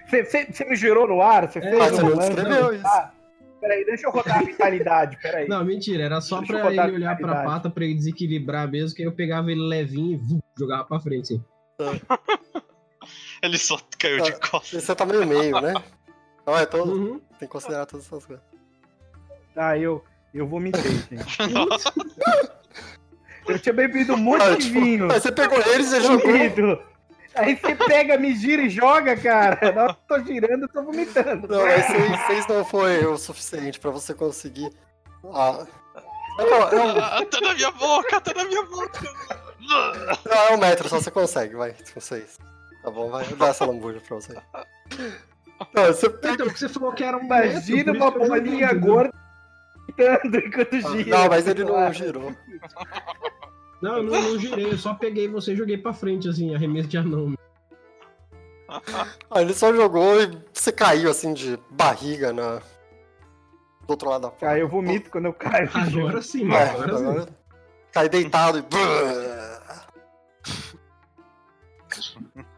[0.09, 1.47] Você me girou no ar?
[1.49, 2.29] Você É, fez você não lance?
[2.33, 2.87] descreveu isso.
[2.87, 3.11] Ah,
[3.61, 5.47] peraí, deixa eu rodar a vitalidade, peraí.
[5.47, 9.01] Não, mentira, era só Deixa pra ele olhar pra pata pra ele desequilibrar mesmo, que
[9.01, 11.43] aí eu pegava ele levinho e vum, jogava pra frente, assim.
[13.41, 14.81] Ele só caiu de E costas.
[14.83, 15.73] você tá meio meio, né?
[16.47, 16.93] Não, é todo.
[16.93, 17.19] Uhum.
[17.37, 18.45] Tem que considerar todas essas coisas.
[19.53, 20.01] Tá, eu,
[20.33, 21.37] eu vomitei, gente.
[23.47, 25.11] Eu tinha bebido um monte Ah, de tipo, vinho.
[25.11, 26.83] Aí você pegou eles e jogou.
[27.35, 29.55] Aí você pega, me gira e joga, cara.
[29.57, 31.47] Que eu tô girando, eu tô vomitando.
[31.47, 31.85] Não, mas
[32.27, 34.69] 6 não foi o suficiente pra você conseguir.
[35.33, 35.65] Ah.
[36.37, 38.99] Não, não, Ah, tá na minha boca, tá na minha boca.
[40.25, 42.37] não, é um metro, só você consegue, vai, com 6.
[42.83, 44.35] Tá bom, vai, dou essa lambuja pra você.
[45.73, 46.33] Não, você pega.
[46.33, 49.13] Então, você falou que era um Imagina metro, uma bolinha gorda
[49.87, 51.17] vomitando enquanto gira.
[51.17, 52.35] Não, mas ele não girou.
[53.81, 56.87] Não, eu não, não girei, eu só peguei você e joguei pra frente, assim, arremesso
[56.87, 57.33] de anão.
[59.29, 62.59] Ah, ele só jogou e você caiu assim de barriga na.
[63.85, 64.49] Do outro lado da porta.
[64.49, 65.69] Aí eu vomito quando eu caio.
[65.73, 67.33] Agora sim, É, agora sim.
[67.91, 68.63] cai deitado e.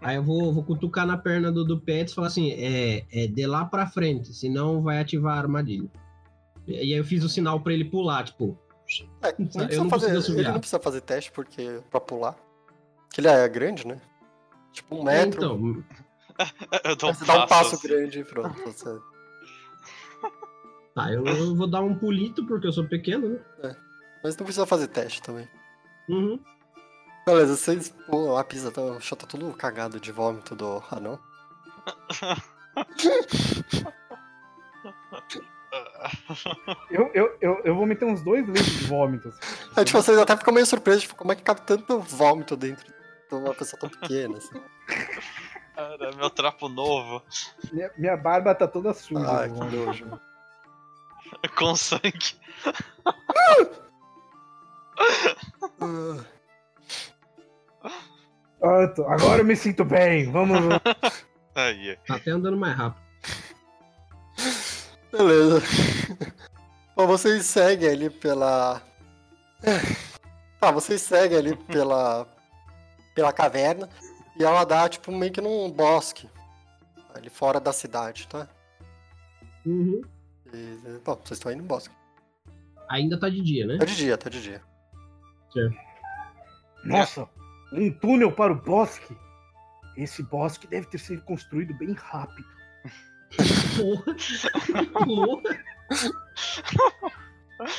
[0.01, 3.27] Aí eu vou, vou cutucar na perna do, do Pets e falar assim: é, é
[3.27, 5.89] de lá pra frente, senão vai ativar a armadilha.
[6.67, 8.57] E aí eu fiz o sinal pra ele pular, tipo.
[9.21, 12.33] É, não Eu precisa não fazer, ele não precisa fazer teste porque pra pular.
[13.07, 13.99] Porque ele é grande, né?
[14.71, 15.39] Tipo um É, metro.
[15.39, 15.83] então,
[16.83, 17.87] Eu dou um você dá um passo assim.
[17.87, 18.55] grande e pronto.
[18.63, 18.99] Você...
[20.93, 23.75] tá, eu, eu vou dar um pulito porque eu sou pequeno, né?
[24.23, 25.47] Mas não precisa fazer teste também.
[26.09, 26.39] Uhum.
[27.25, 31.19] Beleza, vocês pulam a pista, tá, o chão tá tudo cagado de vômito do anão.
[36.89, 39.35] Eu, eu, eu, eu vomitei uns dois litros de vômitos.
[39.75, 42.85] Aí, tipo, vocês até ficam meio surpresos, tipo, como é que cabe tanto vômito dentro
[43.29, 44.61] de uma pessoa tão pequena, assim.
[45.75, 47.21] Cara, meu trapo novo.
[47.71, 49.27] Minha, minha barba tá toda suja.
[49.29, 49.77] Ai, que vômito.
[49.77, 50.19] nojo.
[51.57, 52.35] Com sangue.
[55.81, 56.23] Ah,
[58.59, 60.31] Pronto, agora eu me sinto bem.
[60.31, 60.57] Vamos.
[61.53, 61.97] Aí.
[62.07, 63.04] Tá até andando mais rápido.
[65.17, 65.61] Beleza.
[66.95, 68.81] Bom, vocês seguem ali pela.
[70.59, 72.27] Tá, vocês seguem ali pela.
[73.13, 73.89] pela caverna.
[74.37, 76.29] E ela dá, tipo, meio que num bosque.
[77.13, 78.47] Ali fora da cidade, tá?
[79.65, 80.01] Uhum.
[80.53, 81.93] E, bom, vocês estão indo no bosque.
[82.89, 83.77] Ainda tá de dia, né?
[83.77, 84.61] Tá de dia, tá de dia.
[86.83, 87.27] Nossa,
[87.71, 89.15] um túnel para o bosque.
[89.95, 92.47] Esse bosque deve ter sido construído bem rápido.
[93.77, 94.15] Porra.
[95.05, 95.41] Porra.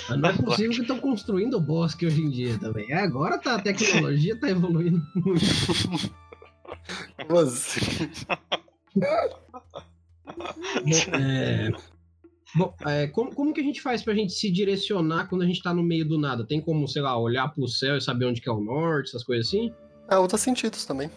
[0.08, 2.90] Mas não é possível que estão construindo o bosque hoje em dia também.
[2.90, 5.44] É, Agora tá, a tecnologia tá evoluindo muito.
[7.28, 7.76] Mas,
[11.12, 11.70] É,
[12.56, 15.62] Bom, é, como, como que a gente faz pra gente se direcionar quando a gente
[15.62, 16.46] tá no meio do nada?
[16.46, 19.22] Tem como, sei lá, olhar pro céu e saber onde que é o norte, essas
[19.22, 19.70] coisas assim?
[20.08, 21.10] é, outros sentidos também.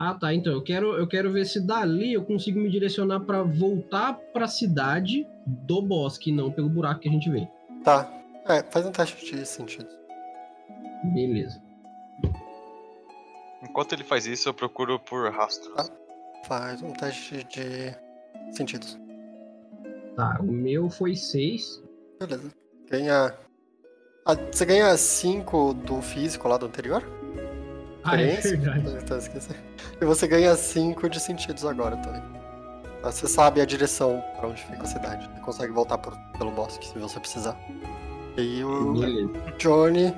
[0.00, 0.32] Ah, tá.
[0.32, 4.48] Então, eu quero, eu quero ver se dali eu consigo me direcionar pra voltar pra
[4.48, 7.46] cidade do bosque, não pelo buraco que a gente vê.
[7.84, 8.10] Tá.
[8.48, 9.94] É, faz um teste de sentidos.
[11.12, 11.62] Beleza.
[13.62, 15.74] Enquanto ele faz isso, eu procuro por rastros.
[15.76, 15.86] Ah.
[16.46, 17.94] Faz um teste de
[18.52, 18.98] sentidos.
[20.16, 21.82] Tá, o meu foi 6.
[22.18, 22.50] Beleza.
[22.90, 23.34] Ganha.
[24.24, 27.04] Ah, você ganha 5 do físico lá do anterior?
[28.04, 28.40] Ah, é.
[29.02, 29.54] Então, esqueci.
[30.00, 32.22] E você ganha 5 de sentidos agora também.
[33.02, 35.28] Tá, Você sabe a direção pra onde fica a cidade.
[35.34, 37.56] Você consegue voltar por- pelo bosque se você precisar.
[38.36, 39.32] E o Beleza.
[39.58, 40.14] Johnny,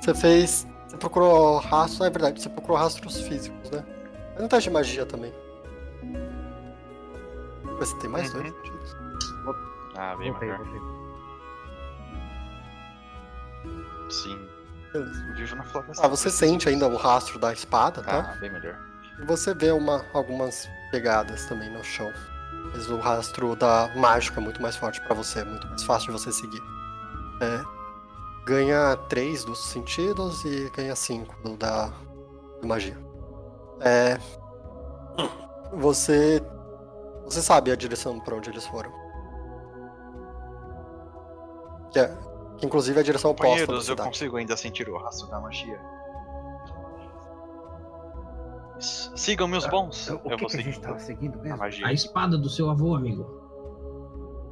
[0.00, 0.66] você fez.
[0.88, 3.84] Você procurou rastros, é verdade, você procurou rastros físicos, né?
[4.32, 5.32] Faz um teste de magia também.
[7.78, 8.42] Você tem mais Uhum.
[8.42, 8.96] dois sentidos.
[9.96, 10.50] Ah, bem voltei.
[14.10, 14.38] Sim.
[14.92, 15.32] Beleza.
[15.34, 16.04] Vivo na floresta.
[16.04, 18.32] Ah, você sente ainda o rastro da espada, tá?
[18.32, 18.78] Ah, bem melhor.
[19.20, 22.10] E você vê uma, algumas pegadas também no chão.
[22.72, 26.12] Mas o rastro da mágica é muito mais forte pra você, é muito mais fácil
[26.12, 26.60] de você seguir.
[27.40, 27.62] É,
[28.44, 31.90] ganha 3 dos sentidos e ganha 5 do da
[32.60, 32.96] da magia.
[33.80, 34.18] É,
[35.72, 36.42] você
[37.24, 38.92] você sabe a direção pra onde eles foram.
[41.92, 42.16] Que, é,
[42.60, 45.80] que inclusive é a direção oposta da eu consigo ainda sentir o rastro da magia.
[48.78, 50.08] Sigam meus bons.
[50.08, 51.58] O eu que, vou que a gente tava seguindo a mesmo?
[51.58, 51.86] magia.
[51.86, 53.26] A espada do seu avô, amigo.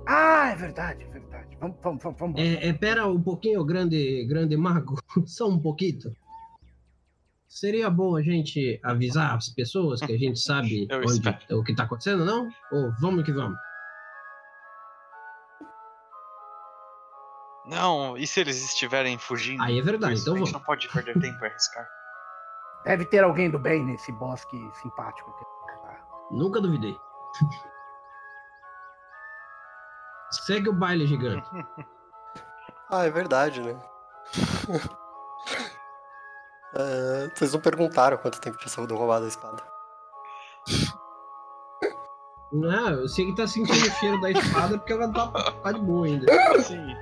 [0.07, 1.57] Ah, é verdade, é verdade.
[1.61, 2.19] Vamos, vamos, vamos.
[2.19, 2.41] vamos.
[2.41, 4.99] É, é, pera um pouquinho, grande, grande mago.
[5.27, 6.13] Só um pouquinho.
[7.47, 11.85] Seria bom a gente avisar as pessoas que a gente sabe onde, o que tá
[11.85, 12.51] acontecendo, não?
[12.73, 13.59] Ou vamos que vamos?
[17.69, 19.63] Não, e se eles estiverem fugindo?
[19.63, 20.53] Aí é verdade, então a gente vamos.
[20.53, 21.87] não pode perder tempo e arriscar.
[22.85, 25.45] Deve ter alguém do bem nesse bosque simpático aqui.
[25.83, 26.01] Tá.
[26.31, 26.97] Nunca duvidei.
[30.31, 31.49] Segue o baile gigante.
[32.91, 33.79] Ah, é verdade, né?
[36.75, 39.63] É, vocês não perguntaram quanto tempo tinha sido roubado a espada.
[42.53, 45.81] Não, eu sei que tá sentindo o cheiro da espada porque ela tá, tá de
[45.81, 46.27] boa ainda.
[46.63, 46.95] Sim.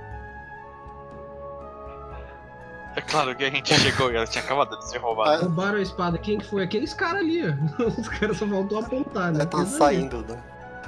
[3.07, 5.43] É claro que a gente chegou e ela tinha acabado de ser roubada.
[5.43, 6.17] Roubaram a espada.
[6.17, 6.63] Quem que foi?
[6.63, 7.83] Aqueles caras ali, ó.
[7.87, 9.43] Os caras só faltou apontar, né?
[9.43, 9.95] É, tá Aqueles ali.
[9.95, 10.43] saindo, né?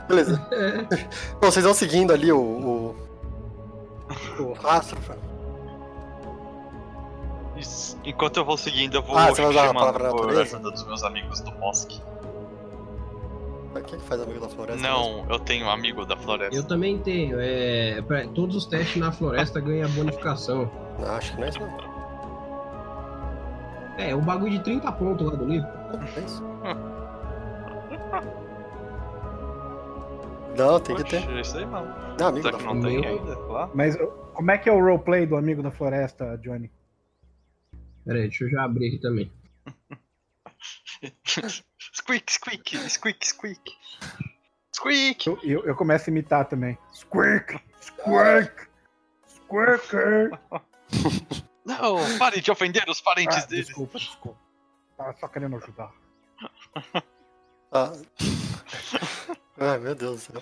[0.07, 0.47] Beleza.
[0.51, 0.83] É.
[1.39, 2.37] Bom, vocês vão seguindo ali o.
[2.39, 2.95] o,
[4.43, 4.97] o rastro.
[7.55, 7.97] Isso.
[8.03, 10.71] Enquanto eu vou seguindo, eu vou Ah, você vai usar a chamando palavra por ajuda
[10.71, 12.01] dos meus amigos do bosque.
[13.85, 14.81] Quem que faz amigo da floresta?
[14.81, 16.55] Não, eu tenho amigo da floresta.
[16.55, 17.37] Eu também tenho.
[17.39, 20.59] É, pra- todos os testes na floresta ganham bonificação.
[20.59, 20.71] mesmo?
[20.99, 21.88] Não, acho que não é isso não.
[23.99, 25.67] É, o bagulho de 30 pontos lá do livro.
[26.15, 26.41] É isso.
[30.57, 31.21] Não, tem que ter.
[31.25, 31.85] Poxa, isso aí não.
[32.19, 33.37] Não, amigo Será da que não tem ainda?
[33.39, 33.69] Lá?
[33.73, 33.95] Mas
[34.33, 36.69] como é que é o roleplay do amigo da floresta, Johnny?
[38.03, 39.31] Pera aí, deixa eu já abrir aqui também.
[41.95, 43.71] squeak, squeak, squeak, squeak.
[44.75, 45.27] Squeak!
[45.27, 46.77] Eu, eu, eu começo a imitar também.
[46.93, 47.57] Squeak!
[47.79, 48.67] Squeak!
[49.27, 50.31] Squeak!
[51.69, 53.67] Não, pare de ofender os parentes Ah, deles.
[53.67, 54.39] desculpa, desculpa.
[54.97, 55.91] Tava só querendo ajudar.
[57.71, 57.93] Ah.
[59.59, 60.41] Ai, meu Deus do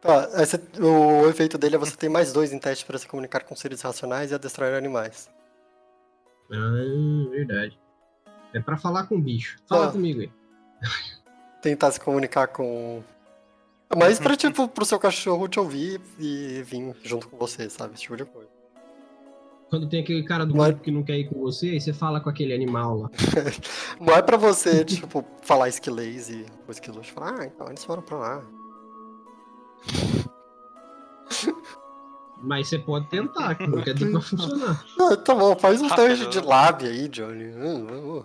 [0.00, 3.44] Tá, esse- o efeito dele é você ter mais dois em teste para se comunicar
[3.44, 5.28] com seres racionais e adestrar animais.
[6.52, 7.78] Ah, verdade.
[8.52, 9.58] É pra falar com o bicho.
[9.68, 9.92] Fala Ah.
[9.92, 10.30] comigo aí.
[11.60, 13.02] Tentar se comunicar com.
[13.96, 17.94] Mas pra, tipo, pro seu cachorro te ouvir e vir junto com você, sabe?
[17.94, 18.48] Esse tipo de coisa.
[19.68, 21.92] Quando tem aquele cara do Mas- grupo que não quer ir com você, aí você
[21.94, 23.10] fala com aquele animal lá.
[24.00, 27.82] Não é pra você, tipo, falar esquilês e o esquilo te falar, ah, então eles
[27.82, 28.42] foram pra lá.
[32.44, 34.84] Mas você pode tentar, que não quer dizer que vai funcionar.
[35.00, 36.06] Ah, tá bom, faz um Rápido.
[36.08, 37.44] teste de lábia aí, Johnny.
[37.54, 38.24] Hum,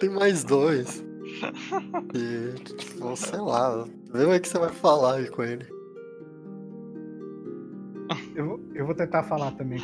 [0.00, 1.04] Tem mais dois.
[2.14, 5.66] E, tipo, sei lá, vê o que você vai falar aí com ele.
[8.34, 9.78] Eu, vou- eu vou tentar falar também.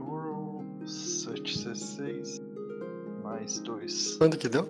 [0.00, 2.40] Roll 7c6
[3.22, 4.16] mais 2.
[4.18, 4.68] Quanto que deu?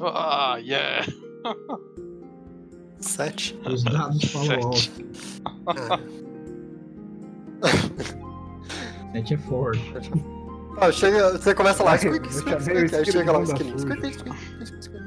[0.00, 1.06] Ah, yeah!
[2.98, 3.58] Sete?
[3.68, 4.76] Os dados falam alto.
[4.76, 5.04] Sete.
[5.66, 5.98] Ah,
[9.12, 9.92] 7 é forte.
[10.80, 13.46] Ah, chega, você começa lá, squeak, squeak, squeak, aí chega lá o.
[13.46, 15.02] Squeak, squeak, squeak, squeak.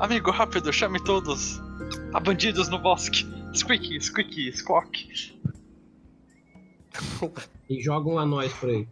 [0.00, 1.60] Amigo, rápido, chame todos!
[2.14, 3.26] Há bandidos no bosque!
[3.54, 5.38] Squeak, squeak, squawk!
[7.70, 8.88] E jogam a nós por aí.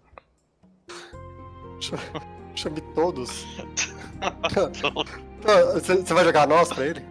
[2.55, 3.45] Chame todos.
[5.75, 7.03] Você vai jogar nós pra ele?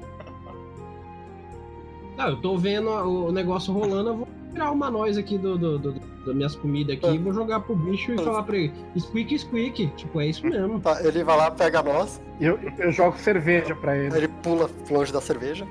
[2.15, 5.77] Não, eu tô vendo o negócio rolando, eu vou tirar uma nós aqui do, do,
[5.77, 5.96] do-
[6.27, 8.23] das minhas comidas aqui, e vou jogar pro bicho e Ah.
[8.23, 9.87] falar pra ele, squeak, squeak.
[9.95, 10.79] Tipo, é isso mesmo.
[10.79, 14.15] Tá, ele vai lá, pega nós, Eu, eu jogo cerveja pra ele.
[14.15, 15.65] ele pula longe da cerveja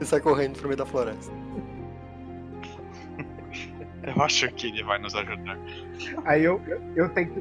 [0.00, 1.32] e sai correndo pro meio da floresta.
[4.04, 5.56] Eu acho que ele vai nos ajudar.
[6.24, 7.40] Aí eu, eu, eu tento.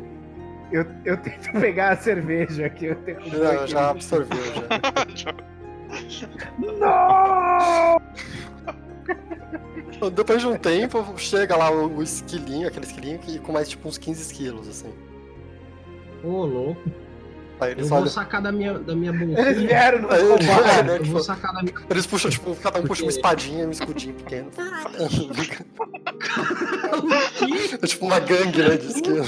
[0.72, 2.86] Eu, eu tento pegar a cerveja aqui.
[2.86, 4.38] Eu tento Não, já absorveu
[5.16, 5.34] já.
[6.80, 8.02] Não!
[10.14, 13.98] Depois de um tempo, chega lá o, esquilinho, aquele esquilinho que com mais tipo uns
[13.98, 14.92] 15 quilos, assim.
[16.24, 16.82] Ô, louco.
[17.60, 18.10] Aí Eu eles vou olham.
[18.10, 20.84] sacar da minha, da minha Eles vieram nos Aí ele- roubar.
[20.84, 21.76] né, Eu tipo, vou sacar da minha.
[21.92, 24.50] Eles puxam, tipo, cada um puxa uma espadinha e um escudinho pequeno.
[27.38, 27.76] que?
[27.76, 29.24] É tipo uma gangue, né, de esquilo.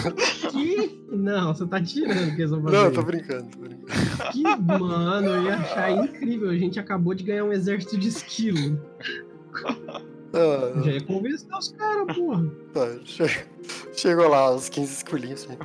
[0.52, 1.04] Que?
[1.12, 2.76] Não, você tá tirando que eles vão fazer.
[2.78, 3.84] Não, eu tô brincando, tô brincando.
[4.32, 6.50] Que, mano, eu ia achar incrível.
[6.50, 8.80] A gente acabou de ganhar um exército de esquilo.
[10.36, 12.44] Ah, Já ia convencer os caras, porra.
[12.74, 13.46] tá, che-
[13.96, 15.58] Chegou lá os 15 esquilinhos assim.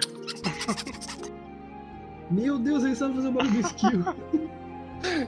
[2.30, 4.04] Meu Deus, ele sabe fazer o barulho do esquilo.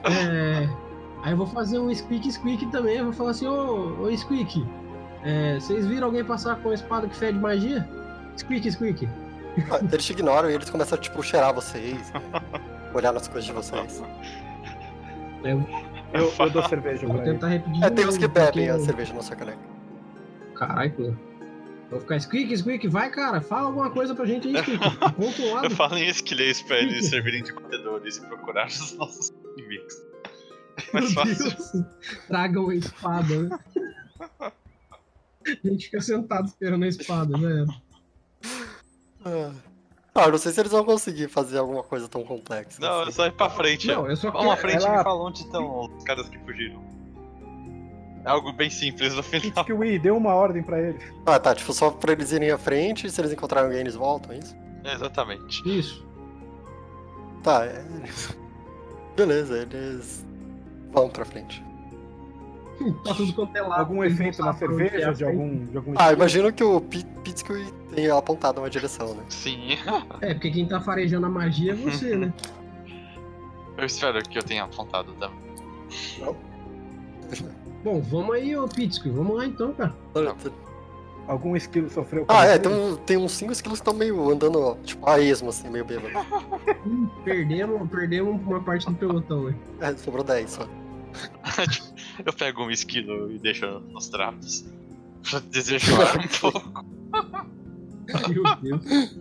[0.03, 0.67] É,
[1.23, 2.97] Aí eu vou fazer um squeak squeak também.
[2.97, 4.67] Eu vou falar assim, ô, ô squeak,
[5.23, 7.87] é, vocês viram alguém passar com uma espada que fede magia?
[8.37, 9.07] Squeak squeak.
[9.71, 12.21] Ah, Eles te ignoram e eles começam a, tipo, cheirar vocês, né?
[12.93, 14.03] olhar nas coisas de vocês.
[15.45, 15.65] Eu
[16.13, 17.83] Eu, eu dou cerveja vou tentar repetir.
[17.83, 19.59] É, tem uns que bebem a cerveja na sua caneca.
[20.55, 21.13] Caralho, pô.
[21.89, 24.83] Vou ficar squeak, squeak, vai, cara, fala alguma coisa pra gente aí, squeak.
[25.01, 29.33] Aponta um Eu falo em esquilês pra eles servirem de batedores e procurar os nossos
[29.57, 29.95] inimigos.
[30.77, 31.49] É Meu mais fácil.
[31.49, 31.71] Deus,
[32.27, 33.59] tragam a espada, né?
[35.45, 37.65] A gente fica sentado esperando a espada, né?
[39.25, 39.51] Ah,
[40.13, 42.81] Ah, eu não sei se eles vão conseguir fazer alguma coisa tão complexa.
[42.81, 43.11] Não, é assim.
[43.13, 43.87] só ir pra frente.
[43.87, 44.61] Não, eu só Vamos à quero.
[44.69, 46.81] frente e ela- me fala onde estão os caras que fugiram.
[48.25, 49.63] É algo bem simples no final.
[49.65, 50.99] Que o Wii deu uma ordem pra ele.
[51.25, 53.95] Ah, tá, tipo, só pra eles irem à frente e se eles encontrarem alguém eles
[53.95, 54.55] voltam, é isso?
[54.83, 55.61] Exatamente.
[55.67, 56.05] Isso.
[57.41, 57.83] Tá, é...
[59.15, 60.25] Beleza, eles
[60.91, 61.63] vão pra frente.
[63.03, 63.59] Tá tudo quanto é.
[63.59, 66.81] Algum efeito não na é cerveja a de algum, de algum Ah, imagino que o
[66.81, 69.23] Pi- Pitsky tenha apontado uma direção, né?
[69.29, 69.77] Sim.
[70.21, 72.33] É, porque quem tá farejando a magia é você, né?
[73.77, 75.37] Eu espero que eu tenha apontado também.
[77.83, 79.09] Bom, vamos aí, ô Pitsky.
[79.09, 79.93] Vamos lá então, cara.
[81.27, 84.75] Algum esquilo sofreu Ah, é, tem, um- tem uns 5 esquilos que estão meio andando,
[84.83, 86.09] tipo, a esmo, assim, meio bêbado.
[86.85, 89.55] Hum, perdemos, perdemos uma parte do pelotão, né?
[89.79, 90.67] É, sobrou 10 só.
[92.25, 94.65] Eu pego um esquilo e deixo nos trapos.
[95.29, 96.85] Pra desejar um pouco.
[98.29, 99.15] Meu Deus.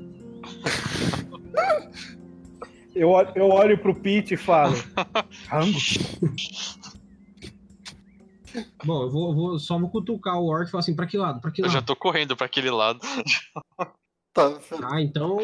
[2.95, 4.75] Eu, olho- eu olho pro Pete e falo.
[5.49, 5.79] Rango?
[8.85, 11.41] Bom, eu vou, vou- só vou cutucar o orc e falar assim, pra que lado?
[11.41, 11.73] Pra que Eu lado?
[11.75, 13.01] já tô correndo pra aquele lado.
[14.33, 14.59] Tá,
[14.91, 15.37] Ah, então.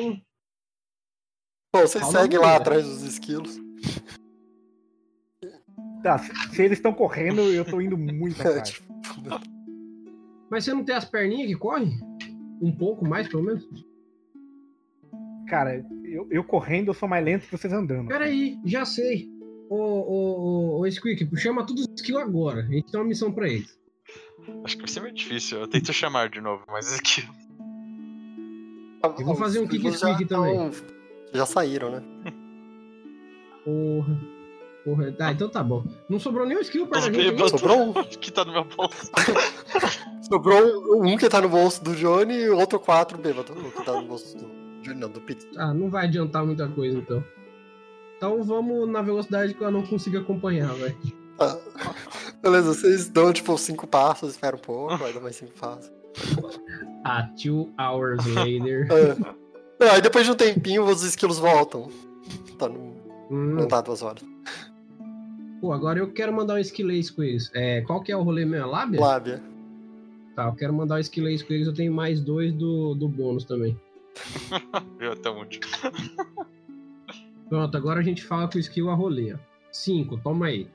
[1.73, 3.59] bom, vocês Fala seguem lá atrás dos esquilos.
[6.07, 8.81] Tá, se, se eles estão correndo, eu tô indo muito É, atrás.
[10.49, 11.99] Mas você não tem as perninhas que correm?
[12.62, 13.69] Um pouco mais, pelo menos?
[15.49, 18.07] Cara, eu, eu correndo, eu sou mais lento que vocês andando.
[18.07, 19.28] Peraí, já sei.
[19.69, 22.61] Ô, ô, ô, ô Squeak, chama todos os skills agora.
[22.61, 23.77] A gente tem uma missão pra eles.
[24.65, 25.59] Acho que vai ser meio difícil.
[25.59, 27.35] Eu tento chamar de novo, mas esquilo.
[29.03, 30.70] Eu vou fazer um kick squeak também.
[31.33, 32.03] Já saíram, né?
[33.65, 34.36] Porra.
[34.87, 35.11] Porra.
[35.11, 35.83] Tá, então tá bom.
[36.09, 37.37] Não sobrou nenhum skill pra hein?
[37.51, 37.93] Sobrou um.
[38.21, 39.11] que tá no meu bolso.
[40.23, 43.53] Sobrou um que tá no bolso do Johnny e o outro quatro bêbado.
[43.53, 44.47] Que tá no bolso do
[44.83, 45.45] Johnny, não, do Pete.
[45.57, 47.25] Ah, não vai adiantar muita coisa então.
[48.17, 50.97] Então vamos na velocidade que eu não consigo acompanhar, velho.
[51.41, 51.59] Ah,
[52.41, 55.91] beleza, vocês dão tipo cinco passos, esperam um pouco, aí dá mais cinco passos.
[57.09, 58.89] Ah, two hours later.
[58.91, 59.35] Ah,
[59.79, 61.89] não, aí depois de um tempinho os esquilos voltam.
[62.59, 62.81] Tá no.
[63.31, 64.25] Hum, Não tá duas horas.
[65.61, 67.51] Pô, agora eu quero mandar um skillase com eles.
[67.55, 68.66] É, qual que é o rolê meu?
[68.66, 69.01] Lábia?
[69.01, 69.43] Lábia.
[70.35, 71.66] Tá, eu quero mandar um skillase com eles.
[71.66, 73.78] Eu tenho mais dois do, do bônus também.
[74.99, 75.61] Viu até onde?
[77.49, 79.35] Pronto, agora a gente fala com o skill a rolê.
[79.35, 79.39] ó.
[79.70, 80.69] Cinco, toma aí.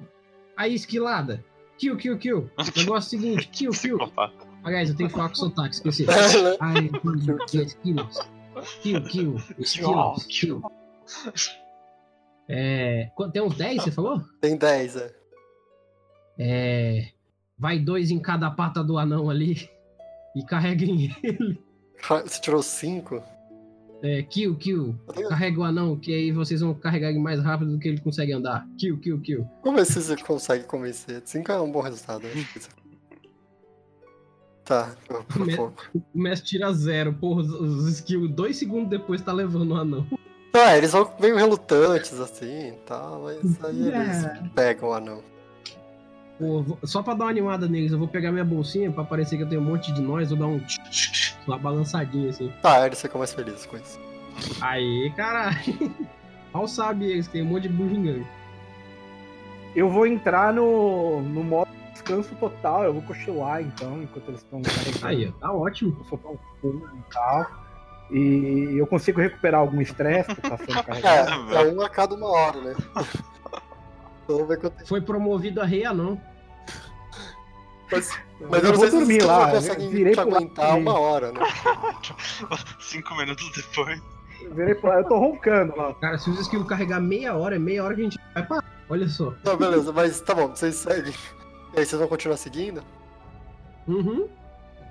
[0.56, 1.44] Aí, esquilada.
[1.78, 2.50] Kill, kill, kill.
[2.78, 3.98] Negócio é o seguinte, kill, kill.
[4.64, 6.06] Aliás, eu tenho que falar com sotaque, esqueci.
[6.10, 6.58] É, né?
[6.60, 6.92] Ai,
[7.54, 8.30] skills.
[8.82, 9.36] Kill, kill.
[9.60, 10.62] Skills, kill.
[12.54, 13.10] É.
[13.32, 14.22] Tem uns 10, você falou?
[14.42, 15.16] Tem 10, é.
[16.38, 17.08] É.
[17.58, 19.70] Vai dois em cada pata do anão ali.
[20.34, 21.62] E carreguem ele.
[22.24, 23.22] Você tirou 5?
[24.02, 24.96] É, kill, kill.
[25.28, 28.32] Carrega o anão, que aí vocês vão carregar ele mais rápido do que ele consegue
[28.32, 28.66] andar.
[28.78, 29.46] Kill, kill, kill.
[29.62, 31.22] Vamos ver se você consegue convencer.
[31.26, 32.70] 5 é um bom resultado, acho que isso-
[34.64, 35.84] Tá, por por Me- pouco.
[36.14, 40.08] O mestre tira zero, porra, os skills dois segundos depois tá levando o anão.
[40.54, 44.42] Ah, eles vão meio relutantes assim e tal, mas aí eles É.
[44.54, 45.24] pegam o anão.
[46.38, 49.38] Pô, vou- só pra dar uma animada neles, eu vou pegar minha bolsinha pra parecer
[49.38, 52.30] que eu tenho um monte de nós, vou dar um tch, tch, tch, uma balançadinha
[52.30, 52.52] assim.
[52.62, 54.00] Tá, eles ficam mais felizes com isso.
[54.62, 55.56] Aê, caralho.
[56.54, 58.26] Mal sabe eles, tem um monte de bugiganga.
[59.74, 64.62] Eu vou entrar no, no modo descanso total, eu vou cochilar então, enquanto eles estão
[64.62, 65.06] carregando.
[65.08, 65.96] Aí, tá ótimo.
[66.00, 67.61] Eu soltar um pulo e tal.
[68.12, 71.56] E eu consigo recuperar algum estresse que tá sendo É, carregado.
[71.56, 72.76] é um a cada uma hora, né?
[72.78, 73.06] Então
[74.28, 76.20] Vamos ver quanto Foi promovido a rei anão.
[77.92, 78.18] Mas,
[78.50, 79.52] mas eu eu não vou dormir lá,
[79.90, 81.40] virei pro lado aguentar uma hora, né?
[82.80, 84.02] Cinco minutos depois.
[84.42, 85.94] Eu virei pro eu tô roncando lá.
[85.96, 88.64] Cara, se os skills carregar meia hora, é meia hora que a gente vai parar.
[88.90, 89.34] Olha só.
[89.44, 91.14] Não, beleza, mas tá bom, vocês seguem.
[91.74, 92.82] E aí, vocês vão continuar seguindo?
[93.88, 94.28] Uhum.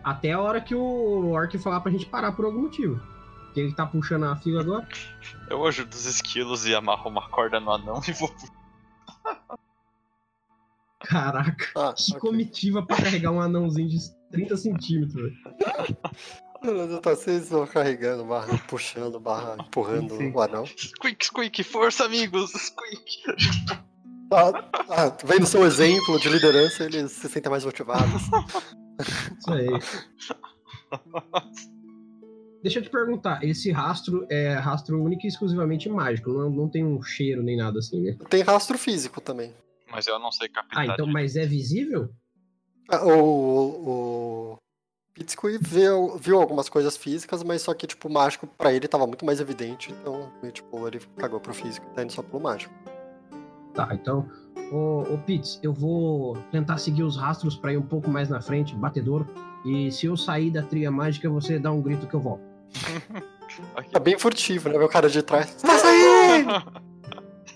[0.03, 3.01] Até a hora que o Orc falar pra gente parar por algum motivo.
[3.55, 4.87] Quem tá puxando a fila agora?
[5.49, 8.33] Eu ajudo os esquilos e amarro uma corda no anão e vou.
[11.01, 12.21] Caraca, Ah, que ok.
[12.21, 13.99] comitiva pra carregar um anãozinho de
[14.31, 15.23] 30 centímetros.
[15.23, 17.01] velho.
[17.01, 20.31] Tá, vocês vão carregando, barra puxando, barra empurrando Sim.
[20.33, 20.67] o anão.
[20.67, 22.51] Squeak, squeak, força, amigos!
[22.53, 23.81] Squeak!
[24.33, 24.53] Ah,
[24.91, 28.23] ah, vendo seu exemplo de liderança, eles se sentem mais motivados.
[29.01, 29.69] Isso aí.
[32.63, 36.85] Deixa eu te perguntar, esse rastro é rastro único e exclusivamente mágico, não, não tem
[36.85, 38.17] um cheiro nem nada assim, né?
[38.29, 39.55] Tem rastro físico também.
[39.91, 40.79] Mas eu não sei captar.
[40.79, 42.11] Ah, então, mas é visível?
[42.91, 44.57] Ah, O, o
[45.15, 49.07] Pitsky viu, viu algumas coisas físicas, mas só que, tipo, o mágico pra ele tava
[49.07, 52.43] muito mais evidente, então, e, tipo, ele cagou pro físico e tá indo só pelo
[52.43, 52.75] mágico.
[53.75, 54.29] Tá, então,
[54.71, 58.41] ô, ô Pitts, eu vou tentar seguir os rastros pra ir um pouco mais na
[58.41, 59.27] frente, batedor,
[59.65, 62.43] e se eu sair da trilha mágica, você dá um grito que eu volto.
[63.93, 64.79] É bem furtivo, né?
[64.79, 65.55] O cara de trás.
[65.55, 66.51] Tá saindo!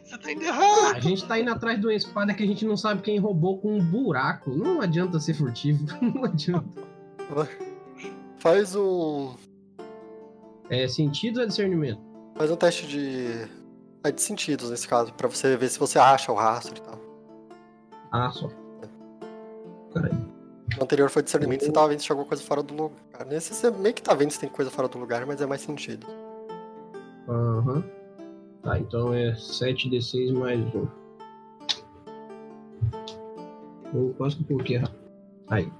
[0.04, 0.96] Você tá indo errado!
[0.96, 3.58] A gente tá indo atrás de uma espada que a gente não sabe quem roubou
[3.58, 4.50] com um buraco.
[4.50, 6.82] Não adianta ser furtivo, não adianta.
[8.38, 9.34] Faz um.
[10.68, 12.00] É sentido ou é discernimento?
[12.34, 13.48] Faz um teste de.
[14.02, 17.03] É de sentidos nesse caso, pra você ver se você acha o rastro e tal.
[18.16, 18.48] Ah, só.
[20.76, 23.26] No anterior foi discernimento, você tava vendo se tinha alguma coisa fora do lugar.
[23.26, 25.60] Nesse você meio que tá vendo se tem coisa fora do lugar, mas é mais
[25.62, 26.06] sentido.
[27.28, 27.82] Aham.
[28.62, 30.86] Tá, então é 7d6 mais 1.
[33.94, 34.94] Eu quase que coloquei errado.
[35.48, 35.70] Aí.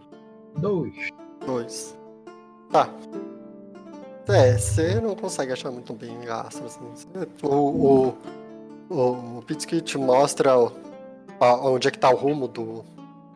[0.58, 0.94] 2.
[1.46, 1.98] Dois.
[2.70, 2.88] Tá.
[4.28, 6.80] É, você não consegue achar muito bem astro, assim.
[6.94, 7.08] Você-
[7.46, 7.54] O,
[8.08, 8.14] o,
[8.90, 10.72] o, o Pitsky te mostra o- a-
[11.40, 12.84] onde é que tá o rumo do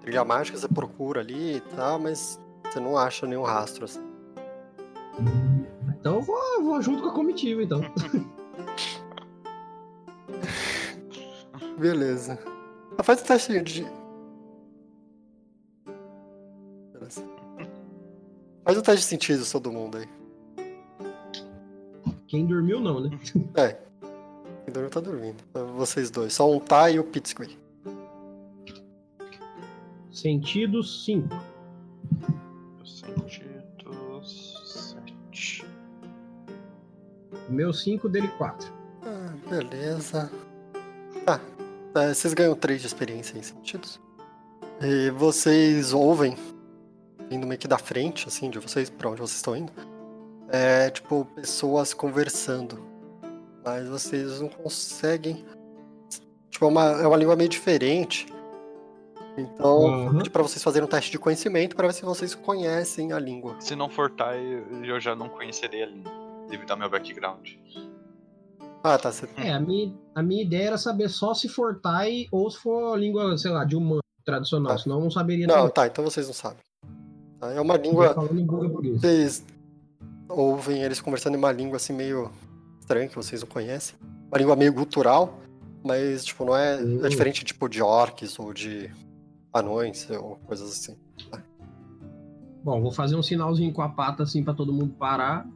[0.01, 4.01] trilha mágica, você procura ali e tal, mas você não acha nenhum rastro, assim.
[6.01, 7.81] Então eu vou, eu vou junto com a comitiva, então.
[11.79, 12.39] Beleza.
[12.97, 13.87] Ah, Faz o teste de.
[16.93, 17.25] Beleza.
[18.65, 20.09] Faz o teste de sentido, todo mundo aí.
[22.27, 23.11] Quem dormiu, não, né?
[23.57, 23.77] É.
[24.65, 25.43] Quem dormiu tá dormindo.
[25.77, 26.35] Vocês dois.
[26.35, 27.59] Só um tá e o Pitsky.
[30.19, 31.29] Sentido 5.
[32.85, 33.55] Sentidos.
[34.67, 35.65] Sete.
[37.49, 38.69] Meu 5, dele 4.
[39.05, 40.29] Ah, beleza.
[41.25, 41.41] Tá.
[41.95, 44.01] É, vocês ganham 3 de experiência em sentidos.
[44.83, 46.37] E vocês ouvem,
[47.31, 49.73] vindo meio que da frente, assim, de vocês, pra onde vocês estão indo.
[50.49, 52.85] É, tipo, pessoas conversando.
[53.65, 55.45] Mas vocês não conseguem.
[56.51, 58.27] Tipo, é uma, é uma língua meio diferente.
[59.41, 60.05] Então, Uhum.
[60.11, 63.19] vou pedir pra vocês fazerem um teste de conhecimento pra ver se vocês conhecem a
[63.19, 63.57] língua.
[63.61, 64.39] Se não for Tai,
[64.85, 66.13] eu já não conheceria a língua.
[66.49, 67.51] Devido ao meu background.
[68.83, 69.11] Ah, tá.
[69.13, 69.29] Você...
[69.37, 72.97] É, a minha, a minha ideia era saber só se for Thai ou se for
[72.99, 74.73] língua, sei lá, de humano tradicional.
[74.73, 74.79] Tá.
[74.79, 75.71] Senão eu não saberia Não, também.
[75.73, 76.59] tá, então vocês não sabem.
[77.41, 78.15] Tá, É uma língua.
[78.99, 79.45] Vocês
[80.29, 82.31] ouvem eles conversando em uma língua assim meio
[82.81, 83.97] estranha que vocês não conhecem.
[84.31, 85.39] Uma língua meio gutural,
[85.85, 86.77] mas tipo, não é.
[86.77, 87.05] Hum.
[87.05, 88.91] É diferente tipo de orcs ou de
[89.53, 90.97] anões ou coisas assim.
[92.63, 95.49] Bom, vou fazer um sinalzinho com a pata assim pra todo mundo parar.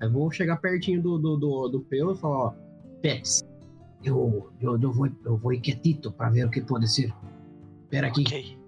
[0.00, 2.54] Aí vou chegar pertinho do, do, do, do Peu e falar, ó,
[3.00, 3.42] Pets,
[4.02, 7.12] eu, eu, eu, vou, eu vou ir quietito pra ver o que pode ser.
[7.84, 8.22] Espera aqui.
[8.22, 8.58] Ok.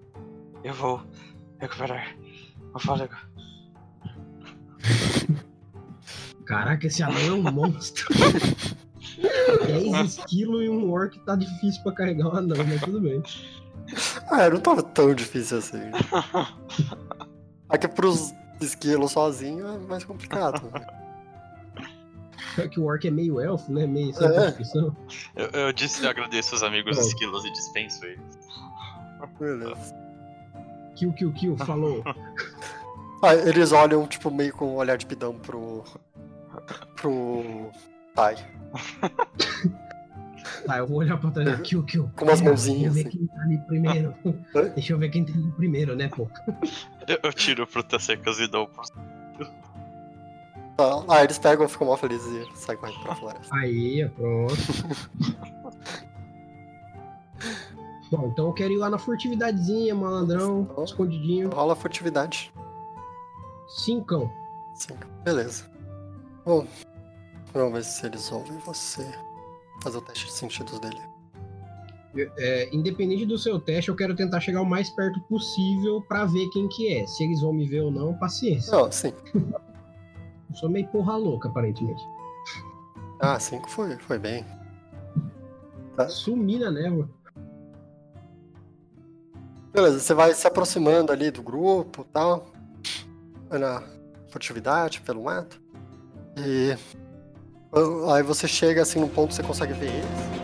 [0.63, 1.01] Eu vou
[1.59, 2.15] recuperar
[2.73, 3.15] o fôlego.
[6.45, 8.07] Caraca, esse anão é um monstro.
[9.65, 13.21] 10 quilos e um orc tá difícil pra carregar um anão, mas tudo bem.
[14.31, 15.81] Ah, não tava tão difícil assim.
[17.69, 20.61] Aqui pros esquilos sozinho é mais complicado.
[20.73, 20.85] né?
[22.55, 23.85] Pior que o orc é meio elfo, né?
[23.85, 24.55] Meio sem É.
[25.35, 27.03] Eu, eu disse que agradeço os amigos Bom.
[27.03, 28.37] esquilos e dispenso eles.
[29.39, 29.95] Beleza.
[30.95, 32.03] Kill, kill, kill, falou.
[33.23, 35.83] Ah, eles olham, tipo, meio com um olhar de pidão pro.
[36.95, 37.69] pro.
[38.15, 38.35] Tai.
[40.65, 41.59] Tá, eu vou olhar pra trás.
[41.61, 42.09] Kill, kill.
[42.15, 43.17] Com umas mãozinhas, Deixa eu ver assim.
[43.17, 44.15] quem tá ali primeiro.
[44.75, 46.27] Deixa eu ver quem tá ali primeiro, né, pô?
[47.07, 48.89] Eu, eu tiro frutas secas e dou pros.
[50.77, 53.55] Tá, Ah, eles pegam, ficam mó felizes e saem correndo pra floresta.
[53.55, 54.53] Aí, pronto.
[58.11, 60.83] Bom, então eu quero ir lá na furtividadezinha, malandrão, Então.
[60.83, 61.49] escondidinho.
[61.49, 62.51] Rola furtividade.
[63.69, 64.29] Cincão.
[64.75, 65.05] Cinco.
[65.23, 65.65] Beleza.
[66.45, 66.67] Bom,
[67.53, 69.05] vamos ver se eles ouvem você.
[69.81, 71.01] Fazer o teste de sentidos dele.
[72.37, 76.47] É, independente do seu teste, eu quero tentar chegar o mais perto possível pra ver
[76.49, 77.07] quem que é.
[77.07, 78.71] Se eles vão me ver ou não, paciência.
[78.71, 79.13] Não, sim.
[79.33, 82.01] Eu sou meio porra louca, aparentemente.
[83.19, 84.45] Ah, cinco foi, foi bem.
[86.09, 87.09] Sumi na névoa.
[89.71, 92.51] Beleza, você vai se aproximando ali do grupo e tal.
[93.49, 93.83] Na
[94.29, 95.61] furtividade pelo mato.
[96.37, 96.75] E
[98.13, 100.41] aí você chega assim num ponto que você consegue ver eles.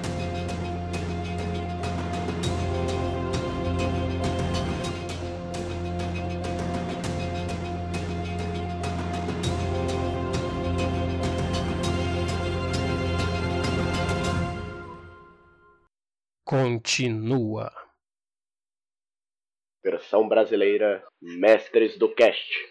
[16.46, 17.70] Continua.
[19.84, 22.68] Versão brasileira Mestres do Cast.